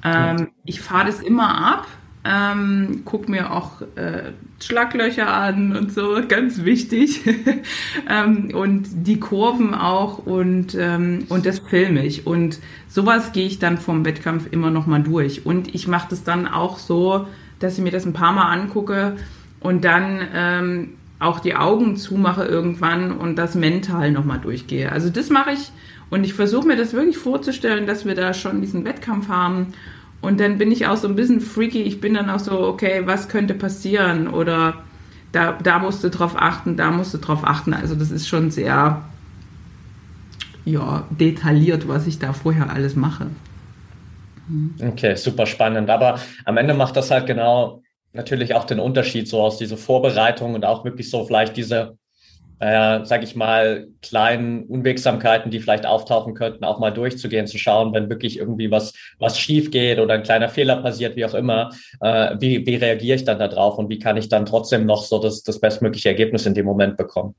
Ähm, 0.04 0.48
ich 0.64 0.80
fahre 0.80 1.06
das 1.06 1.20
immer 1.20 1.74
ab, 1.74 1.86
ähm, 2.24 3.02
guck 3.04 3.28
mir 3.28 3.52
auch 3.52 3.80
äh, 3.96 4.32
Schlaglöcher 4.60 5.32
an 5.32 5.74
und 5.74 5.92
so, 5.92 6.20
ganz 6.28 6.64
wichtig. 6.64 7.22
ähm, 8.10 8.50
und 8.54 8.88
die 9.06 9.18
Kurven 9.18 9.74
auch 9.74 10.18
und, 10.18 10.74
ähm, 10.78 11.24
und 11.28 11.46
das 11.46 11.60
filme 11.60 12.04
ich. 12.04 12.26
Und 12.26 12.58
sowas 12.88 13.32
gehe 13.32 13.46
ich 13.46 13.58
dann 13.58 13.78
vom 13.78 14.04
Wettkampf 14.04 14.48
immer 14.50 14.70
nochmal 14.70 15.02
durch. 15.02 15.46
Und 15.46 15.74
ich 15.74 15.88
mache 15.88 16.08
das 16.10 16.22
dann 16.22 16.46
auch 16.46 16.78
so, 16.78 17.26
dass 17.58 17.78
ich 17.78 17.84
mir 17.84 17.92
das 17.92 18.04
ein 18.04 18.12
paar 18.12 18.32
Mal 18.32 18.52
angucke 18.52 19.16
und 19.60 19.84
dann 19.84 20.20
ähm, 20.34 20.88
auch 21.20 21.40
die 21.40 21.54
Augen 21.54 21.96
zumache 21.96 22.44
irgendwann 22.44 23.12
und 23.12 23.36
das 23.36 23.54
mental 23.54 24.10
nochmal 24.10 24.40
durchgehe. 24.40 24.90
Also 24.90 25.10
das 25.10 25.30
mache 25.30 25.52
ich 25.52 25.70
und 26.10 26.24
ich 26.24 26.34
versuche 26.34 26.66
mir 26.66 26.76
das 26.76 26.92
wirklich 26.92 27.18
vorzustellen, 27.18 27.86
dass 27.86 28.04
wir 28.04 28.14
da 28.14 28.34
schon 28.34 28.60
diesen 28.60 28.84
Wettkampf 28.84 29.28
haben. 29.28 29.74
Und 30.20 30.40
dann 30.40 30.58
bin 30.58 30.70
ich 30.70 30.86
auch 30.86 30.96
so 30.96 31.08
ein 31.08 31.16
bisschen 31.16 31.40
freaky. 31.40 31.82
Ich 31.82 32.00
bin 32.00 32.14
dann 32.14 32.28
auch 32.28 32.40
so, 32.40 32.60
okay, 32.60 33.02
was 33.06 33.28
könnte 33.28 33.54
passieren? 33.54 34.28
Oder 34.28 34.82
da, 35.32 35.52
da 35.62 35.78
musst 35.78 36.04
du 36.04 36.10
drauf 36.10 36.34
achten, 36.36 36.76
da 36.76 36.90
musst 36.90 37.14
du 37.14 37.18
drauf 37.18 37.40
achten. 37.44 37.72
Also 37.72 37.94
das 37.94 38.10
ist 38.10 38.28
schon 38.28 38.50
sehr 38.50 39.02
ja, 40.64 41.06
detailliert, 41.10 41.88
was 41.88 42.06
ich 42.06 42.18
da 42.18 42.32
vorher 42.32 42.70
alles 42.70 42.96
mache. 42.96 43.26
Hm. 44.48 44.74
Okay, 44.92 45.14
super 45.16 45.46
spannend. 45.46 45.88
Aber 45.88 46.20
am 46.44 46.56
Ende 46.56 46.74
macht 46.74 46.96
das 46.96 47.10
halt 47.10 47.26
genau 47.26 47.82
natürlich 48.12 48.54
auch 48.54 48.64
den 48.64 48.80
Unterschied 48.80 49.28
so 49.28 49.40
aus 49.40 49.58
dieser 49.58 49.76
Vorbereitung 49.76 50.54
und 50.54 50.64
auch 50.64 50.84
wirklich 50.84 51.08
so 51.08 51.24
vielleicht 51.24 51.56
diese 51.56 51.96
äh, 52.60 53.04
sage 53.04 53.24
ich 53.24 53.34
mal, 53.34 53.88
kleinen 54.02 54.64
Unwegsamkeiten, 54.64 55.50
die 55.50 55.60
vielleicht 55.60 55.86
auftauchen 55.86 56.34
könnten, 56.34 56.64
auch 56.64 56.78
mal 56.78 56.90
durchzugehen, 56.90 57.46
zu 57.46 57.58
schauen, 57.58 57.92
wenn 57.94 58.10
wirklich 58.10 58.38
irgendwie 58.38 58.70
was, 58.70 58.92
was 59.18 59.38
schief 59.38 59.70
geht 59.70 59.98
oder 59.98 60.14
ein 60.14 60.22
kleiner 60.22 60.48
Fehler 60.48 60.76
passiert, 60.76 61.16
wie 61.16 61.24
auch 61.24 61.34
immer, 61.34 61.70
äh, 62.00 62.36
wie, 62.38 62.66
wie 62.66 62.76
reagiere 62.76 63.16
ich 63.16 63.24
dann 63.24 63.38
darauf 63.38 63.78
und 63.78 63.88
wie 63.88 63.98
kann 63.98 64.16
ich 64.16 64.28
dann 64.28 64.46
trotzdem 64.46 64.86
noch 64.86 65.04
so 65.04 65.18
das, 65.18 65.42
das 65.42 65.58
bestmögliche 65.58 66.10
Ergebnis 66.10 66.46
in 66.46 66.54
dem 66.54 66.66
Moment 66.66 66.96
bekommen? 66.96 67.34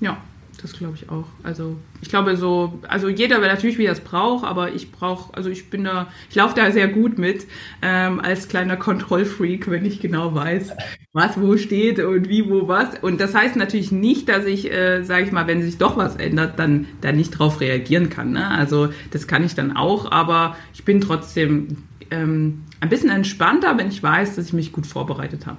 Ja, 0.00 0.18
das 0.66 0.76
glaube 0.76 0.96
ich 0.96 1.08
auch. 1.10 1.26
Also 1.44 1.76
ich 2.00 2.08
glaube 2.08 2.36
so, 2.36 2.80
also 2.88 3.08
jeder 3.08 3.40
will 3.40 3.46
natürlich, 3.46 3.78
wie 3.78 3.84
er 3.84 3.92
es 3.92 4.00
braucht, 4.00 4.44
aber 4.44 4.74
ich 4.74 4.90
brauche, 4.90 5.32
also 5.32 5.48
ich 5.48 5.70
bin 5.70 5.84
da, 5.84 6.08
ich 6.28 6.34
laufe 6.34 6.56
da 6.56 6.72
sehr 6.72 6.88
gut 6.88 7.18
mit 7.18 7.46
ähm, 7.82 8.18
als 8.18 8.48
kleiner 8.48 8.76
Kontrollfreak, 8.76 9.70
wenn 9.70 9.84
ich 9.84 10.00
genau 10.00 10.34
weiß, 10.34 10.72
was 11.12 11.40
wo 11.40 11.56
steht 11.56 12.00
und 12.00 12.28
wie 12.28 12.50
wo 12.50 12.66
was. 12.66 12.98
Und 13.00 13.20
das 13.20 13.32
heißt 13.32 13.54
natürlich 13.54 13.92
nicht, 13.92 14.28
dass 14.28 14.44
ich, 14.44 14.72
äh, 14.72 15.04
sage 15.04 15.24
ich 15.24 15.32
mal, 15.32 15.46
wenn 15.46 15.62
sich 15.62 15.78
doch 15.78 15.96
was 15.96 16.16
ändert, 16.16 16.58
dann 16.58 16.86
da 17.00 17.12
nicht 17.12 17.30
drauf 17.30 17.60
reagieren 17.60 18.10
kann. 18.10 18.32
Ne? 18.32 18.48
Also 18.48 18.88
das 19.12 19.28
kann 19.28 19.44
ich 19.44 19.54
dann 19.54 19.76
auch, 19.76 20.10
aber 20.10 20.56
ich 20.74 20.84
bin 20.84 21.00
trotzdem 21.00 21.76
ähm, 22.10 22.64
ein 22.80 22.88
bisschen 22.88 23.10
entspannter, 23.10 23.78
wenn 23.78 23.86
ich 23.86 24.02
weiß, 24.02 24.34
dass 24.34 24.46
ich 24.46 24.52
mich 24.52 24.72
gut 24.72 24.86
vorbereitet 24.86 25.46
habe. 25.46 25.58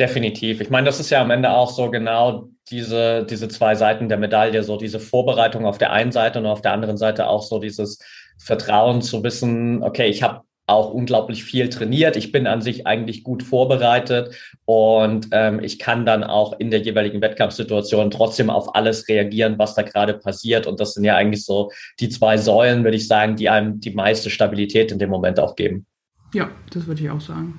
Definitiv. 0.00 0.62
Ich 0.62 0.70
meine, 0.70 0.86
das 0.86 0.98
ist 0.98 1.10
ja 1.10 1.20
am 1.20 1.30
Ende 1.30 1.50
auch 1.50 1.70
so 1.70 1.90
genau 1.90 2.48
diese, 2.70 3.26
diese 3.28 3.48
zwei 3.48 3.74
Seiten 3.74 4.08
der 4.08 4.16
Medaille, 4.16 4.62
so 4.62 4.78
diese 4.78 4.98
Vorbereitung 4.98 5.66
auf 5.66 5.76
der 5.76 5.92
einen 5.92 6.10
Seite 6.10 6.38
und 6.38 6.46
auf 6.46 6.62
der 6.62 6.72
anderen 6.72 6.96
Seite 6.96 7.28
auch 7.28 7.42
so 7.42 7.58
dieses 7.58 7.98
Vertrauen 8.38 9.02
zu 9.02 9.22
wissen, 9.22 9.82
okay, 9.82 10.08
ich 10.08 10.22
habe 10.22 10.40
auch 10.66 10.94
unglaublich 10.94 11.44
viel 11.44 11.68
trainiert. 11.68 12.16
Ich 12.16 12.32
bin 12.32 12.46
an 12.46 12.62
sich 12.62 12.86
eigentlich 12.86 13.24
gut 13.24 13.42
vorbereitet 13.42 14.34
und 14.64 15.28
ähm, 15.32 15.60
ich 15.62 15.78
kann 15.78 16.06
dann 16.06 16.24
auch 16.24 16.58
in 16.58 16.70
der 16.70 16.80
jeweiligen 16.80 17.20
Wettkampfsituation 17.20 18.10
trotzdem 18.10 18.48
auf 18.48 18.74
alles 18.74 19.06
reagieren, 19.06 19.58
was 19.58 19.74
da 19.74 19.82
gerade 19.82 20.14
passiert. 20.14 20.66
Und 20.66 20.80
das 20.80 20.94
sind 20.94 21.04
ja 21.04 21.14
eigentlich 21.14 21.44
so 21.44 21.70
die 21.98 22.08
zwei 22.08 22.38
Säulen, 22.38 22.84
würde 22.84 22.96
ich 22.96 23.06
sagen, 23.06 23.36
die 23.36 23.50
einem 23.50 23.80
die 23.80 23.90
meiste 23.90 24.30
Stabilität 24.30 24.92
in 24.92 24.98
dem 24.98 25.10
Moment 25.10 25.38
auch 25.38 25.56
geben. 25.56 25.84
Ja, 26.32 26.50
das 26.72 26.86
würde 26.86 27.02
ich 27.02 27.10
auch 27.10 27.20
sagen. 27.20 27.58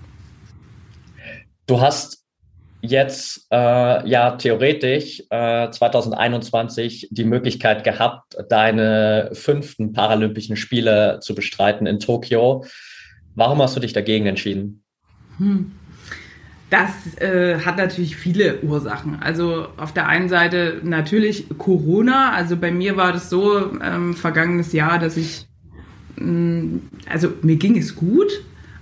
Du 1.67 1.79
hast 1.79 2.20
jetzt 2.81 3.47
äh, 3.51 4.07
ja 4.07 4.31
theoretisch 4.31 5.23
äh, 5.29 5.69
2021 5.69 7.09
die 7.11 7.23
Möglichkeit 7.23 7.83
gehabt, 7.83 8.35
deine 8.49 9.29
fünften 9.33 9.93
Paralympischen 9.93 10.55
Spiele 10.55 11.19
zu 11.21 11.35
bestreiten 11.35 11.87
in 11.87 11.99
Tokio. 11.99 12.65
Warum 13.35 13.61
hast 13.61 13.75
du 13.75 13.79
dich 13.79 13.93
dagegen 13.93 14.25
entschieden? 14.25 14.83
Hm. 15.37 15.71
Das 16.69 17.17
äh, 17.17 17.59
hat 17.59 17.75
natürlich 17.75 18.15
viele 18.15 18.61
Ursachen. 18.61 19.21
Also 19.21 19.67
auf 19.75 19.93
der 19.93 20.07
einen 20.07 20.29
Seite 20.29 20.79
natürlich 20.83 21.47
Corona. 21.57 22.31
Also 22.31 22.55
bei 22.55 22.71
mir 22.71 22.95
war 22.95 23.11
das 23.11 23.29
so 23.29 23.71
ähm, 23.81 24.13
vergangenes 24.13 24.71
Jahr, 24.71 24.97
dass 24.97 25.17
ich, 25.17 25.47
mh, 26.15 26.25
hm, 26.25 26.81
also 27.09 27.33
mir 27.41 27.57
ging 27.57 27.77
es 27.77 27.93
gut, 27.93 28.31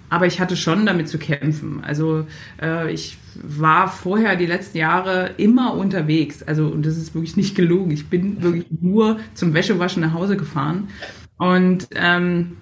aber 0.09 0.25
ich 0.25 0.39
hatte 0.39 0.57
schon 0.57 0.85
damit 0.85 1.07
zu 1.07 1.17
kämpfen. 1.17 1.83
Also 1.83 2.25
äh, 2.61 2.91
ich 2.91 3.17
war 3.35 3.87
vorher 3.87 4.35
die 4.35 4.45
letzten 4.45 4.77
Jahre 4.77 5.31
immer 5.37 5.75
unterwegs. 5.75 6.43
Also 6.43 6.67
und 6.67 6.85
das 6.85 6.97
ist 6.97 7.13
wirklich 7.13 7.37
nicht 7.37 7.55
gelogen. 7.55 7.91
Ich 7.91 8.07
bin 8.09 8.41
wirklich 8.41 8.65
nur 8.81 9.19
zum 9.33 9.53
Wäschewaschen 9.53 10.01
nach 10.01 10.13
Hause 10.13 10.37
gefahren 10.37 10.89
und 11.37 11.87
ähm, 11.95 12.57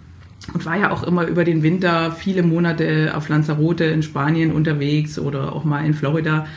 und 0.54 0.66
war 0.66 0.78
ja 0.78 0.92
auch 0.92 1.04
immer 1.04 1.28
über 1.28 1.44
den 1.44 1.62
Winter 1.62 2.12
viele 2.12 2.42
Monate 2.42 3.12
auf 3.16 3.28
Lanzarote 3.28 3.84
in 3.86 4.02
Spanien 4.02 4.54
unterwegs 4.54 5.20
oder 5.20 5.54
auch 5.54 5.66
mal 5.66 5.86
in 5.86 5.94
Florida. 5.94 6.48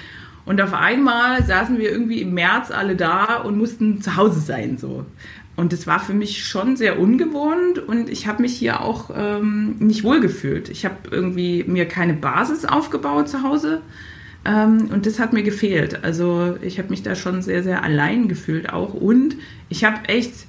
Und 0.44 0.60
auf 0.60 0.74
einmal 0.74 1.44
saßen 1.44 1.78
wir 1.78 1.90
irgendwie 1.90 2.22
im 2.22 2.34
März 2.34 2.70
alle 2.70 2.96
da 2.96 3.36
und 3.36 3.58
mussten 3.58 4.00
zu 4.00 4.16
Hause 4.16 4.40
sein 4.40 4.78
so. 4.78 5.04
Und 5.56 5.72
das 5.72 5.86
war 5.86 6.00
für 6.00 6.14
mich 6.14 6.44
schon 6.44 6.76
sehr 6.76 6.98
ungewohnt 6.98 7.78
und 7.78 8.08
ich 8.08 8.26
habe 8.26 8.42
mich 8.42 8.56
hier 8.56 8.80
auch 8.80 9.10
ähm, 9.14 9.76
nicht 9.78 10.04
wohlgefühlt. 10.04 10.70
Ich 10.70 10.84
habe 10.84 10.96
irgendwie 11.10 11.64
mir 11.64 11.86
keine 11.86 12.14
Basis 12.14 12.64
aufgebaut 12.64 13.28
zu 13.28 13.42
Hause 13.42 13.82
ähm, 14.44 14.88
und 14.90 15.06
das 15.06 15.18
hat 15.18 15.32
mir 15.32 15.42
gefehlt. 15.42 16.02
Also 16.02 16.56
ich 16.62 16.78
habe 16.78 16.88
mich 16.88 17.02
da 17.02 17.14
schon 17.14 17.42
sehr, 17.42 17.62
sehr 17.62 17.82
allein 17.82 18.28
gefühlt 18.28 18.72
auch 18.72 18.94
und 18.94 19.36
ich 19.68 19.84
habe 19.84 20.08
echt 20.08 20.46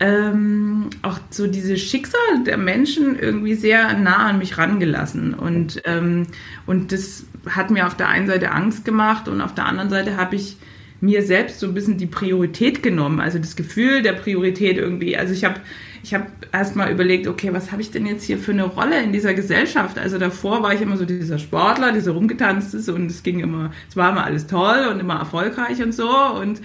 ähm, 0.00 0.90
auch 1.02 1.18
so 1.30 1.46
diese 1.46 1.76
Schicksal 1.76 2.44
der 2.46 2.56
Menschen 2.56 3.18
irgendwie 3.18 3.54
sehr 3.54 3.96
nah 3.98 4.28
an 4.28 4.38
mich 4.38 4.58
rangelassen 4.58 5.34
und, 5.34 5.82
ähm, 5.84 6.26
und 6.66 6.92
das 6.92 7.24
hat 7.48 7.70
mir 7.70 7.86
auf 7.86 7.96
der 7.96 8.08
einen 8.08 8.26
Seite 8.26 8.52
Angst 8.52 8.84
gemacht 8.84 9.28
und 9.28 9.40
auf 9.40 9.54
der 9.54 9.66
anderen 9.66 9.90
Seite 9.90 10.16
habe 10.16 10.36
ich 10.36 10.56
mir 11.00 11.22
selbst 11.22 11.60
so 11.60 11.66
ein 11.66 11.74
bisschen 11.74 11.96
die 11.96 12.06
Priorität 12.06 12.82
genommen, 12.82 13.20
also 13.20 13.38
das 13.38 13.56
Gefühl 13.56 14.02
der 14.02 14.14
Priorität 14.14 14.76
irgendwie. 14.76 15.16
Also 15.16 15.32
ich 15.32 15.44
habe 15.44 15.60
ich 16.02 16.14
habe 16.14 16.26
erst 16.52 16.76
mal 16.76 16.90
überlegt, 16.90 17.26
okay, 17.26 17.52
was 17.52 17.72
habe 17.72 17.82
ich 17.82 17.90
denn 17.90 18.06
jetzt 18.06 18.24
hier 18.24 18.38
für 18.38 18.52
eine 18.52 18.64
Rolle 18.64 19.02
in 19.02 19.12
dieser 19.12 19.34
Gesellschaft? 19.34 19.98
Also 19.98 20.18
davor 20.18 20.62
war 20.62 20.72
ich 20.72 20.80
immer 20.80 20.96
so 20.96 21.04
dieser 21.04 21.38
Sportler, 21.38 21.92
dieser 21.92 22.12
rumgetanzt 22.12 22.74
ist 22.74 22.88
und 22.88 23.10
es 23.10 23.22
ging 23.22 23.40
immer, 23.40 23.72
es 23.88 23.96
war 23.96 24.12
immer 24.12 24.24
alles 24.24 24.46
toll 24.46 24.88
und 24.90 25.00
immer 25.00 25.18
erfolgreich 25.18 25.82
und 25.82 25.92
so 25.92 26.08
und 26.08 26.60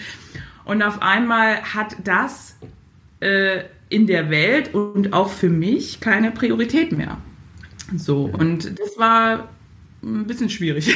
und 0.66 0.82
auf 0.82 1.02
einmal 1.02 1.62
hat 1.62 1.98
das 2.06 2.56
äh, 3.20 3.64
in 3.90 4.08
der 4.08 4.30
Welt 4.30 4.74
und 4.74 5.12
auch 5.12 5.30
für 5.30 5.50
mich 5.50 6.00
keine 6.00 6.32
Priorität 6.32 6.92
mehr. 6.94 7.18
So 7.98 8.30
und 8.32 8.80
das 8.80 8.98
war 8.98 9.50
ein 10.04 10.28
bisschen 10.28 10.50
schwierig. 10.50 10.96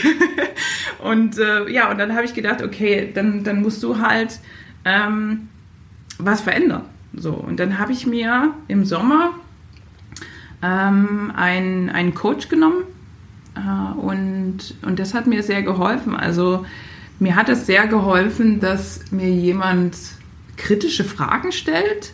und 1.03 1.37
äh, 1.37 1.69
ja, 1.69 1.89
und 1.89 1.97
dann 1.97 2.13
habe 2.13 2.25
ich 2.25 2.33
gedacht, 2.33 2.61
okay, 2.61 3.11
dann, 3.13 3.43
dann 3.43 3.61
musst 3.61 3.81
du 3.83 3.99
halt 3.99 4.39
ähm, 4.85 5.49
was 6.17 6.41
verändern. 6.41 6.83
So, 7.13 7.33
und 7.33 7.59
dann 7.59 7.79
habe 7.79 7.93
ich 7.93 8.05
mir 8.05 8.53
im 8.67 8.85
Sommer 8.85 9.33
ähm, 10.61 11.31
einen, 11.35 11.89
einen 11.89 12.13
Coach 12.13 12.49
genommen 12.49 12.83
äh, 13.55 13.99
und, 13.99 14.75
und 14.81 14.99
das 14.99 15.13
hat 15.13 15.27
mir 15.27 15.43
sehr 15.43 15.63
geholfen. 15.63 16.15
Also 16.15 16.65
mir 17.19 17.35
hat 17.35 17.49
es 17.49 17.65
sehr 17.65 17.87
geholfen, 17.87 18.59
dass 18.59 19.11
mir 19.11 19.29
jemand 19.29 19.97
kritische 20.57 21.03
Fragen 21.03 21.51
stellt 21.51 22.13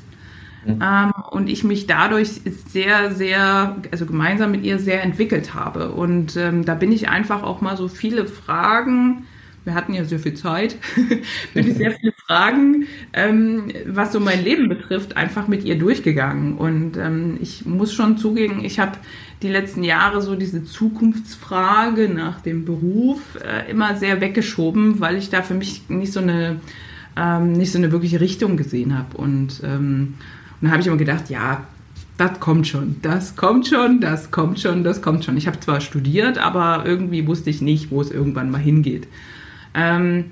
Mhm. 0.66 0.80
Ähm, 0.82 1.12
und 1.32 1.50
ich 1.50 1.64
mich 1.64 1.88
dadurch 1.88 2.42
sehr, 2.70 3.14
sehr, 3.14 3.76
also 3.92 4.06
gemeinsam 4.06 4.52
mit 4.52 4.64
ihr 4.64 4.80
sehr 4.80 5.04
entwickelt 5.04 5.54
habe. 5.54 5.92
Und 5.92 6.36
ähm, 6.38 6.66
da 6.66 6.76
bin 6.76 6.92
ich 6.92 7.10
einfach 7.10 7.44
auch 7.44 7.62
mal 7.62 7.78
so 7.78 7.88
viele 7.88 8.26
Fragen, 8.26 9.26
wir 9.66 9.76
hatten 9.76 9.94
ja 9.94 10.04
sehr 10.04 10.20
viel 10.20 10.34
Zeit, 10.34 10.76
bin 11.54 11.68
ich 11.68 11.76
sehr 11.76 11.92
viele 12.00 12.14
Fragen, 12.28 12.86
ähm, 13.14 13.72
was 13.88 14.12
so 14.12 14.20
mein 14.20 14.44
Leben 14.44 14.68
betrifft, 14.68 15.16
einfach 15.16 15.48
mit 15.48 15.64
ihr 15.64 15.78
durchgegangen. 15.78 16.58
Und 16.58 16.98
ähm, 16.98 17.38
ich 17.42 17.66
muss 17.66 17.94
schon 17.94 18.18
zugeben, 18.18 18.64
ich 18.64 18.80
habe 18.80 18.98
die 19.42 19.50
letzten 19.50 19.84
Jahre 19.84 20.22
so 20.22 20.36
diese 20.36 20.64
Zukunftsfrage 20.64 22.10
nach 22.10 22.42
dem 22.42 22.66
Beruf 22.66 23.20
äh, 23.36 23.70
immer 23.70 23.96
sehr 23.96 24.22
weggeschoben, 24.22 25.00
weil 25.00 25.18
ich 25.18 25.30
da 25.30 25.42
für 25.42 25.54
mich 25.54 25.90
nicht 25.90 26.14
so 26.14 26.20
eine 26.20 26.60
ähm, 27.16 27.54
nicht 27.54 27.72
so 27.72 27.78
eine 27.78 27.92
wirkliche 27.92 28.20
Richtung 28.20 28.58
gesehen 28.58 28.98
habe. 28.98 29.18
Und 29.18 29.62
ähm, 29.64 30.16
dann 30.64 30.72
habe 30.72 30.82
ich 30.82 30.88
immer 30.88 30.96
gedacht, 30.96 31.30
ja, 31.30 31.66
das 32.18 32.40
kommt 32.40 32.68
schon, 32.68 32.96
das 33.02 33.36
kommt 33.36 33.68
schon, 33.68 34.00
das 34.00 34.32
kommt 34.32 34.62
schon, 34.62 34.86
das 34.86 35.02
kommt 35.02 35.26
schon. 35.26 35.36
Ich 35.36 35.46
habe 35.46 35.60
zwar 35.60 35.82
studiert, 35.82 36.38
aber 36.38 36.84
irgendwie 36.86 37.28
wusste 37.28 37.50
ich 37.50 37.62
nicht, 37.62 37.92
wo 37.92 38.00
es 38.00 38.12
irgendwann 38.12 38.50
mal 38.50 38.62
hingeht. 38.62 39.10
Ähm, 39.74 40.32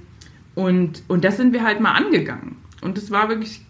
und, 0.55 1.03
und 1.09 1.25
das 1.25 1.35
sind 1.35 1.51
wir 1.51 1.65
halt 1.65 1.81
mal 1.81 1.91
angegangen. 1.91 2.55
Und 2.81 2.97
es 2.97 3.11
war 3.11 3.27
wirklich 3.27 3.65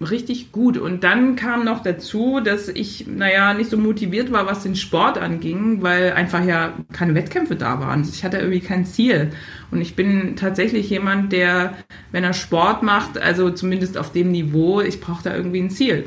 richtig 0.00 0.52
gut. 0.52 0.78
Und 0.78 1.04
dann 1.04 1.36
kam 1.36 1.64
noch 1.64 1.82
dazu, 1.82 2.40
dass 2.40 2.68
ich, 2.68 3.06
naja, 3.06 3.54
nicht 3.54 3.70
so 3.70 3.76
motiviert 3.76 4.30
war, 4.30 4.46
was 4.46 4.62
den 4.62 4.76
Sport 4.76 5.18
anging, 5.18 5.82
weil 5.82 6.12
einfach 6.12 6.44
ja 6.44 6.74
keine 6.92 7.14
Wettkämpfe 7.14 7.56
da 7.56 7.80
waren. 7.80 8.02
Ich 8.02 8.24
hatte 8.24 8.38
irgendwie 8.38 8.60
kein 8.60 8.86
Ziel. 8.86 9.30
Und 9.70 9.80
ich 9.80 9.96
bin 9.96 10.36
tatsächlich 10.36 10.88
jemand, 10.90 11.32
der, 11.32 11.74
wenn 12.12 12.24
er 12.24 12.32
Sport 12.32 12.82
macht, 12.82 13.18
also 13.18 13.50
zumindest 13.50 13.98
auf 13.98 14.12
dem 14.12 14.30
Niveau, 14.30 14.80
ich 14.80 15.00
brauche 15.00 15.24
da 15.24 15.34
irgendwie 15.34 15.60
ein 15.60 15.70
Ziel. 15.70 16.04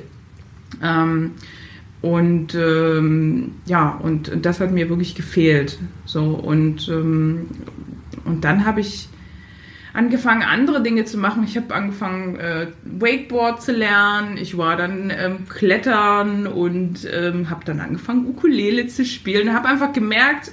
Ähm, 0.81 1.31
und 2.01 2.55
ähm, 2.55 3.55
ja, 3.65 3.99
und 4.01 4.31
das 4.41 4.59
hat 4.59 4.71
mir 4.71 4.89
wirklich 4.89 5.13
gefehlt. 5.13 5.77
So 6.05 6.23
und 6.23 6.87
ähm, 6.89 7.47
und 8.25 8.43
dann 8.43 8.65
habe 8.65 8.81
ich 8.81 9.07
angefangen, 9.93 10.43
andere 10.43 10.81
Dinge 10.81 11.05
zu 11.05 11.17
machen. 11.17 11.43
Ich 11.43 11.57
habe 11.57 11.73
angefangen, 11.73 12.35
äh, 12.37 12.67
Wakeboard 12.83 13.61
zu 13.61 13.71
lernen. 13.71 14.37
Ich 14.37 14.57
war 14.57 14.75
dann 14.75 15.11
ähm, 15.15 15.49
Klettern 15.49 16.47
und 16.47 17.07
ähm, 17.11 17.49
habe 17.49 17.65
dann 17.65 17.79
angefangen, 17.79 18.25
Ukulele 18.27 18.87
zu 18.87 19.05
spielen. 19.05 19.53
Habe 19.53 19.67
einfach 19.67 19.93
gemerkt, 19.93 20.51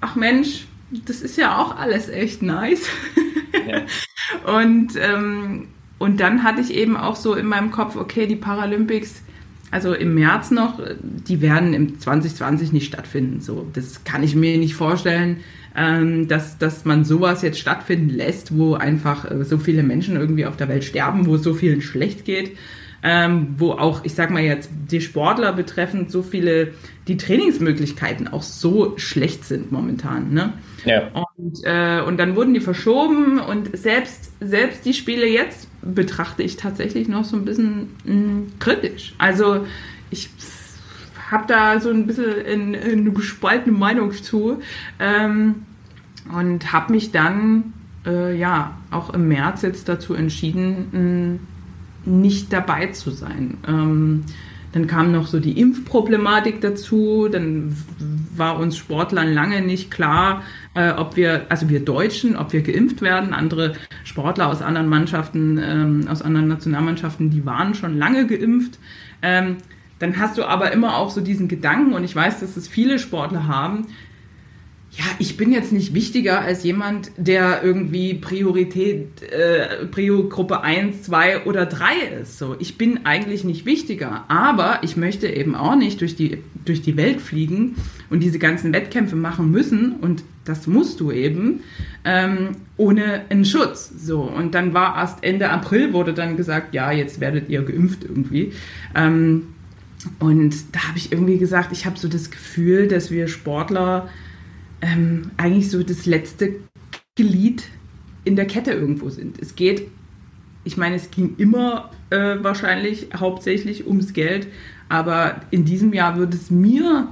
ach 0.00 0.16
Mensch, 0.16 0.66
das 0.90 1.22
ist 1.22 1.36
ja 1.36 1.58
auch 1.58 1.76
alles 1.76 2.08
echt 2.08 2.42
nice. 2.42 2.88
Ja. 3.66 3.82
und, 4.60 4.92
ähm, 4.96 5.68
und 5.98 6.20
dann 6.20 6.42
hatte 6.42 6.60
ich 6.60 6.74
eben 6.74 6.96
auch 6.96 7.16
so 7.16 7.34
in 7.34 7.46
meinem 7.46 7.70
Kopf, 7.70 7.96
okay, 7.96 8.26
die 8.26 8.36
Paralympics, 8.36 9.22
also 9.70 9.94
im 9.94 10.14
März 10.14 10.50
noch, 10.50 10.80
die 11.02 11.40
werden 11.40 11.74
im 11.74 11.98
2020 11.98 12.72
nicht 12.72 12.86
stattfinden. 12.86 13.40
So, 13.40 13.66
das 13.72 14.04
kann 14.04 14.22
ich 14.22 14.36
mir 14.36 14.58
nicht 14.58 14.74
vorstellen 14.74 15.38
ähm, 15.76 16.26
dass, 16.26 16.56
dass 16.58 16.84
man 16.84 17.04
sowas 17.04 17.42
jetzt 17.42 17.58
stattfinden 17.60 18.08
lässt, 18.08 18.56
wo 18.56 18.74
einfach 18.74 19.30
äh, 19.30 19.44
so 19.44 19.58
viele 19.58 19.82
Menschen 19.82 20.16
irgendwie 20.16 20.46
auf 20.46 20.56
der 20.56 20.68
Welt 20.68 20.84
sterben, 20.84 21.26
wo 21.26 21.34
es 21.34 21.42
so 21.42 21.52
vielen 21.54 21.82
schlecht 21.82 22.24
geht. 22.24 22.56
Ähm, 23.02 23.54
wo 23.58 23.72
auch, 23.72 24.04
ich 24.04 24.14
sag 24.14 24.30
mal 24.30 24.42
jetzt, 24.42 24.70
die 24.90 25.00
Sportler 25.00 25.52
betreffend 25.52 26.10
so 26.10 26.22
viele, 26.22 26.72
die 27.06 27.18
Trainingsmöglichkeiten 27.18 28.26
auch 28.26 28.42
so 28.42 28.94
schlecht 28.96 29.44
sind 29.44 29.70
momentan. 29.70 30.32
Ne? 30.32 30.54
Ja. 30.86 31.10
Und, 31.36 31.60
äh, 31.62 32.00
und 32.00 32.16
dann 32.16 32.34
wurden 32.34 32.54
die 32.54 32.60
verschoben 32.60 33.38
und 33.38 33.76
selbst, 33.76 34.32
selbst 34.40 34.86
die 34.86 34.94
Spiele 34.94 35.28
jetzt 35.28 35.68
betrachte 35.82 36.42
ich 36.42 36.56
tatsächlich 36.56 37.06
noch 37.06 37.24
so 37.24 37.36
ein 37.36 37.44
bisschen 37.44 37.90
mh, 38.04 38.14
mm, 38.14 38.52
kritisch. 38.58 39.14
Also 39.18 39.66
habe 41.30 41.44
da 41.46 41.80
so 41.80 41.90
ein 41.90 42.06
bisschen 42.06 42.38
in, 42.38 42.74
in 42.74 43.00
eine 43.00 43.12
gespaltene 43.12 43.76
Meinung 43.76 44.12
zu 44.12 44.60
ähm, 44.98 45.56
und 46.32 46.72
habe 46.72 46.92
mich 46.92 47.12
dann 47.12 47.72
äh, 48.06 48.36
ja 48.36 48.76
auch 48.90 49.12
im 49.12 49.28
März 49.28 49.62
jetzt 49.62 49.88
dazu 49.88 50.14
entschieden, 50.14 51.40
mh, 52.04 52.10
nicht 52.10 52.52
dabei 52.52 52.86
zu 52.88 53.10
sein. 53.10 53.58
Ähm, 53.66 54.24
dann 54.72 54.86
kam 54.86 55.10
noch 55.10 55.26
so 55.26 55.40
die 55.40 55.58
Impfproblematik 55.58 56.60
dazu. 56.60 57.28
Dann 57.30 57.74
war 58.36 58.58
uns 58.58 58.76
Sportlern 58.76 59.32
lange 59.32 59.62
nicht 59.62 59.90
klar, 59.90 60.42
äh, 60.74 60.90
ob 60.90 61.16
wir, 61.16 61.46
also 61.48 61.70
wir 61.70 61.80
Deutschen, 61.80 62.36
ob 62.36 62.52
wir 62.52 62.60
geimpft 62.60 63.00
werden. 63.00 63.32
Andere 63.32 63.72
Sportler 64.04 64.48
aus 64.48 64.60
anderen 64.60 64.88
Mannschaften, 64.88 65.58
ähm, 65.62 66.06
aus 66.08 66.20
anderen 66.20 66.48
Nationalmannschaften, 66.48 67.30
die 67.30 67.46
waren 67.46 67.74
schon 67.74 67.96
lange 67.96 68.26
geimpft. 68.26 68.78
Ähm, 69.22 69.56
dann 69.98 70.18
hast 70.18 70.38
du 70.38 70.44
aber 70.44 70.72
immer 70.72 70.96
auch 70.96 71.10
so 71.10 71.20
diesen 71.20 71.48
Gedanken, 71.48 71.94
und 71.94 72.04
ich 72.04 72.14
weiß, 72.14 72.40
dass 72.40 72.56
es 72.56 72.68
viele 72.68 72.98
Sportler 72.98 73.46
haben, 73.46 73.86
ja, 74.92 75.04
ich 75.18 75.36
bin 75.36 75.52
jetzt 75.52 75.72
nicht 75.72 75.92
wichtiger 75.92 76.40
als 76.40 76.64
jemand, 76.64 77.10
der 77.18 77.62
irgendwie 77.62 78.14
Priorität, 78.14 79.22
äh, 79.22 79.84
Prio-Gruppe 79.86 80.62
1, 80.62 81.02
2 81.02 81.44
oder 81.44 81.66
3 81.66 82.20
ist. 82.22 82.38
So, 82.38 82.56
ich 82.58 82.78
bin 82.78 83.04
eigentlich 83.04 83.44
nicht 83.44 83.66
wichtiger, 83.66 84.24
aber 84.28 84.78
ich 84.82 84.96
möchte 84.96 85.28
eben 85.28 85.54
auch 85.54 85.76
nicht 85.76 86.00
durch 86.00 86.16
die, 86.16 86.38
durch 86.64 86.80
die 86.80 86.96
Welt 86.96 87.20
fliegen 87.20 87.76
und 88.08 88.20
diese 88.20 88.38
ganzen 88.38 88.72
Wettkämpfe 88.72 89.16
machen 89.16 89.50
müssen 89.50 89.96
und 90.00 90.22
das 90.46 90.66
musst 90.66 91.00
du 91.00 91.10
eben, 91.10 91.60
ähm, 92.04 92.52
ohne 92.76 93.22
einen 93.28 93.44
Schutz. 93.44 93.92
So, 93.98 94.22
und 94.22 94.54
dann 94.54 94.72
war 94.72 94.96
erst 94.96 95.22
Ende 95.24 95.50
April 95.50 95.92
wurde 95.92 96.14
dann 96.14 96.36
gesagt, 96.36 96.72
ja, 96.72 96.92
jetzt 96.92 97.20
werdet 97.20 97.50
ihr 97.50 97.62
geimpft 97.62 98.04
irgendwie. 98.04 98.52
Ähm, 98.94 99.48
und 100.18 100.54
da 100.72 100.88
habe 100.88 100.98
ich 100.98 101.12
irgendwie 101.12 101.38
gesagt, 101.38 101.72
ich 101.72 101.86
habe 101.86 101.98
so 101.98 102.08
das 102.08 102.30
Gefühl, 102.30 102.88
dass 102.88 103.10
wir 103.10 103.28
Sportler 103.28 104.08
ähm, 104.80 105.30
eigentlich 105.36 105.70
so 105.70 105.82
das 105.82 106.06
letzte 106.06 106.56
Glied 107.14 107.64
in 108.24 108.36
der 108.36 108.46
Kette 108.46 108.72
irgendwo 108.72 109.08
sind. 109.08 109.40
Es 109.40 109.54
geht, 109.54 109.88
ich 110.64 110.76
meine, 110.76 110.96
es 110.96 111.10
ging 111.10 111.34
immer 111.38 111.90
äh, 112.10 112.36
wahrscheinlich 112.42 113.08
hauptsächlich 113.14 113.86
ums 113.86 114.12
Geld, 114.12 114.48
aber 114.88 115.40
in 115.50 115.64
diesem 115.64 115.92
Jahr 115.92 116.16
wird 116.18 116.34
es 116.34 116.50
mir 116.50 117.08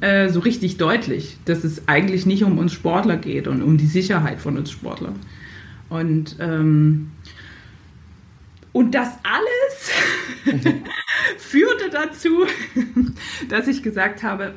äh, 0.00 0.28
so 0.28 0.40
richtig 0.40 0.76
deutlich, 0.76 1.36
dass 1.44 1.64
es 1.64 1.88
eigentlich 1.88 2.26
nicht 2.26 2.44
um 2.44 2.58
uns 2.58 2.72
Sportler 2.72 3.16
geht 3.16 3.48
und 3.48 3.62
um 3.62 3.78
die 3.78 3.86
Sicherheit 3.86 4.40
von 4.40 4.56
uns 4.56 4.70
Sportlern. 4.70 5.16
Und 5.88 6.36
ähm, 6.38 7.10
und 8.72 8.94
das 8.94 9.08
alles 9.22 10.62
führte 11.38 11.90
dazu, 11.90 12.44
dass 13.48 13.68
ich 13.68 13.82
gesagt 13.82 14.22
habe, 14.22 14.54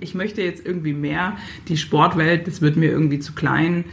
ich 0.00 0.14
möchte 0.14 0.42
jetzt 0.42 0.64
irgendwie 0.64 0.92
mehr. 0.92 1.36
Die 1.68 1.76
Sportwelt, 1.76 2.46
das 2.46 2.60
wird 2.60 2.76
mir 2.76 2.90
irgendwie 2.90 3.18
zu 3.18 3.32
klein. 3.32 3.84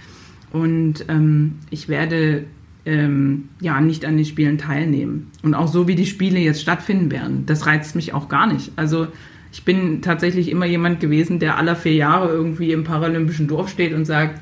Und 0.51 1.05
ähm, 1.07 1.59
ich 1.69 1.87
werde 1.87 2.45
ähm, 2.85 3.49
ja 3.59 3.79
nicht 3.79 4.05
an 4.05 4.17
den 4.17 4.25
Spielen 4.25 4.57
teilnehmen. 4.57 5.31
Und 5.43 5.53
auch 5.53 5.67
so 5.67 5.87
wie 5.87 5.95
die 5.95 6.05
Spiele 6.05 6.39
jetzt 6.39 6.61
stattfinden 6.61 7.11
werden, 7.11 7.45
das 7.45 7.65
reizt 7.65 7.95
mich 7.95 8.13
auch 8.13 8.27
gar 8.27 8.51
nicht. 8.51 8.71
Also 8.75 9.07
ich 9.51 9.63
bin 9.63 10.01
tatsächlich 10.01 10.49
immer 10.49 10.65
jemand 10.65 10.99
gewesen, 10.99 11.39
der 11.39 11.57
aller 11.57 11.75
vier 11.75 11.93
Jahre 11.93 12.29
irgendwie 12.29 12.71
im 12.71 12.83
paralympischen 12.83 13.47
Dorf 13.47 13.69
steht 13.69 13.93
und 13.93 14.05
sagt, 14.05 14.41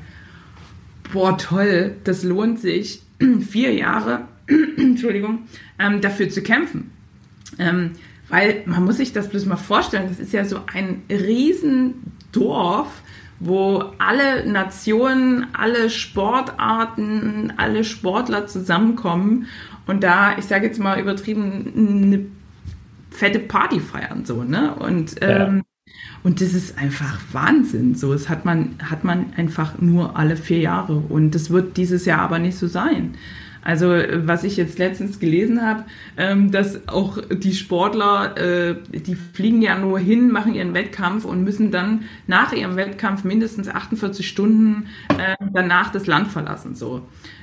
boah 1.12 1.36
toll, 1.36 1.96
das 2.04 2.22
lohnt 2.22 2.60
sich. 2.60 3.02
vier 3.50 3.74
Jahre 3.74 4.22
Entschuldigung, 4.76 5.40
ähm, 5.78 6.00
dafür 6.00 6.28
zu 6.28 6.42
kämpfen. 6.42 6.90
Ähm, 7.58 7.92
weil 8.28 8.62
man 8.66 8.84
muss 8.84 8.98
sich 8.98 9.12
das 9.12 9.28
bloß 9.28 9.46
mal 9.46 9.56
vorstellen, 9.56 10.08
das 10.08 10.20
ist 10.20 10.32
ja 10.32 10.44
so 10.44 10.60
ein 10.72 11.02
Riesendorf, 11.10 12.88
wo 13.40 13.84
alle 13.98 14.46
Nationen, 14.48 15.48
alle 15.52 15.90
Sportarten, 15.90 17.52
alle 17.56 17.84
Sportler 17.84 18.46
zusammenkommen 18.46 19.46
und 19.86 20.04
da, 20.04 20.38
ich 20.38 20.44
sage 20.44 20.66
jetzt 20.66 20.78
mal 20.78 21.00
übertrieben, 21.00 21.72
eine 22.06 22.26
fette 23.10 23.40
Party 23.40 23.80
feiern 23.80 24.24
so, 24.24 24.44
ne? 24.44 24.74
Und 24.76 25.16
ähm, 25.20 25.64
ja. 25.86 25.92
und 26.22 26.40
das 26.40 26.54
ist 26.54 26.78
einfach 26.78 27.18
Wahnsinn. 27.32 27.96
So, 27.96 28.12
das 28.12 28.28
hat 28.28 28.44
man 28.44 28.76
hat 28.82 29.02
man 29.02 29.32
einfach 29.36 29.80
nur 29.80 30.16
alle 30.16 30.36
vier 30.36 30.58
Jahre 30.58 30.96
und 30.96 31.34
das 31.34 31.50
wird 31.50 31.76
dieses 31.76 32.04
Jahr 32.04 32.20
aber 32.20 32.38
nicht 32.38 32.56
so 32.56 32.68
sein. 32.68 33.14
Also 33.62 33.88
was 33.88 34.44
ich 34.44 34.56
jetzt 34.56 34.78
letztens 34.78 35.18
gelesen 35.18 35.62
habe, 35.62 35.84
ähm, 36.16 36.50
dass 36.50 36.88
auch 36.88 37.18
die 37.30 37.52
Sportler, 37.52 38.36
äh, 38.36 38.76
die 38.92 39.14
fliegen 39.14 39.60
ja 39.60 39.78
nur 39.78 39.98
hin, 39.98 40.30
machen 40.30 40.54
ihren 40.54 40.74
Wettkampf 40.74 41.24
und 41.24 41.44
müssen 41.44 41.70
dann 41.70 42.04
nach 42.26 42.52
ihrem 42.52 42.76
Wettkampf 42.76 43.24
mindestens 43.24 43.68
48 43.68 44.26
Stunden 44.26 44.86
äh, 45.18 45.36
danach 45.52 45.92
das 45.92 46.06
Land 46.06 46.28
verlassen. 46.28 46.74
So 46.74 47.02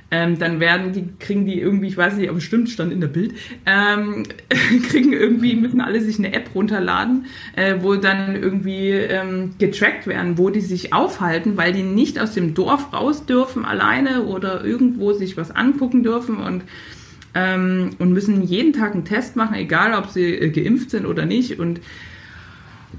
ähm, 0.09 0.39
dann 0.39 0.59
werden 0.59 0.93
die, 0.93 1.09
kriegen 1.19 1.45
die 1.45 1.59
irgendwie, 1.59 1.87
ich 1.87 1.97
weiß 1.97 2.15
nicht, 2.15 2.29
aber 2.29 2.35
bestimmt 2.35 2.69
stand 2.69 2.93
in 2.93 3.01
der 3.01 3.09
Bild, 3.09 3.33
ähm, 3.65 4.23
kriegen 4.89 5.11
irgendwie, 5.11 5.55
müssen 5.55 5.81
alle 5.81 6.01
sich 6.01 6.17
eine 6.17 6.33
App 6.33 6.55
runterladen, 6.55 7.25
äh, 7.55 7.75
wo 7.81 7.95
dann 7.95 8.35
irgendwie 8.35 8.91
ähm, 8.91 9.55
getrackt 9.59 10.07
werden, 10.07 10.37
wo 10.37 10.49
die 10.49 10.61
sich 10.61 10.93
aufhalten, 10.93 11.57
weil 11.57 11.73
die 11.73 11.83
nicht 11.83 12.19
aus 12.19 12.33
dem 12.33 12.53
Dorf 12.53 12.93
raus 12.93 13.25
dürfen 13.25 13.65
alleine 13.65 14.23
oder 14.23 14.63
irgendwo 14.63 15.11
sich 15.11 15.35
was 15.35 15.51
angucken 15.51 16.03
dürfen 16.03 16.37
und 16.37 16.63
ähm, 17.35 17.91
und 17.99 18.13
müssen 18.13 18.41
jeden 18.41 18.73
Tag 18.73 18.93
einen 18.93 19.05
Test 19.05 19.35
machen, 19.35 19.55
egal 19.55 19.93
ob 19.93 20.09
sie 20.09 20.33
äh, 20.33 20.49
geimpft 20.49 20.89
sind 20.91 21.05
oder 21.05 21.25
nicht 21.25 21.59
und 21.59 21.81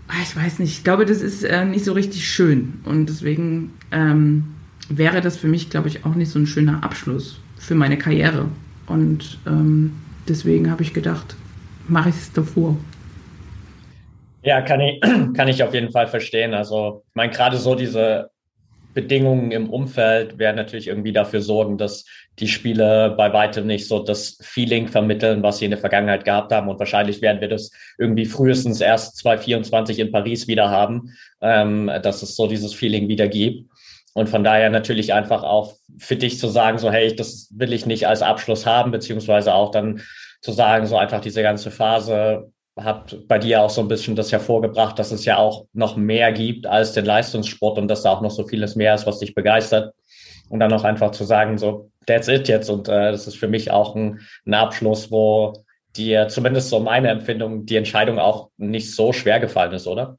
ah, 0.09 0.21
ich 0.23 0.37
weiß 0.37 0.59
nicht, 0.59 0.73
ich 0.73 0.85
glaube, 0.85 1.07
das 1.07 1.23
ist 1.23 1.43
äh, 1.43 1.65
nicht 1.65 1.85
so 1.85 1.93
richtig 1.93 2.29
schön 2.29 2.75
und 2.85 3.09
deswegen 3.09 3.73
ähm, 3.91 4.45
wäre 4.89 5.21
das 5.21 5.37
für 5.37 5.49
mich, 5.49 5.71
glaube 5.71 5.89
ich, 5.89 6.05
auch 6.05 6.15
nicht 6.15 6.31
so 6.31 6.39
ein 6.39 6.47
schöner 6.47 6.83
Abschluss 6.83 7.41
für 7.59 7.75
meine 7.75 7.99
Karriere. 7.99 8.49
Und 8.87 9.39
ähm, 9.47 9.93
deswegen 10.29 10.71
habe 10.71 10.83
ich 10.83 10.95
gedacht, 10.95 11.37
mache 11.89 12.09
ich 12.11 12.17
es 12.17 12.33
davor. 12.33 12.77
Ja, 14.43 14.63
kann 14.63 14.81
ich, 14.81 15.01
kann 15.35 15.49
ich 15.49 15.63
auf 15.63 15.75
jeden 15.75 15.91
Fall 15.91 16.07
verstehen. 16.07 16.55
Also, 16.55 17.03
ich 17.09 17.15
meine, 17.15 17.33
gerade 17.33 17.57
so 17.57 17.75
diese 17.75 18.31
Bedingungen 18.95 19.53
im 19.53 19.71
Umfeld 19.71 20.39
werden 20.39 20.57
natürlich 20.57 20.89
irgendwie 20.89 21.13
dafür 21.13 21.41
sorgen, 21.41 21.79
dass 21.79 22.05
die 22.39 22.49
Spieler 22.49 23.11
bei 23.11 23.33
weitem 23.33 23.67
nicht 23.67 23.87
so 23.87 24.01
das 24.01 24.39
Feeling 24.43 24.89
vermitteln, 24.89 25.43
was 25.43 25.59
sie 25.59 25.67
in 25.67 25.71
der 25.71 25.79
Vergangenheit 25.79 26.25
gehabt 26.25 26.53
haben. 26.53 26.69
Und 26.69 26.79
wahrscheinlich 26.79 27.21
werden 27.21 27.41
wir 27.41 27.49
das 27.49 27.71
irgendwie 27.99 28.27
frühestens 28.27 28.81
erst 28.81 29.19
2024 29.19 29.99
in 29.99 30.13
Paris 30.13 30.49
wieder 30.49 30.71
haben, 30.71 31.13
ähm, 31.41 31.91
dass 32.03 32.23
es 32.23 32.37
so 32.37 32.47
dieses 32.47 32.75
Feeling 32.75 33.09
wieder 33.09 33.29
gibt. 33.29 33.69
Und 34.19 34.29
von 34.29 34.43
daher 34.43 34.69
natürlich 34.69 35.15
einfach 35.15 35.45
auch 35.45 35.75
für 35.97 36.17
dich 36.17 36.41
zu 36.41 36.49
sagen, 36.49 36.79
so, 36.79 36.91
hey, 36.91 37.15
das 37.15 37.49
will 37.55 37.73
ich 37.73 37.87
nicht 37.87 38.09
als 38.09 38.21
Abschluss 38.21 38.67
haben, 38.67 38.91
beziehungsweise 38.91 39.55
auch 39.55 39.71
dann 39.71 40.03
zu 40.41 40.51
sagen, 40.51 40.87
so 40.87 40.97
einfach 40.97 41.21
diese 41.21 41.41
ganze 41.43 41.71
Phase 41.71 42.51
hat 42.77 43.17
bei 43.29 43.39
dir 43.39 43.63
auch 43.63 43.71
so 43.71 43.81
ein 43.81 43.87
bisschen 43.87 44.17
das 44.17 44.33
hervorgebracht, 44.33 44.99
dass 44.99 45.13
es 45.13 45.25
ja 45.25 45.37
auch 45.37 45.67
noch 45.73 45.97
mehr 45.97 46.33
gibt 46.33 46.67
als 46.67 46.95
den 46.95 47.05
Leistungssport 47.05 47.79
und 47.79 47.87
dass 47.87 48.03
da 48.03 48.11
auch 48.11 48.21
noch 48.21 48.33
so 48.33 48.45
vieles 48.45 48.75
mehr 48.75 48.93
ist, 48.93 49.07
was 49.07 49.21
dich 49.21 49.37
begeistert. 49.37 49.95
Und 50.49 50.59
dann 50.59 50.73
auch 50.73 50.83
einfach 50.83 51.13
zu 51.13 51.23
sagen, 51.23 51.57
so, 51.57 51.93
that's 52.07 52.27
it 52.27 52.49
jetzt. 52.49 52.71
Und 52.71 52.89
äh, 52.89 53.13
das 53.13 53.29
ist 53.29 53.37
für 53.37 53.49
mich 53.49 53.71
auch 53.71 53.95
ein, 53.95 54.19
ein 54.47 54.55
Abschluss, 54.55 55.13
wo 55.13 55.53
dir 55.97 56.27
zumindest 56.27 56.71
so 56.71 56.81
meine 56.81 57.11
Empfindung, 57.11 57.67
die 57.67 57.77
Entscheidung 57.77 58.19
auch 58.19 58.51
nicht 58.57 58.93
so 58.93 59.13
schwer 59.13 59.39
gefallen 59.39 59.73
ist, 59.75 59.87
oder? 59.87 60.19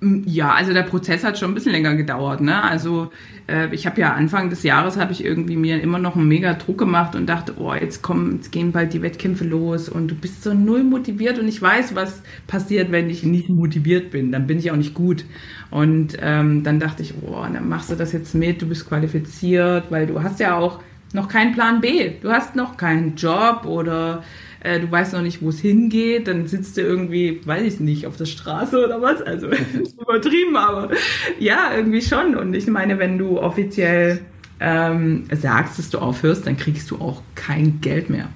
Ja, 0.00 0.52
also 0.52 0.72
der 0.72 0.84
Prozess 0.84 1.24
hat 1.24 1.38
schon 1.38 1.50
ein 1.50 1.54
bisschen 1.54 1.72
länger 1.72 1.96
gedauert. 1.96 2.40
Ne? 2.40 2.62
Also 2.62 3.10
äh, 3.48 3.74
ich 3.74 3.84
habe 3.84 4.00
ja 4.00 4.12
Anfang 4.12 4.48
des 4.48 4.62
Jahres 4.62 4.96
habe 4.96 5.10
ich 5.10 5.24
irgendwie 5.24 5.56
mir 5.56 5.82
immer 5.82 5.98
noch 5.98 6.14
einen 6.14 6.28
mega 6.28 6.54
Druck 6.54 6.78
gemacht 6.78 7.16
und 7.16 7.26
dachte, 7.26 7.54
oh, 7.58 7.74
jetzt 7.74 8.00
kommen, 8.00 8.36
jetzt 8.36 8.52
gehen 8.52 8.70
bald 8.70 8.92
die 8.92 9.02
Wettkämpfe 9.02 9.42
los 9.42 9.88
und 9.88 10.08
du 10.08 10.14
bist 10.14 10.44
so 10.44 10.54
null 10.54 10.84
motiviert 10.84 11.40
und 11.40 11.48
ich 11.48 11.60
weiß, 11.60 11.96
was 11.96 12.22
passiert, 12.46 12.92
wenn 12.92 13.10
ich 13.10 13.24
nicht 13.24 13.48
motiviert 13.48 14.12
bin. 14.12 14.30
Dann 14.30 14.46
bin 14.46 14.60
ich 14.60 14.70
auch 14.70 14.76
nicht 14.76 14.94
gut. 14.94 15.24
Und 15.72 16.16
ähm, 16.20 16.62
dann 16.62 16.78
dachte 16.78 17.02
ich, 17.02 17.14
oh, 17.26 17.44
dann 17.52 17.68
machst 17.68 17.90
du 17.90 17.96
das 17.96 18.12
jetzt 18.12 18.36
mit, 18.36 18.62
du 18.62 18.68
bist 18.68 18.88
qualifiziert, 18.88 19.90
weil 19.90 20.06
du 20.06 20.22
hast 20.22 20.38
ja 20.38 20.56
auch 20.56 20.78
noch 21.12 21.28
keinen 21.28 21.54
Plan 21.54 21.80
B. 21.80 22.12
Du 22.22 22.30
hast 22.30 22.54
noch 22.54 22.76
keinen 22.76 23.16
Job 23.16 23.64
oder 23.66 24.22
äh, 24.60 24.80
du 24.80 24.90
weißt 24.90 25.12
noch 25.12 25.22
nicht, 25.22 25.40
wo 25.42 25.50
es 25.50 25.60
hingeht, 25.60 26.26
dann 26.28 26.46
sitzt 26.46 26.76
du 26.76 26.80
irgendwie, 26.80 27.40
weiß 27.44 27.62
ich 27.62 27.80
nicht, 27.80 28.06
auf 28.06 28.16
der 28.16 28.26
Straße 28.26 28.84
oder 28.84 29.00
was. 29.00 29.22
Also 29.22 29.46
ist 29.82 30.00
übertrieben, 30.00 30.56
aber 30.56 30.90
ja, 31.38 31.72
irgendwie 31.76 32.02
schon. 32.02 32.34
Und 32.34 32.54
ich 32.54 32.66
meine, 32.66 32.98
wenn 32.98 33.18
du 33.18 33.38
offiziell 33.40 34.20
ähm, 34.60 35.24
sagst, 35.32 35.78
dass 35.78 35.90
du 35.90 35.98
aufhörst, 35.98 36.46
dann 36.46 36.56
kriegst 36.56 36.90
du 36.90 36.96
auch 36.96 37.22
kein 37.34 37.80
Geld 37.80 38.10
mehr. 38.10 38.28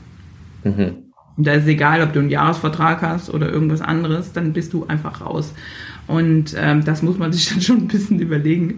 Mhm. 0.64 1.02
Und 1.36 1.46
da 1.46 1.54
ist 1.54 1.66
egal, 1.66 2.02
ob 2.02 2.12
du 2.12 2.20
einen 2.20 2.30
Jahresvertrag 2.30 3.02
hast 3.02 3.30
oder 3.30 3.50
irgendwas 3.50 3.80
anderes, 3.80 4.32
dann 4.32 4.52
bist 4.52 4.72
du 4.72 4.86
einfach 4.86 5.20
raus. 5.22 5.54
Und 6.06 6.54
ähm, 6.58 6.84
das 6.84 7.02
muss 7.02 7.18
man 7.18 7.32
sich 7.32 7.48
dann 7.48 7.60
schon 7.60 7.78
ein 7.78 7.88
bisschen 7.88 8.20
überlegen. 8.20 8.76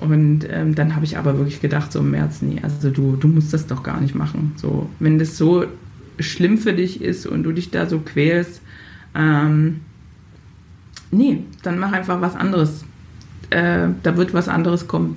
Und 0.00 0.46
ähm, 0.50 0.74
dann 0.74 0.94
habe 0.94 1.04
ich 1.04 1.18
aber 1.18 1.38
wirklich 1.38 1.60
gedacht, 1.60 1.92
so 1.92 2.00
im 2.00 2.12
März, 2.12 2.42
nee, 2.42 2.60
also 2.62 2.90
du, 2.90 3.16
du 3.16 3.26
musst 3.26 3.52
das 3.52 3.66
doch 3.66 3.82
gar 3.82 4.00
nicht 4.00 4.14
machen. 4.14 4.52
So, 4.56 4.88
wenn 5.00 5.18
das 5.18 5.36
so 5.36 5.64
schlimm 6.18 6.58
für 6.58 6.72
dich 6.72 7.00
ist 7.00 7.26
und 7.26 7.42
du 7.42 7.52
dich 7.52 7.70
da 7.70 7.86
so 7.86 8.00
quälst, 8.00 8.62
ähm, 9.14 9.80
nee, 11.10 11.44
dann 11.62 11.78
mach 11.78 11.92
einfach 11.92 12.20
was 12.20 12.34
anderes. 12.34 12.84
Äh, 13.50 13.88
da 14.02 14.16
wird 14.16 14.34
was 14.34 14.48
anderes 14.48 14.86
kommen. 14.86 15.16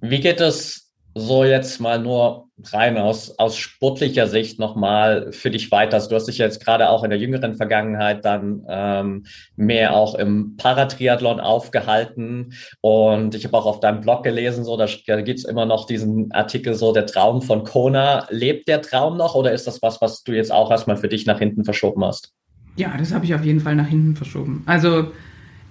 Wie 0.00 0.20
geht 0.20 0.40
es 0.40 0.92
so 1.14 1.44
jetzt 1.44 1.80
mal 1.80 2.00
nur 2.00 2.45
rein 2.72 2.96
aus, 2.96 3.38
aus 3.38 3.56
sportlicher 3.56 4.26
Sicht 4.26 4.58
nochmal 4.58 5.32
für 5.32 5.50
dich 5.50 5.70
weiter? 5.70 5.94
Also 5.94 6.08
du 6.08 6.14
hast 6.16 6.26
dich 6.26 6.38
jetzt 6.38 6.64
gerade 6.64 6.88
auch 6.88 7.04
in 7.04 7.10
der 7.10 7.18
jüngeren 7.18 7.54
Vergangenheit 7.54 8.24
dann 8.24 8.64
ähm, 8.68 9.26
mehr 9.56 9.94
auch 9.94 10.14
im 10.14 10.56
Paratriathlon 10.56 11.40
aufgehalten 11.40 12.54
und 12.80 13.34
ich 13.34 13.44
habe 13.44 13.56
auch 13.56 13.66
auf 13.66 13.80
deinem 13.80 14.00
Blog 14.00 14.22
gelesen, 14.22 14.64
so 14.64 14.76
da, 14.76 14.86
da 15.06 15.20
gibt 15.20 15.38
es 15.38 15.44
immer 15.44 15.66
noch 15.66 15.86
diesen 15.86 16.32
Artikel 16.32 16.74
so 16.74 16.92
der 16.92 17.06
Traum 17.06 17.42
von 17.42 17.64
Kona. 17.64 18.26
Lebt 18.30 18.68
der 18.68 18.80
Traum 18.80 19.16
noch 19.16 19.34
oder 19.34 19.52
ist 19.52 19.66
das 19.66 19.82
was, 19.82 20.00
was 20.00 20.22
du 20.22 20.32
jetzt 20.32 20.52
auch 20.52 20.70
erstmal 20.70 20.96
für 20.96 21.08
dich 21.08 21.26
nach 21.26 21.38
hinten 21.38 21.64
verschoben 21.64 22.04
hast? 22.04 22.32
Ja, 22.76 22.94
das 22.96 23.12
habe 23.12 23.24
ich 23.24 23.34
auf 23.34 23.44
jeden 23.44 23.60
Fall 23.60 23.74
nach 23.74 23.88
hinten 23.88 24.16
verschoben. 24.16 24.62
Also 24.66 25.12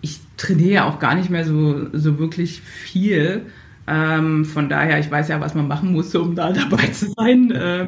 ich 0.01 0.19
trainiere 0.37 0.85
auch 0.85 0.99
gar 0.99 1.15
nicht 1.15 1.29
mehr 1.29 1.45
so, 1.45 1.87
so 1.93 2.19
wirklich 2.19 2.61
viel 2.61 3.47
ähm, 3.87 4.45
von 4.45 4.69
daher, 4.69 4.99
ich 4.99 5.11
weiß 5.11 5.27
ja, 5.27 5.39
was 5.39 5.53
man 5.53 5.67
machen 5.67 5.91
muss, 5.91 6.13
um 6.15 6.35
da 6.35 6.51
dabei 6.53 6.87
zu 6.87 7.11
sein. 7.15 7.53
Ähm, 7.55 7.87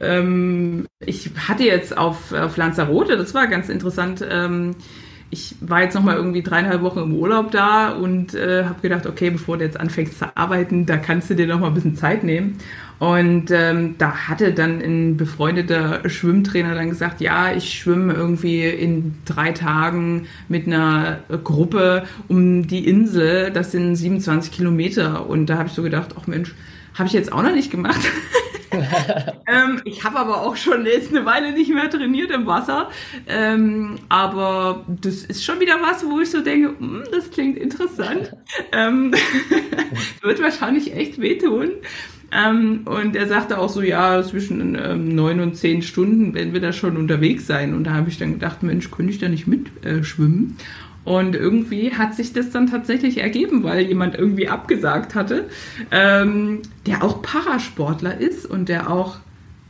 ähm, 0.00 0.86
ich 1.00 1.30
hatte 1.48 1.64
jetzt 1.64 1.96
auf, 1.96 2.32
auf 2.32 2.56
Lanzarote, 2.56 3.16
das 3.16 3.34
war 3.34 3.46
ganz 3.46 3.68
interessant. 3.68 4.24
Ähm, 4.28 4.76
ich 5.30 5.56
war 5.60 5.82
jetzt 5.82 5.94
noch 5.94 6.04
mal 6.04 6.16
irgendwie 6.16 6.42
dreieinhalb 6.42 6.82
Wochen 6.82 7.00
im 7.00 7.14
Urlaub 7.14 7.50
da 7.50 7.90
und 7.90 8.34
äh, 8.34 8.64
habe 8.64 8.80
gedacht, 8.80 9.06
okay, 9.06 9.30
bevor 9.30 9.58
du 9.58 9.64
jetzt 9.64 9.78
anfängst 9.78 10.18
zu 10.18 10.36
arbeiten, 10.36 10.86
da 10.86 10.96
kannst 10.96 11.28
du 11.28 11.34
dir 11.34 11.46
noch 11.46 11.58
mal 11.60 11.68
ein 11.68 11.74
bisschen 11.74 11.96
Zeit 11.96 12.22
nehmen. 12.22 12.58
Und 12.98 13.50
ähm, 13.50 13.96
da 13.98 14.28
hatte 14.28 14.52
dann 14.52 14.80
ein 14.80 15.16
befreundeter 15.16 16.08
Schwimmtrainer 16.08 16.74
dann 16.74 16.88
gesagt, 16.88 17.20
ja, 17.20 17.52
ich 17.52 17.78
schwimme 17.78 18.14
irgendwie 18.14 18.64
in 18.64 19.16
drei 19.24 19.52
Tagen 19.52 20.26
mit 20.48 20.66
einer 20.66 21.18
Gruppe 21.44 22.04
um 22.28 22.66
die 22.66 22.86
Insel. 22.86 23.50
Das 23.50 23.72
sind 23.72 23.96
27 23.96 24.52
Kilometer. 24.52 25.28
Und 25.28 25.46
da 25.46 25.58
habe 25.58 25.68
ich 25.68 25.74
so 25.74 25.82
gedacht, 25.82 26.14
ach 26.18 26.26
Mensch, 26.26 26.54
habe 26.94 27.06
ich 27.06 27.12
jetzt 27.12 27.32
auch 27.32 27.42
noch 27.42 27.52
nicht 27.52 27.70
gemacht. 27.70 28.00
ähm, 29.46 29.80
ich 29.84 30.04
habe 30.04 30.18
aber 30.18 30.42
auch 30.42 30.56
schon 30.56 30.86
jetzt 30.86 31.10
eine 31.10 31.24
Weile 31.24 31.52
nicht 31.52 31.72
mehr 31.72 31.88
trainiert 31.90 32.30
im 32.30 32.46
Wasser. 32.46 32.90
Ähm, 33.26 33.96
aber 34.08 34.84
das 34.88 35.24
ist 35.24 35.44
schon 35.44 35.60
wieder 35.60 35.80
was, 35.80 36.04
wo 36.04 36.20
ich 36.20 36.30
so 36.30 36.40
denke, 36.40 36.78
hm, 36.78 37.04
das 37.12 37.30
klingt 37.30 37.58
interessant. 37.58 38.32
Ähm, 38.72 39.14
wird 40.22 40.42
wahrscheinlich 40.42 40.94
echt 40.94 41.20
wehtun. 41.20 41.70
Ähm, 42.32 42.80
und 42.84 43.14
er 43.14 43.28
sagte 43.28 43.58
auch 43.58 43.68
so, 43.68 43.82
ja, 43.82 44.22
zwischen 44.22 44.74
ähm, 44.74 45.14
neun 45.14 45.40
und 45.40 45.56
zehn 45.56 45.82
Stunden 45.82 46.34
werden 46.34 46.52
wir 46.52 46.60
da 46.60 46.72
schon 46.72 46.96
unterwegs 46.96 47.46
sein. 47.46 47.74
Und 47.74 47.84
da 47.84 47.94
habe 47.94 48.08
ich 48.08 48.18
dann 48.18 48.32
gedacht, 48.32 48.62
Mensch, 48.62 48.90
könnte 48.90 49.12
ich 49.12 49.18
da 49.18 49.28
nicht 49.28 49.46
mitschwimmen? 49.46 50.56
Äh, 50.58 51.08
und 51.08 51.36
irgendwie 51.36 51.92
hat 51.92 52.16
sich 52.16 52.32
das 52.32 52.50
dann 52.50 52.66
tatsächlich 52.66 53.18
ergeben, 53.18 53.62
weil 53.62 53.82
jemand 53.82 54.16
irgendwie 54.16 54.48
abgesagt 54.48 55.14
hatte, 55.14 55.44
ähm, 55.92 56.62
der 56.84 57.04
auch 57.04 57.22
Parasportler 57.22 58.18
ist 58.18 58.44
und 58.44 58.68
der 58.68 58.90
auch 58.90 59.18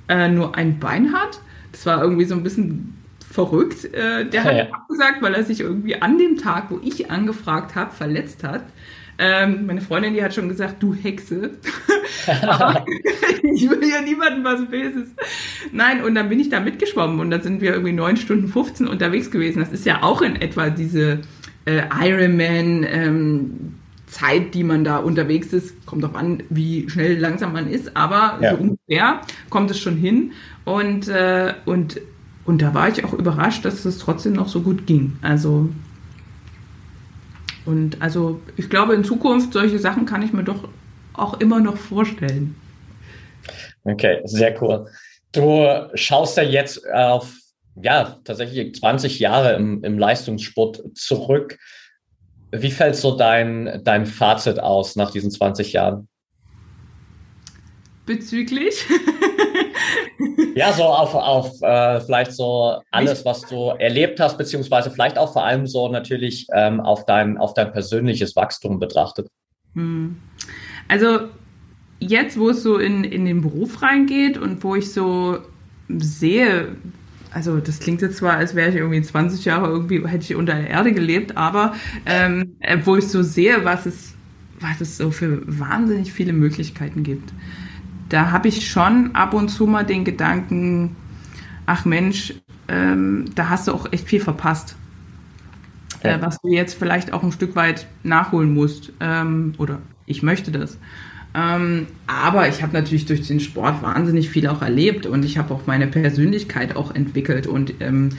äh, 0.09 0.29
nur 0.29 0.55
ein 0.55 0.79
Bein 0.79 1.13
hat. 1.13 1.41
Das 1.73 1.85
war 1.85 2.03
irgendwie 2.03 2.25
so 2.25 2.35
ein 2.35 2.43
bisschen 2.43 2.95
verrückt. 3.31 3.85
Äh, 3.85 4.31
der 4.31 4.45
hat 4.45 4.57
ja. 4.57 4.65
abgesagt, 4.73 5.21
weil 5.21 5.35
er 5.35 5.45
sich 5.45 5.61
irgendwie 5.61 6.01
an 6.01 6.17
dem 6.17 6.39
Tag, 6.39 6.71
wo 6.71 6.81
ich 6.83 7.11
angefragt 7.11 7.75
habe, 7.75 7.93
verletzt 7.93 8.43
hat. 8.43 8.63
Ähm, 9.19 9.67
meine 9.67 9.81
Freundin, 9.81 10.15
die 10.15 10.23
hat 10.23 10.35
schon 10.35 10.49
gesagt, 10.49 10.83
du 10.83 10.95
Hexe. 10.95 11.53
ich 12.27 13.71
will 13.71 13.89
ja 13.89 14.03
niemandem 14.03 14.45
was 14.45 14.67
Böses. 14.67 15.09
Nein, 15.73 16.03
und 16.03 16.15
dann 16.15 16.29
bin 16.29 16.39
ich 16.39 16.51
da 16.51 16.61
mitgeschwommen 16.61 17.21
und 17.21 17.31
dann 17.31 17.43
sind 17.43 17.61
wir 17.61 17.73
irgendwie 17.73 17.93
9 17.93 18.17
Stunden 18.19 18.49
15 18.49 18.87
unterwegs 18.87 19.31
gewesen. 19.31 19.61
Das 19.61 19.73
ist 19.73 19.87
ja 19.87 20.03
auch 20.03 20.21
in 20.23 20.37
etwa 20.37 20.69
diese 20.69 21.21
äh, 21.65 21.83
Ironman 22.03 22.85
ähm, 22.89 23.75
Zeit, 24.07 24.55
die 24.55 24.65
man 24.65 24.85
da 24.85 24.99
unterwegs 24.99 25.53
ist. 25.53 25.87
Kommt 25.87 26.05
auch 26.05 26.15
an, 26.15 26.43
wie 26.51 26.89
schnell 26.89 27.19
langsam 27.19 27.53
man 27.53 27.69
ist, 27.69 27.97
aber 27.97 28.39
ja. 28.41 28.51
so 28.51 28.57
ungefähr 28.63 29.21
kommt 29.51 29.71
es 29.71 29.79
schon 29.79 29.97
hin. 29.97 30.33
Und, 30.65 31.09
äh, 31.09 31.55
und, 31.65 32.01
und 32.45 32.63
da 32.63 32.75
war 32.75 32.89
ich 32.89 33.05
auch 33.05 33.13
überrascht, 33.15 33.65
dass 33.65 33.85
es 33.85 33.99
trotzdem 33.99 34.35
noch 34.35 34.49
so 34.49 34.61
gut 34.61 34.87
ging. 34.87 35.17
Also 35.23 35.71
und 37.67 38.01
also 38.01 38.41
ich 38.57 38.71
glaube, 38.71 38.95
in 38.95 39.05
Zukunft 39.05 39.53
solche 39.53 39.79
Sachen 39.79 40.07
kann 40.07 40.23
ich 40.23 40.33
mir 40.33 40.45
doch 40.45 40.69
auch 41.13 41.41
immer 41.41 41.61
noch 41.61 41.77
vorstellen. 41.77 42.55
Okay, 43.85 44.21
sehr 44.25 44.61
cool. 44.63 44.87
Du 45.33 45.67
schaust 45.95 46.37
ja 46.37 46.43
jetzt 46.43 46.89
auf 46.91 47.35
ja 47.81 48.17
tatsächlich 48.25 48.75
20 48.75 49.19
Jahre 49.19 49.55
im, 49.55 49.85
im 49.85 49.99
Leistungssport 49.99 50.83
zurück. 50.97 51.59
Wie 52.53 52.71
fällt 52.71 52.97
so 52.97 53.17
dein, 53.17 53.83
dein 53.85 54.07
Fazit 54.07 54.61
aus 54.61 54.97
nach 54.97 55.11
diesen 55.11 55.31
20 55.31 55.73
Jahren? 55.73 56.09
Bezüglich? 58.07 58.85
Ja, 60.55 60.73
so 60.73 60.85
auf, 60.85 61.15
auf 61.15 61.63
äh, 61.63 62.01
vielleicht 62.01 62.33
so 62.33 62.81
alles, 62.91 63.25
was 63.25 63.43
du 63.43 63.71
erlebt 63.79 64.21
hast, 64.21 64.39
beziehungsweise 64.39 64.91
vielleicht 64.91 65.19
auch 65.19 65.33
vor 65.33 65.45
allem 65.45 65.67
so 65.67 65.89
natürlich 65.89 66.47
ähm, 66.53 66.81
auf, 66.81 67.05
dein, 67.05 67.39
auf 67.39 67.55
dein 67.55 67.73
persönliches 67.73 68.37
Wachstum 68.37 68.79
betrachtet. 68.79 69.29
Hm. 69.75 70.17
Also 70.89 71.29
jetzt, 71.99 72.39
wo 72.39 72.51
es 72.51 72.63
so 72.63 72.79
in, 72.79 73.05
in 73.05 73.25
den 73.25 73.43
Beruf 73.43 73.83
reingeht 73.83 74.39
und 74.39 74.63
wo 74.65 74.75
ich 74.75 74.93
so 74.93 75.39
sehe, 75.89 76.69
also 77.33 77.59
das 77.59 77.81
klingt 77.81 78.01
jetzt 78.03 78.19
zwar, 78.19 78.37
als 78.37 78.55
wäre 78.55 78.71
ich 78.71 78.77
irgendwie 78.77 79.03
20 79.03 79.45
Jahre 79.45 79.69
irgendwie, 79.69 80.07
hätte 80.07 80.25
ich 80.25 80.35
unter 80.35 80.55
der 80.55 80.71
Erde 80.71 80.93
gelebt, 80.93 81.37
aber 81.37 81.75
ähm, 82.07 82.57
wo 82.85 82.97
ich 82.97 83.09
so 83.09 83.23
sehe, 83.23 83.65
was 83.65 83.87
es, 83.87 84.15
was 84.61 84.81
es 84.81 84.97
so 84.97 85.11
für 85.11 85.43
wahnsinnig 85.47 86.13
viele 86.13 86.33
Möglichkeiten 86.33 87.03
gibt 87.03 87.31
da 88.09 88.31
habe 88.31 88.49
ich 88.49 88.71
schon 88.71 89.15
ab 89.15 89.35
und 89.35 89.49
zu 89.49 89.67
mal 89.67 89.85
den 89.85 90.05
Gedanken, 90.05 90.97
ach 91.67 91.85
Mensch, 91.85 92.35
ähm, 92.69 93.27
da 93.35 93.49
hast 93.49 93.69
du 93.69 93.73
auch 93.73 93.93
echt 93.93 94.09
viel 94.09 94.21
verpasst. 94.21 94.77
Äh, 96.03 96.11
ja. 96.11 96.17
Äh, 96.17 96.23
was 96.23 96.39
du 96.41 96.49
jetzt 96.49 96.75
vielleicht 96.75 97.13
auch 97.13 97.23
ein 97.23 97.33
Stück 97.33 97.57
weit 97.57 97.87
nachholen 98.03 98.55
musst. 98.55 98.93
Ähm, 99.01 99.55
oder 99.59 99.81
ich 100.07 100.23
möchte 100.23 100.51
das. 100.51 100.79
Ähm, 101.35 101.89
aber 102.07 102.49
ich 102.49 102.63
habe 102.63 102.73
natürlich 102.73 103.05
durch 103.05 103.27
den 103.27 103.41
Sport 103.41 103.83
wahnsinnig 103.83 104.31
viel 104.31 104.47
auch 104.47 104.63
erlebt 104.63 105.05
und 105.05 105.23
ich 105.25 105.37
habe 105.37 105.53
auch 105.53 105.67
meine 105.67 105.87
Persönlichkeit 105.87 106.77
auch 106.77 106.95
entwickelt. 106.95 107.47
Und 107.47 107.75
ähm, 107.81 108.11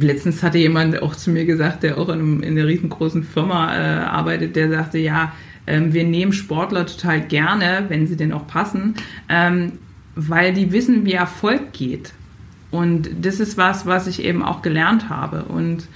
letztens 0.00 0.42
hatte 0.42 0.56
jemand 0.56 1.02
auch 1.02 1.14
zu 1.14 1.30
mir 1.30 1.44
gesagt, 1.44 1.82
der 1.82 1.98
auch 1.98 2.08
in, 2.08 2.14
einem, 2.14 2.42
in 2.42 2.58
einer 2.58 2.66
riesengroßen 2.66 3.24
Firma 3.24 3.76
äh, 3.76 4.04
arbeitet, 4.04 4.56
der 4.56 4.70
sagte, 4.70 4.98
ja, 4.98 5.32
ähm, 5.66 5.92
wir 5.92 6.04
nehmen 6.04 6.32
Sportler 6.32 6.86
total 6.86 7.20
gerne, 7.20 7.84
wenn 7.88 8.06
sie 8.06 8.16
denn 8.16 8.32
auch 8.32 8.46
passen. 8.46 8.94
Ähm, 9.28 9.72
weil 10.16 10.54
die 10.54 10.72
wissen, 10.72 11.04
wie 11.04 11.12
Erfolg 11.12 11.72
geht. 11.72 12.12
Und 12.70 13.10
das 13.20 13.38
ist 13.38 13.56
was, 13.56 13.86
was 13.86 14.06
ich 14.06 14.24
eben 14.24 14.42
auch 14.42 14.62
gelernt 14.62 15.08
habe 15.08 15.44
und 15.44 15.86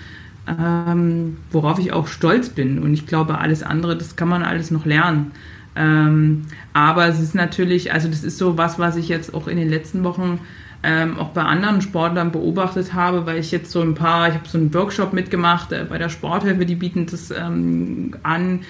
ähm, 0.47 1.39
worauf 1.51 1.79
ich 1.79 1.93
auch 1.93 2.07
stolz 2.07 2.51
bin. 2.51 2.79
Und 2.79 2.95
ich 2.95 3.07
glaube, 3.07 3.39
alles 3.39 3.63
andere, 3.63 3.97
das 3.97 4.17
kann 4.17 4.29
man 4.29 4.43
alles 4.43 4.71
noch 4.71 4.85
lernen. 4.85 5.33
Ähm, 5.75 6.43
aber 6.73 7.07
es 7.07 7.19
ist 7.19 7.35
natürlich, 7.35 7.93
also 7.93 8.09
das 8.09 8.23
ist 8.23 8.39
so 8.39 8.59
was, 8.59 8.79
was 8.79 8.97
ich 8.97 9.09
jetzt 9.09 9.35
auch 9.35 9.49
in 9.49 9.57
den 9.57 9.69
letzten 9.69 10.05
Wochen 10.05 10.41
ähm, 10.83 11.19
auch 11.19 11.31
bei 11.31 11.43
anderen 11.43 11.83
Sportlern 11.83 12.33
beobachtet 12.33 12.95
habe, 12.95 13.27
weil 13.27 13.39
ich 13.39 13.51
jetzt 13.51 13.71
so 13.71 13.83
ein 13.83 13.95
paar, 13.95 14.29
ich 14.29 14.35
habe 14.35 14.49
so 14.49 14.59
einen 14.59 14.73
Workshop 14.73 15.13
mitgemacht 15.13 15.73
äh, 15.73 15.87
bei 15.89 15.99
der 15.99 16.09
Sporthilfe, 16.09 16.65
die 16.67 16.75
bieten 16.75 17.07
das 17.07 17.31
ähm, 17.31 18.17
an, 18.23 18.61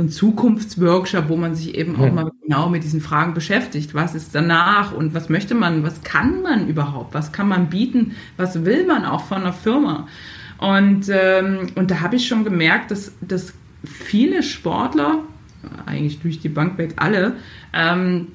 so 0.00 0.06
ein 0.06 0.08
Zukunftsworkshop, 0.08 1.28
wo 1.28 1.36
man 1.36 1.54
sich 1.54 1.74
eben 1.74 1.96
auch 1.96 2.10
mal 2.12 2.30
genau 2.42 2.68
mit 2.68 2.84
diesen 2.84 3.00
Fragen 3.00 3.34
beschäftigt. 3.34 3.94
Was 3.94 4.14
ist 4.14 4.34
danach 4.34 4.92
und 4.92 5.12
was 5.12 5.28
möchte 5.28 5.54
man, 5.54 5.82
was 5.82 6.02
kann 6.02 6.42
man 6.42 6.68
überhaupt, 6.68 7.12
was 7.12 7.32
kann 7.32 7.48
man 7.48 7.68
bieten, 7.68 8.12
was 8.36 8.64
will 8.64 8.86
man 8.86 9.04
auch 9.04 9.24
von 9.24 9.38
einer 9.38 9.52
Firma? 9.52 10.08
Und, 10.58 11.08
ähm, 11.10 11.66
und 11.74 11.90
da 11.90 12.00
habe 12.00 12.16
ich 12.16 12.26
schon 12.26 12.44
gemerkt, 12.44 12.90
dass, 12.90 13.12
dass 13.20 13.52
viele 13.84 14.42
Sportler, 14.42 15.20
eigentlich 15.84 16.20
durch 16.20 16.40
die 16.40 16.48
Bank 16.48 16.78
weg 16.78 16.94
alle, 16.96 17.36
ähm, 17.74 18.28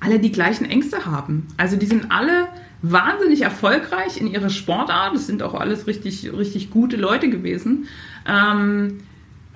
alle 0.00 0.18
die 0.18 0.32
gleichen 0.32 0.66
Ängste 0.66 1.06
haben. 1.06 1.46
Also 1.56 1.76
die 1.76 1.86
sind 1.86 2.10
alle 2.10 2.48
wahnsinnig 2.82 3.42
erfolgreich 3.42 4.20
in 4.20 4.26
ihrer 4.26 4.50
Sportart. 4.50 5.14
Das 5.14 5.26
sind 5.26 5.42
auch 5.42 5.54
alles 5.54 5.86
richtig, 5.86 6.30
richtig 6.36 6.70
gute 6.70 6.96
Leute 6.96 7.30
gewesen. 7.30 7.86
Ähm, 8.26 8.98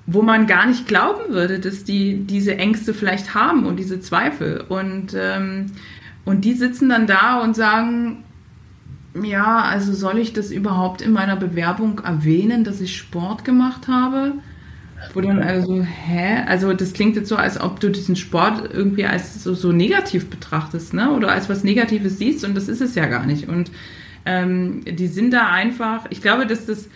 wo 0.06 0.22
man 0.22 0.46
gar 0.46 0.66
nicht 0.66 0.86
glauben 0.86 1.32
würde, 1.32 1.58
dass 1.58 1.84
die 1.84 2.24
diese 2.26 2.56
Ängste 2.56 2.94
vielleicht 2.94 3.34
haben 3.34 3.66
und 3.66 3.76
diese 3.76 4.00
Zweifel. 4.00 4.64
Und, 4.68 5.16
ähm, 5.18 5.66
und 6.24 6.44
die 6.44 6.52
sitzen 6.52 6.88
dann 6.88 7.06
da 7.06 7.40
und 7.40 7.56
sagen, 7.56 8.24
ja, 9.22 9.62
also 9.62 9.92
soll 9.92 10.18
ich 10.18 10.32
das 10.32 10.50
überhaupt 10.50 11.02
in 11.02 11.12
meiner 11.12 11.36
Bewerbung 11.36 12.00
erwähnen, 12.00 12.64
dass 12.64 12.80
ich 12.80 12.96
Sport 12.96 13.44
gemacht 13.44 13.88
habe? 13.88 14.34
Wo 15.12 15.20
dann 15.20 15.42
also, 15.42 15.82
hä? 15.82 16.42
Also 16.46 16.72
das 16.72 16.92
klingt 16.92 17.16
jetzt 17.16 17.28
so, 17.28 17.36
als 17.36 17.60
ob 17.60 17.80
du 17.80 17.90
diesen 17.90 18.16
Sport 18.16 18.70
irgendwie 18.72 19.06
als 19.06 19.42
so, 19.42 19.54
so 19.54 19.72
negativ 19.72 20.30
betrachtest, 20.30 20.94
ne? 20.94 21.10
Oder 21.10 21.32
als 21.32 21.48
was 21.48 21.64
Negatives 21.64 22.18
siehst 22.18 22.44
und 22.44 22.54
das 22.54 22.68
ist 22.68 22.80
es 22.80 22.94
ja 22.94 23.06
gar 23.06 23.26
nicht. 23.26 23.48
Und 23.48 23.70
ähm, 24.24 24.82
die 24.84 25.06
sind 25.06 25.32
da 25.32 25.50
einfach, 25.50 26.06
ich 26.10 26.22
glaube, 26.22 26.46
dass 26.46 26.66
das 26.66 26.88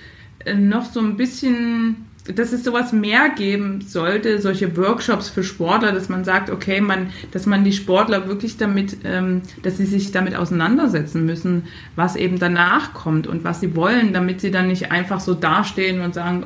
äh, 0.44 0.54
noch 0.54 0.86
so 0.86 1.00
ein 1.00 1.16
bisschen 1.16 2.06
dass 2.24 2.52
es 2.52 2.64
sowas 2.64 2.92
mehr 2.92 3.30
geben 3.30 3.80
sollte, 3.80 4.40
solche 4.40 4.76
Workshops 4.76 5.28
für 5.28 5.42
Sportler, 5.42 5.92
dass 5.92 6.08
man 6.08 6.24
sagt, 6.24 6.50
okay, 6.50 6.80
man, 6.80 7.10
dass 7.32 7.46
man 7.46 7.64
die 7.64 7.72
Sportler 7.72 8.28
wirklich 8.28 8.56
damit, 8.56 8.98
ähm, 9.04 9.42
dass 9.62 9.78
sie 9.78 9.86
sich 9.86 10.12
damit 10.12 10.36
auseinandersetzen 10.36 11.24
müssen, 11.24 11.64
was 11.96 12.16
eben 12.16 12.38
danach 12.38 12.92
kommt 12.92 13.26
und 13.26 13.44
was 13.44 13.60
sie 13.60 13.74
wollen, 13.74 14.12
damit 14.12 14.40
sie 14.40 14.50
dann 14.50 14.68
nicht 14.68 14.92
einfach 14.92 15.20
so 15.20 15.34
dastehen 15.34 16.02
und 16.02 16.14
sagen, 16.14 16.44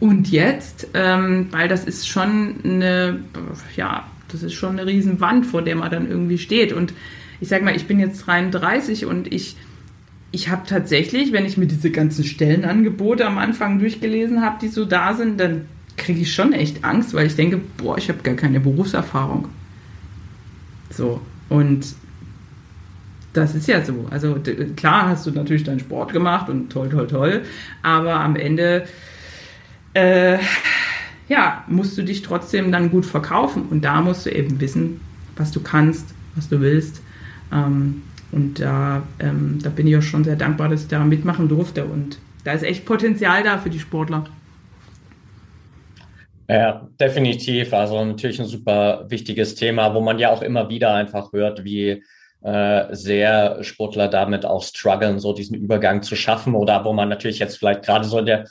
und 0.00 0.30
jetzt, 0.30 0.88
ähm, 0.94 1.46
weil 1.50 1.68
das 1.68 1.84
ist 1.84 2.06
schon 2.08 2.56
eine, 2.64 3.20
ja, 3.76 4.04
das 4.28 4.42
ist 4.42 4.54
schon 4.54 4.78
eine 4.78 4.86
Riesenwand, 4.86 5.46
vor 5.46 5.62
der 5.62 5.76
man 5.76 5.90
dann 5.90 6.08
irgendwie 6.08 6.38
steht. 6.38 6.72
Und 6.72 6.92
ich 7.40 7.48
sag 7.48 7.62
mal, 7.62 7.74
ich 7.74 7.86
bin 7.86 8.00
jetzt 8.00 8.26
33 8.26 9.06
und 9.06 9.32
ich, 9.32 9.56
ich 10.34 10.48
habe 10.48 10.62
tatsächlich, 10.66 11.32
wenn 11.32 11.46
ich 11.46 11.56
mir 11.56 11.66
diese 11.66 11.90
ganzen 11.90 12.24
Stellenangebote 12.24 13.24
am 13.24 13.38
Anfang 13.38 13.78
durchgelesen 13.78 14.42
habe, 14.42 14.56
die 14.60 14.68
so 14.68 14.84
da 14.84 15.14
sind, 15.14 15.38
dann 15.38 15.66
kriege 15.96 16.20
ich 16.20 16.34
schon 16.34 16.52
echt 16.52 16.84
Angst, 16.84 17.14
weil 17.14 17.26
ich 17.26 17.36
denke, 17.36 17.60
boah, 17.76 17.96
ich 17.96 18.08
habe 18.08 18.22
gar 18.22 18.34
keine 18.34 18.58
Berufserfahrung. 18.58 19.46
So, 20.90 21.20
und 21.48 21.86
das 23.32 23.54
ist 23.54 23.68
ja 23.68 23.84
so. 23.84 24.08
Also 24.10 24.36
klar 24.74 25.08
hast 25.08 25.24
du 25.26 25.30
natürlich 25.30 25.62
deinen 25.62 25.78
Sport 25.78 26.12
gemacht 26.12 26.48
und 26.48 26.70
toll, 26.70 26.88
toll, 26.88 27.06
toll, 27.06 27.42
aber 27.82 28.18
am 28.18 28.34
Ende 28.34 28.86
äh, 29.94 30.38
ja, 31.28 31.62
musst 31.68 31.96
du 31.96 32.02
dich 32.02 32.22
trotzdem 32.22 32.72
dann 32.72 32.90
gut 32.90 33.06
verkaufen. 33.06 33.66
Und 33.70 33.84
da 33.84 34.00
musst 34.00 34.26
du 34.26 34.30
eben 34.30 34.60
wissen, 34.60 35.00
was 35.36 35.52
du 35.52 35.60
kannst, 35.60 36.12
was 36.34 36.48
du 36.48 36.60
willst. 36.60 37.00
Ähm, 37.52 38.02
und 38.34 38.60
da, 38.60 39.02
ähm, 39.20 39.58
da 39.62 39.70
bin 39.70 39.86
ich 39.86 39.96
auch 39.96 40.02
schon 40.02 40.24
sehr 40.24 40.36
dankbar, 40.36 40.68
dass 40.68 40.82
ich 40.82 40.88
da 40.88 41.04
mitmachen 41.04 41.48
durfte. 41.48 41.84
Und 41.84 42.18
da 42.42 42.52
ist 42.52 42.64
echt 42.64 42.84
Potenzial 42.84 43.42
da 43.44 43.58
für 43.58 43.70
die 43.70 43.78
Sportler. 43.78 44.24
Ja, 46.48 46.86
definitiv. 47.00 47.72
Also 47.72 48.04
natürlich 48.04 48.40
ein 48.40 48.46
super 48.46 49.06
wichtiges 49.08 49.54
Thema, 49.54 49.94
wo 49.94 50.00
man 50.00 50.18
ja 50.18 50.30
auch 50.30 50.42
immer 50.42 50.68
wieder 50.68 50.94
einfach 50.94 51.32
hört, 51.32 51.64
wie 51.64 52.02
äh, 52.42 52.94
sehr 52.94 53.62
Sportler 53.62 54.08
damit 54.08 54.44
auch 54.44 54.62
strugglen, 54.62 55.20
so 55.20 55.32
diesen 55.32 55.56
Übergang 55.56 56.02
zu 56.02 56.16
schaffen 56.16 56.54
oder 56.54 56.84
wo 56.84 56.92
man 56.92 57.08
natürlich 57.08 57.38
jetzt 57.38 57.58
vielleicht 57.58 57.84
gerade 57.84 58.04
so 58.04 58.18
in 58.18 58.26
der 58.26 58.44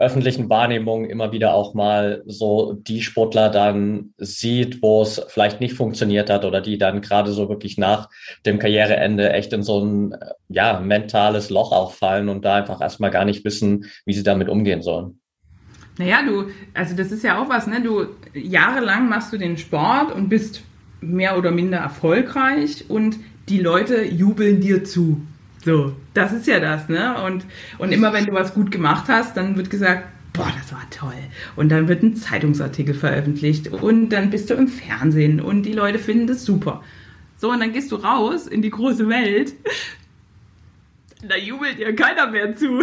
öffentlichen 0.00 0.48
Wahrnehmung 0.48 1.04
immer 1.04 1.30
wieder 1.30 1.54
auch 1.54 1.74
mal 1.74 2.22
so 2.26 2.72
die 2.72 3.02
Sportler 3.02 3.50
dann 3.50 4.14
sieht, 4.16 4.82
wo 4.82 5.02
es 5.02 5.22
vielleicht 5.28 5.60
nicht 5.60 5.74
funktioniert 5.74 6.30
hat 6.30 6.46
oder 6.46 6.62
die 6.62 6.78
dann 6.78 7.02
gerade 7.02 7.32
so 7.32 7.50
wirklich 7.50 7.76
nach 7.76 8.08
dem 8.46 8.58
Karriereende 8.58 9.30
echt 9.32 9.52
in 9.52 9.62
so 9.62 9.84
ein 9.84 10.16
ja, 10.48 10.80
mentales 10.80 11.50
Loch 11.50 11.70
auch 11.72 11.92
fallen 11.92 12.30
und 12.30 12.44
da 12.44 12.56
einfach 12.56 12.80
erstmal 12.80 13.10
gar 13.10 13.26
nicht 13.26 13.44
wissen, 13.44 13.84
wie 14.06 14.14
sie 14.14 14.22
damit 14.22 14.48
umgehen 14.48 14.80
sollen. 14.80 15.20
Naja, 15.98 16.22
du, 16.26 16.46
also 16.72 16.96
das 16.96 17.12
ist 17.12 17.22
ja 17.22 17.40
auch 17.40 17.50
was, 17.50 17.66
ne? 17.66 17.82
Du 17.82 18.06
jahrelang 18.32 19.08
machst 19.08 19.34
du 19.34 19.36
den 19.36 19.58
Sport 19.58 20.12
und 20.14 20.30
bist 20.30 20.62
mehr 21.02 21.36
oder 21.36 21.50
minder 21.50 21.78
erfolgreich 21.78 22.86
und 22.88 23.18
die 23.50 23.60
Leute 23.60 24.02
jubeln 24.04 24.60
dir 24.60 24.82
zu. 24.82 25.20
So, 25.64 25.94
das 26.14 26.32
ist 26.32 26.46
ja 26.46 26.58
das, 26.58 26.88
ne? 26.88 27.22
Und, 27.22 27.44
und 27.78 27.92
immer 27.92 28.12
wenn 28.12 28.26
du 28.26 28.32
was 28.32 28.54
gut 28.54 28.70
gemacht 28.70 29.04
hast, 29.08 29.36
dann 29.36 29.56
wird 29.56 29.68
gesagt, 29.68 30.04
boah, 30.32 30.50
das 30.58 30.72
war 30.72 30.88
toll. 30.90 31.22
Und 31.56 31.70
dann 31.70 31.88
wird 31.88 32.02
ein 32.02 32.16
Zeitungsartikel 32.16 32.94
veröffentlicht 32.94 33.68
und 33.68 34.08
dann 34.10 34.30
bist 34.30 34.48
du 34.50 34.54
im 34.54 34.68
Fernsehen 34.68 35.40
und 35.40 35.64
die 35.64 35.72
Leute 35.72 35.98
finden 35.98 36.26
das 36.26 36.44
super. 36.44 36.82
So, 37.36 37.50
und 37.50 37.60
dann 37.60 37.72
gehst 37.72 37.90
du 37.92 37.96
raus 37.96 38.46
in 38.46 38.62
die 38.62 38.70
große 38.70 39.08
Welt. 39.08 39.54
Da 41.22 41.36
jubelt 41.36 41.78
dir 41.78 41.94
keiner 41.94 42.30
mehr 42.30 42.56
zu. 42.56 42.80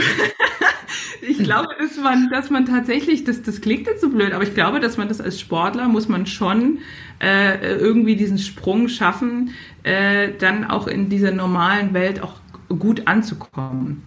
ich 1.22 1.40
glaube, 1.40 1.70
dass 1.80 1.98
man, 1.98 2.30
dass 2.30 2.50
man 2.52 2.66
tatsächlich, 2.66 3.24
das, 3.24 3.42
das 3.42 3.62
klingt 3.62 3.88
jetzt 3.88 4.02
so 4.02 4.10
blöd, 4.10 4.34
aber 4.34 4.44
ich 4.44 4.54
glaube, 4.54 4.80
dass 4.80 4.98
man 4.98 5.08
das 5.08 5.22
als 5.22 5.40
Sportler 5.40 5.88
muss 5.88 6.08
man 6.08 6.28
schon 6.28 6.80
äh, 7.20 7.76
irgendwie 7.78 8.16
diesen 8.16 8.38
Sprung 8.38 8.90
schaffen, 8.90 9.52
äh, 9.84 10.30
dann 10.38 10.66
auch 10.66 10.88
in 10.88 11.10
dieser 11.10 11.32
normalen 11.32 11.94
Welt 11.94 12.22
auch 12.22 12.36
gut 12.70 13.08
anzukommen. 13.08 14.04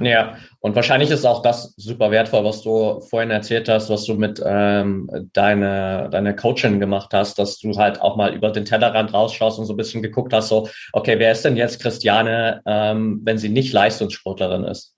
Ja, 0.00 0.36
und 0.60 0.74
wahrscheinlich 0.74 1.10
ist 1.10 1.24
auch 1.24 1.42
das 1.42 1.74
super 1.76 2.10
wertvoll, 2.10 2.44
was 2.44 2.62
du 2.62 3.00
vorhin 3.00 3.30
erzählt 3.30 3.68
hast, 3.68 3.88
was 3.88 4.04
du 4.04 4.14
mit 4.14 4.42
ähm, 4.44 5.08
deiner 5.32 6.08
deine 6.08 6.36
Coaching 6.36 6.80
gemacht 6.80 7.10
hast, 7.12 7.38
dass 7.38 7.58
du 7.58 7.76
halt 7.76 8.00
auch 8.00 8.16
mal 8.16 8.34
über 8.34 8.50
den 8.50 8.64
Tellerrand 8.64 9.14
rausschaust 9.14 9.58
und 9.58 9.66
so 9.66 9.72
ein 9.72 9.76
bisschen 9.76 10.02
geguckt 10.02 10.32
hast, 10.32 10.48
so, 10.48 10.68
okay, 10.92 11.18
wer 11.18 11.32
ist 11.32 11.44
denn 11.44 11.56
jetzt 11.56 11.80
Christiane, 11.80 12.62
ähm, 12.66 13.20
wenn 13.24 13.38
sie 13.38 13.48
nicht 13.48 13.72
Leistungssportlerin 13.72 14.64
ist? 14.64 14.94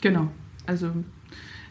Genau, 0.00 0.28
also 0.66 0.90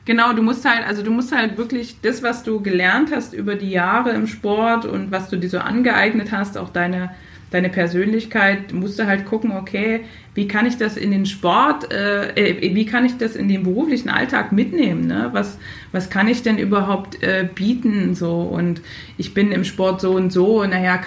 genau, 0.05 0.33
du 0.33 0.41
musst 0.41 0.63
halt, 0.63 0.87
also 0.87 1.03
du 1.03 1.11
musst 1.11 1.35
halt 1.35 1.57
wirklich 1.57 1.99
das, 2.01 2.23
was 2.23 2.43
du 2.43 2.61
gelernt 2.61 3.09
hast 3.13 3.33
über 3.33 3.55
die 3.55 3.71
Jahre 3.71 4.11
im 4.11 4.27
Sport 4.27 4.85
und 4.85 5.11
was 5.11 5.29
du 5.29 5.37
dir 5.37 5.49
so 5.49 5.59
angeeignet 5.59 6.31
hast, 6.31 6.57
auch 6.57 6.69
deine 6.69 7.11
deine 7.51 7.69
Persönlichkeit, 7.69 8.73
musst 8.73 8.99
du 8.99 9.05
halt 9.05 9.25
gucken, 9.25 9.51
okay, 9.51 10.01
wie 10.35 10.47
kann 10.47 10.65
ich 10.65 10.77
das 10.77 10.97
in 10.97 11.11
den 11.11 11.25
Sport, 11.25 11.91
äh, 11.93 12.29
äh, 12.31 12.75
wie 12.75 12.85
kann 12.85 13.05
ich 13.05 13.17
das 13.17 13.35
in 13.35 13.47
den 13.47 13.63
beruflichen 13.63 14.09
Alltag 14.09 14.51
mitnehmen? 14.51 15.07
Ne? 15.07 15.29
Was, 15.31 15.57
was 15.91 16.09
kann 16.09 16.27
ich 16.27 16.43
denn 16.43 16.57
überhaupt 16.57 17.23
äh, 17.23 17.47
bieten? 17.53 18.15
So 18.15 18.41
und 18.41 18.81
ich 19.17 19.33
bin 19.33 19.51
im 19.51 19.63
Sport 19.63 20.01
so 20.01 20.13
und 20.13 20.31
so, 20.31 20.63
naja, 20.65 20.99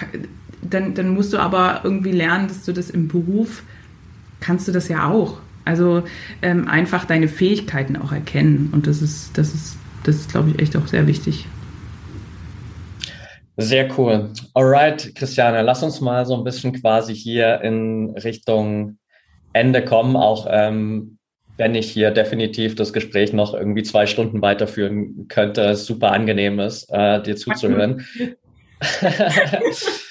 dann, 0.61 0.93
dann 0.93 1.13
musst 1.13 1.33
du 1.33 1.37
aber 1.37 1.81
irgendwie 1.83 2.11
lernen, 2.11 2.47
dass 2.47 2.65
du 2.65 2.73
das 2.73 2.89
im 2.89 3.07
Beruf 3.07 3.63
kannst 4.39 4.67
du 4.67 4.71
das 4.71 4.87
ja 4.89 5.09
auch. 5.09 5.39
Also 5.63 6.03
ähm, 6.41 6.67
einfach 6.67 7.05
deine 7.05 7.27
Fähigkeiten 7.27 7.95
auch 7.95 8.11
erkennen. 8.11 8.69
Und 8.71 8.87
das 8.87 9.01
ist, 9.01 9.37
das 9.37 9.53
ist, 9.53 9.77
das 10.03 10.15
ist, 10.15 10.31
glaube 10.31 10.49
ich, 10.49 10.59
echt 10.59 10.75
auch 10.75 10.87
sehr 10.87 11.07
wichtig. 11.07 11.47
Sehr 13.61 13.87
cool. 13.97 14.29
Alright, 14.53 15.13
Christiane, 15.15 15.61
lass 15.61 15.83
uns 15.83 16.01
mal 16.01 16.25
so 16.25 16.35
ein 16.35 16.43
bisschen 16.43 16.73
quasi 16.73 17.15
hier 17.15 17.61
in 17.61 18.11
Richtung 18.17 18.97
Ende 19.53 19.83
kommen, 19.83 20.15
auch 20.15 20.47
ähm, 20.49 21.17
wenn 21.57 21.75
ich 21.75 21.91
hier 21.91 22.11
definitiv 22.11 22.75
das 22.75 22.93
Gespräch 22.93 23.33
noch 23.33 23.53
irgendwie 23.53 23.83
zwei 23.83 24.07
Stunden 24.07 24.41
weiterführen 24.41 25.27
könnte, 25.27 25.75
super 25.75 26.11
angenehm 26.11 26.59
ist, 26.59 26.89
äh, 26.91 27.21
dir 27.21 27.35
zuzuhören. 27.35 28.05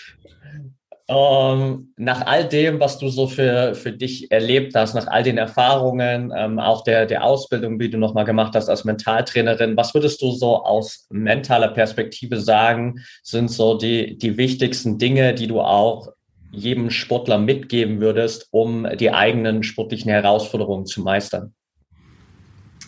Ähm, 1.12 1.92
nach 1.96 2.24
all 2.24 2.46
dem, 2.46 2.78
was 2.78 2.98
du 2.98 3.08
so 3.08 3.26
für, 3.26 3.74
für 3.74 3.90
dich 3.90 4.30
erlebt 4.30 4.76
hast, 4.76 4.94
nach 4.94 5.08
all 5.08 5.24
den 5.24 5.38
Erfahrungen, 5.38 6.32
ähm, 6.36 6.60
auch 6.60 6.84
der, 6.84 7.04
der 7.04 7.24
Ausbildung, 7.24 7.80
die 7.80 7.90
du 7.90 7.98
nochmal 7.98 8.24
gemacht 8.24 8.54
hast 8.54 8.68
als 8.68 8.84
Mentaltrainerin, 8.84 9.76
was 9.76 9.92
würdest 9.92 10.22
du 10.22 10.30
so 10.30 10.62
aus 10.62 11.08
mentaler 11.10 11.66
Perspektive 11.68 12.40
sagen, 12.40 13.00
sind 13.24 13.50
so 13.50 13.76
die, 13.76 14.18
die 14.18 14.36
wichtigsten 14.36 14.98
Dinge, 14.98 15.34
die 15.34 15.48
du 15.48 15.60
auch 15.60 16.12
jedem 16.52 16.90
Sportler 16.90 17.38
mitgeben 17.38 18.00
würdest, 18.00 18.46
um 18.52 18.86
die 18.96 19.10
eigenen 19.10 19.64
sportlichen 19.64 20.12
Herausforderungen 20.12 20.86
zu 20.86 21.02
meistern? 21.02 21.54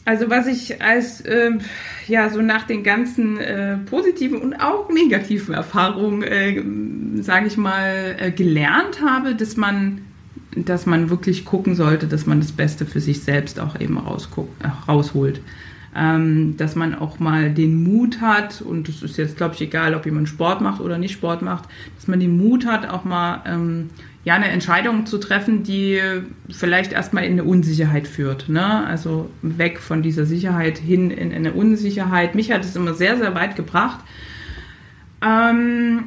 Also 0.05 0.31
was 0.31 0.47
ich 0.49 0.83
als 0.83 1.21
äh, 1.21 1.53
ja 2.09 2.29
so 2.29 2.43
nach 2.43 2.67
den 2.67 2.83
ganzen 2.83 3.39
äh, 3.39 3.77
positiven 3.77 4.41
und 4.41 4.55
auch 4.55 4.91
negativen 4.91 5.55
Erfahrungen, 5.55 6.23
äh, 6.23 7.23
sage 7.23 7.47
ich 7.47 7.57
mal, 7.57 8.17
äh, 8.19 8.31
gelernt 8.33 9.01
habe, 9.01 9.35
dass 9.35 9.57
man 9.57 10.03
dass 10.55 10.87
man 10.87 11.09
wirklich 11.09 11.45
gucken 11.45 11.75
sollte, 11.75 12.07
dass 12.07 12.27
man 12.27 12.41
das 12.41 12.53
Beste 12.53 12.85
für 12.85 13.01
sich 13.01 13.23
selbst 13.23 13.59
auch 13.59 13.81
eben 13.81 13.97
äh, 13.97 14.67
rausholt. 14.89 15.41
Ähm, 15.95 16.57
dass 16.57 16.75
man 16.75 16.95
auch 16.95 17.19
mal 17.19 17.51
den 17.51 17.83
Mut 17.83 18.23
hat, 18.23 18.63
und 18.63 18.89
das 18.89 19.03
ist 19.03 19.19
jetzt, 19.19 19.37
glaube 19.37 19.55
ich, 19.55 19.61
egal, 19.61 19.95
ob 19.95 20.07
jemand 20.07 20.27
Sport 20.27 20.63
macht 20.63 20.81
oder 20.81 20.97
nicht 20.97 21.13
Sport 21.13 21.43
macht, 21.43 21.69
dass 21.97 22.09
man 22.09 22.19
den 22.19 22.39
Mut 22.39 22.65
hat, 22.65 22.89
auch 22.89 23.05
mal 23.05 23.43
ähm, 23.47 23.91
ja, 24.25 24.35
eine 24.35 24.49
Entscheidung 24.49 25.07
zu 25.07 25.19
treffen, 25.19 25.65
die 25.65 26.01
vielleicht 26.49 26.93
erstmal 26.93 27.25
in 27.25 27.33
eine 27.33 27.45
Unsicherheit 27.45 28.07
führt. 28.07 28.49
Ne? 28.49 28.87
Also 28.87 29.31
weg 29.43 29.81
von 29.81 30.03
dieser 30.03 30.27
Sicherheit 30.27 30.79
hin 30.79 31.11
in 31.11 31.33
eine 31.33 31.53
Unsicherheit. 31.53 32.35
Mich 32.35 32.53
hat 32.53 32.65
es 32.65 32.77
immer 32.77 32.95
sehr, 32.95 33.17
sehr 33.17 33.35
weit 33.35 33.57
gebracht. 33.57 33.99
Ähm, 35.25 36.05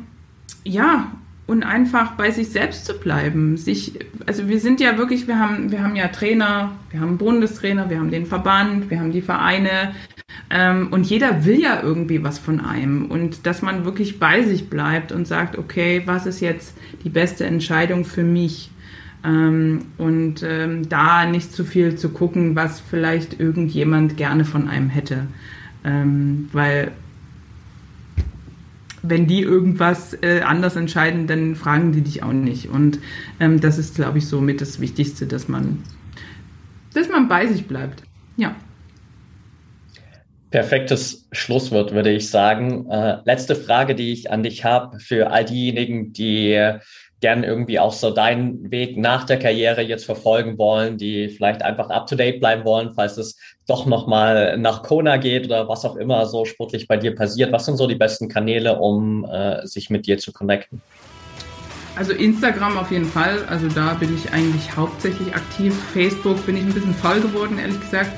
ja, 0.63 1.11
und 1.47 1.63
einfach 1.63 2.13
bei 2.13 2.31
sich 2.31 2.49
selbst 2.49 2.85
zu 2.85 2.93
bleiben. 2.97 3.57
Sich, 3.57 3.99
also 4.25 4.47
wir 4.47 4.59
sind 4.59 4.79
ja 4.79 4.97
wirklich, 4.97 5.27
wir 5.27 5.37
haben, 5.37 5.71
wir 5.71 5.83
haben 5.83 5.95
ja 5.95 6.07
Trainer, 6.07 6.71
wir 6.91 7.01
haben 7.01 7.17
Bundestrainer, 7.17 7.89
wir 7.89 7.99
haben 7.99 8.11
den 8.11 8.25
Verband, 8.25 8.89
wir 8.89 8.99
haben 8.99 9.11
die 9.11 9.21
Vereine 9.21 9.93
ähm, 10.49 10.89
und 10.91 11.05
jeder 11.05 11.45
will 11.45 11.59
ja 11.59 11.81
irgendwie 11.81 12.23
was 12.23 12.39
von 12.39 12.59
einem 12.59 13.05
und 13.05 13.45
dass 13.45 13.61
man 13.61 13.85
wirklich 13.85 14.19
bei 14.19 14.43
sich 14.43 14.69
bleibt 14.69 15.11
und 15.11 15.27
sagt, 15.27 15.57
okay, 15.57 16.03
was 16.05 16.25
ist 16.25 16.39
jetzt 16.39 16.77
die 17.03 17.09
beste 17.09 17.45
Entscheidung 17.45 18.05
für 18.05 18.23
mich? 18.23 18.71
Ähm, 19.23 19.85
und 19.97 20.43
ähm, 20.43 20.87
da 20.87 21.25
nicht 21.25 21.51
zu 21.51 21.65
viel 21.65 21.95
zu 21.95 22.09
gucken, 22.09 22.55
was 22.55 22.79
vielleicht 22.79 23.39
irgendjemand 23.39 24.17
gerne 24.17 24.45
von 24.45 24.67
einem 24.67 24.89
hätte. 24.89 25.27
Ähm, 25.83 26.47
weil 26.51 26.91
wenn 29.01 29.27
die 29.27 29.41
irgendwas 29.41 30.13
äh, 30.21 30.41
anders 30.41 30.75
entscheiden, 30.75 31.27
dann 31.27 31.55
fragen 31.55 31.91
die 31.91 32.01
dich 32.01 32.23
auch 32.23 32.33
nicht. 32.33 32.69
Und 32.69 32.99
ähm, 33.39 33.59
das 33.59 33.77
ist, 33.77 33.95
glaube 33.95 34.17
ich, 34.17 34.27
so 34.27 34.41
mit 34.41 34.61
das 34.61 34.79
Wichtigste, 34.79 35.25
dass 35.25 35.47
man, 35.47 35.79
dass 36.93 37.09
man 37.09 37.27
bei 37.27 37.47
sich 37.47 37.67
bleibt. 37.67 38.03
Ja. 38.37 38.55
Perfektes 40.55 41.27
Schlusswort, 41.33 41.91
würde 41.91 42.11
ich 42.11 42.29
sagen. 42.29 42.89
Äh, 42.89 43.17
letzte 43.25 43.57
Frage, 43.57 43.93
die 43.93 44.13
ich 44.13 44.31
an 44.31 44.41
dich 44.41 44.63
habe, 44.63 45.01
für 45.01 45.29
all 45.29 45.43
diejenigen, 45.43 46.13
die 46.13 46.77
gern 47.19 47.43
irgendwie 47.43 47.77
auch 47.77 47.91
so 47.91 48.09
deinen 48.09 48.71
Weg 48.71 48.95
nach 48.95 49.25
der 49.25 49.37
Karriere 49.37 49.81
jetzt 49.81 50.05
verfolgen 50.05 50.57
wollen, 50.57 50.97
die 50.97 51.27
vielleicht 51.27 51.61
einfach 51.61 51.89
up 51.89 52.07
to 52.07 52.15
date 52.15 52.39
bleiben 52.39 52.63
wollen, 52.63 52.93
falls 52.95 53.17
es 53.17 53.37
doch 53.67 53.85
nochmal 53.85 54.57
nach 54.57 54.81
Kona 54.81 55.17
geht 55.17 55.45
oder 55.47 55.67
was 55.67 55.83
auch 55.83 55.97
immer 55.97 56.25
so 56.25 56.45
sportlich 56.45 56.87
bei 56.87 56.95
dir 56.95 57.13
passiert. 57.13 57.51
Was 57.51 57.65
sind 57.65 57.75
so 57.75 57.85
die 57.85 57.95
besten 57.95 58.29
Kanäle, 58.29 58.79
um 58.79 59.25
äh, 59.25 59.67
sich 59.67 59.89
mit 59.89 60.07
dir 60.07 60.19
zu 60.19 60.31
connecten? 60.31 60.81
Also 61.97 62.13
Instagram 62.13 62.77
auf 62.77 62.91
jeden 62.91 63.07
Fall. 63.07 63.43
Also 63.49 63.67
da 63.67 63.95
bin 63.95 64.15
ich 64.15 64.31
eigentlich 64.31 64.73
hauptsächlich 64.73 65.35
aktiv. 65.35 65.75
Facebook 65.91 66.45
bin 66.45 66.55
ich 66.55 66.63
ein 66.63 66.73
bisschen 66.73 66.93
faul 66.93 67.19
geworden, 67.19 67.59
ehrlich 67.59 67.81
gesagt. 67.81 68.11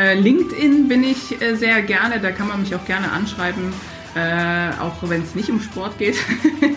Äh, 0.00 0.14
LinkedIn 0.14 0.88
bin 0.88 1.04
ich 1.04 1.42
äh, 1.42 1.56
sehr 1.56 1.82
gerne. 1.82 2.20
Da 2.20 2.30
kann 2.30 2.48
man 2.48 2.60
mich 2.60 2.74
auch 2.74 2.84
gerne 2.86 3.12
anschreiben. 3.12 3.74
Äh, 4.14 4.70
auch 4.80 4.96
wenn 5.02 5.22
es 5.22 5.34
nicht 5.34 5.50
um 5.50 5.60
Sport 5.60 5.98
geht. 5.98 6.16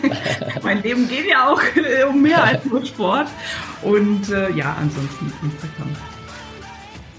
mein 0.62 0.84
Leben 0.84 1.08
geht 1.08 1.28
ja 1.28 1.50
auch 1.50 1.62
äh, 1.76 2.04
um 2.04 2.22
mehr 2.22 2.44
als 2.44 2.66
nur 2.66 2.86
Sport. 2.86 3.30
Und 3.82 4.30
äh, 4.30 4.52
ja, 4.52 4.76
ansonsten 4.80 5.32
Instagram. 5.42 5.96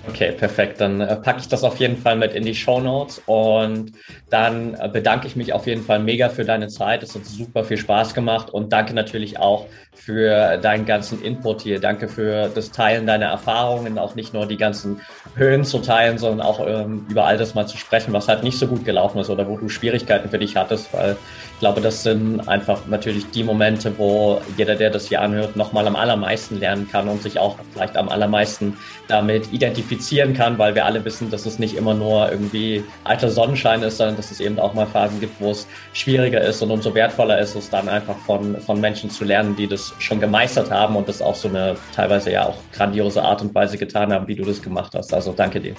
Okay, 0.06 0.32
perfekt. 0.32 0.80
Dann 0.80 1.00
äh, 1.00 1.16
packe 1.16 1.40
ich 1.40 1.48
das 1.48 1.64
auf 1.64 1.78
jeden 1.80 1.96
Fall 1.96 2.16
mit 2.16 2.34
in 2.34 2.44
die 2.44 2.54
Show 2.54 2.78
Notes 2.78 3.22
und 3.24 3.92
dann 4.28 4.74
äh, 4.74 4.88
bedanke 4.88 5.26
ich 5.26 5.34
mich 5.34 5.54
auf 5.54 5.66
jeden 5.66 5.82
Fall 5.82 5.98
mega 5.98 6.28
für 6.28 6.44
deine 6.44 6.68
Zeit. 6.68 7.02
Es 7.02 7.14
hat 7.14 7.24
super 7.24 7.64
viel 7.64 7.78
Spaß 7.78 8.12
gemacht 8.12 8.50
und 8.50 8.72
danke 8.72 8.92
natürlich 8.92 9.38
auch 9.38 9.66
für 9.94 10.58
deinen 10.58 10.84
ganzen 10.84 11.22
Input 11.22 11.62
hier. 11.62 11.80
Danke 11.80 12.08
für 12.08 12.50
das 12.54 12.70
Teilen 12.70 13.06
deiner 13.06 13.26
Erfahrungen, 13.26 13.98
auch 13.98 14.14
nicht 14.14 14.34
nur 14.34 14.46
die 14.46 14.58
ganzen 14.58 15.00
Höhen 15.36 15.64
zu 15.64 15.78
teilen, 15.78 16.18
sondern 16.18 16.46
auch 16.46 16.60
ähm, 16.66 17.06
über 17.08 17.24
all 17.24 17.38
das 17.38 17.54
mal 17.54 17.66
zu 17.66 17.78
sprechen, 17.78 18.12
was 18.12 18.28
halt 18.28 18.42
nicht 18.42 18.58
so 18.58 18.66
gut 18.66 18.84
gelaufen 18.84 19.18
ist 19.20 19.30
oder 19.30 19.48
wo 19.48 19.56
du 19.56 19.70
Schwierigkeiten 19.70 20.28
für 20.28 20.38
dich 20.38 20.56
hattest, 20.56 20.92
weil 20.92 21.16
ich 21.54 21.60
glaube, 21.60 21.80
das 21.80 22.02
sind 22.02 22.46
einfach 22.48 22.86
natürlich 22.88 23.30
die 23.30 23.44
Momente, 23.44 23.96
wo 23.96 24.40
jeder, 24.58 24.74
der 24.74 24.90
das 24.90 25.06
hier 25.06 25.22
anhört, 25.22 25.54
nochmal 25.54 25.86
am 25.86 25.94
allermeisten 25.94 26.58
lernen 26.58 26.88
kann 26.90 27.08
und 27.08 27.22
sich 27.22 27.38
auch 27.38 27.56
vielleicht 27.72 27.96
am 27.96 28.08
allermeisten 28.08 28.76
damit 29.06 29.52
identifizieren 29.52 30.34
kann, 30.34 30.58
weil 30.58 30.74
wir 30.74 30.84
alle 30.84 31.04
wissen, 31.04 31.30
dass 31.30 31.46
es 31.46 31.60
nicht 31.60 31.76
immer 31.76 31.94
nur 31.94 32.30
irgendwie 32.30 32.82
alter 33.04 33.30
Sonnenschein 33.30 33.82
ist, 33.82 33.98
sondern 33.98 34.16
dass 34.16 34.32
es 34.32 34.40
eben 34.40 34.58
auch 34.58 34.74
mal 34.74 34.86
Phasen 34.86 35.20
gibt, 35.20 35.40
wo 35.40 35.52
es 35.52 35.68
schwieriger 35.92 36.40
ist 36.40 36.60
und 36.60 36.72
umso 36.72 36.92
wertvoller 36.92 37.38
ist 37.38 37.54
es 37.54 37.70
dann 37.70 37.88
einfach 37.88 38.16
von, 38.26 38.60
von 38.60 38.80
Menschen 38.80 39.08
zu 39.08 39.24
lernen, 39.24 39.54
die 39.54 39.68
das 39.68 39.94
schon 40.00 40.20
gemeistert 40.20 40.72
haben 40.72 40.96
und 40.96 41.08
das 41.08 41.22
auf 41.22 41.36
so 41.36 41.48
eine 41.48 41.76
teilweise 41.94 42.32
ja 42.32 42.46
auch 42.46 42.58
grandiose 42.72 43.22
Art 43.22 43.42
und 43.42 43.54
Weise 43.54 43.78
getan 43.78 44.12
haben, 44.12 44.26
wie 44.26 44.34
du 44.34 44.44
das 44.44 44.60
gemacht 44.60 44.92
hast. 44.96 45.14
Also 45.14 45.32
danke 45.32 45.60
dir. 45.60 45.74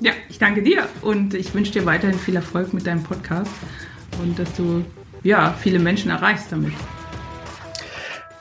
Ja, 0.00 0.12
ich 0.28 0.38
danke 0.38 0.62
dir 0.62 0.86
und 1.00 1.32
ich 1.32 1.54
wünsche 1.54 1.72
dir 1.72 1.86
weiterhin 1.86 2.18
viel 2.18 2.36
Erfolg 2.36 2.74
mit 2.74 2.86
deinem 2.86 3.02
Podcast 3.02 3.50
und 4.20 4.38
dass 4.38 4.52
du 4.54 4.84
ja, 5.24 5.54
viele 5.58 5.80
Menschen 5.80 6.10
erreichst 6.10 6.52
damit. 6.52 6.72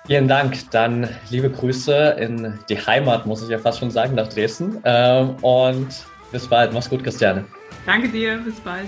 Vielen 0.06 0.28
Dank. 0.28 0.70
Dann 0.72 1.10
liebe 1.30 1.50
Grüße 1.50 2.18
in 2.20 2.60
die 2.70 2.78
Heimat, 2.78 3.26
muss 3.26 3.42
ich 3.42 3.50
ja 3.50 3.58
fast 3.58 3.80
schon 3.80 3.90
sagen, 3.90 4.16
nach 4.16 4.28
Dresden. 4.28 4.82
Ähm, 4.84 5.32
und 5.42 5.88
bis 6.32 6.48
bald. 6.48 6.74
Mach's 6.74 6.90
gut, 6.90 7.04
Christiane. 7.04 7.46
Danke 7.86 8.10
dir. 8.10 8.38
Bis 8.46 8.60
bald. 8.60 8.88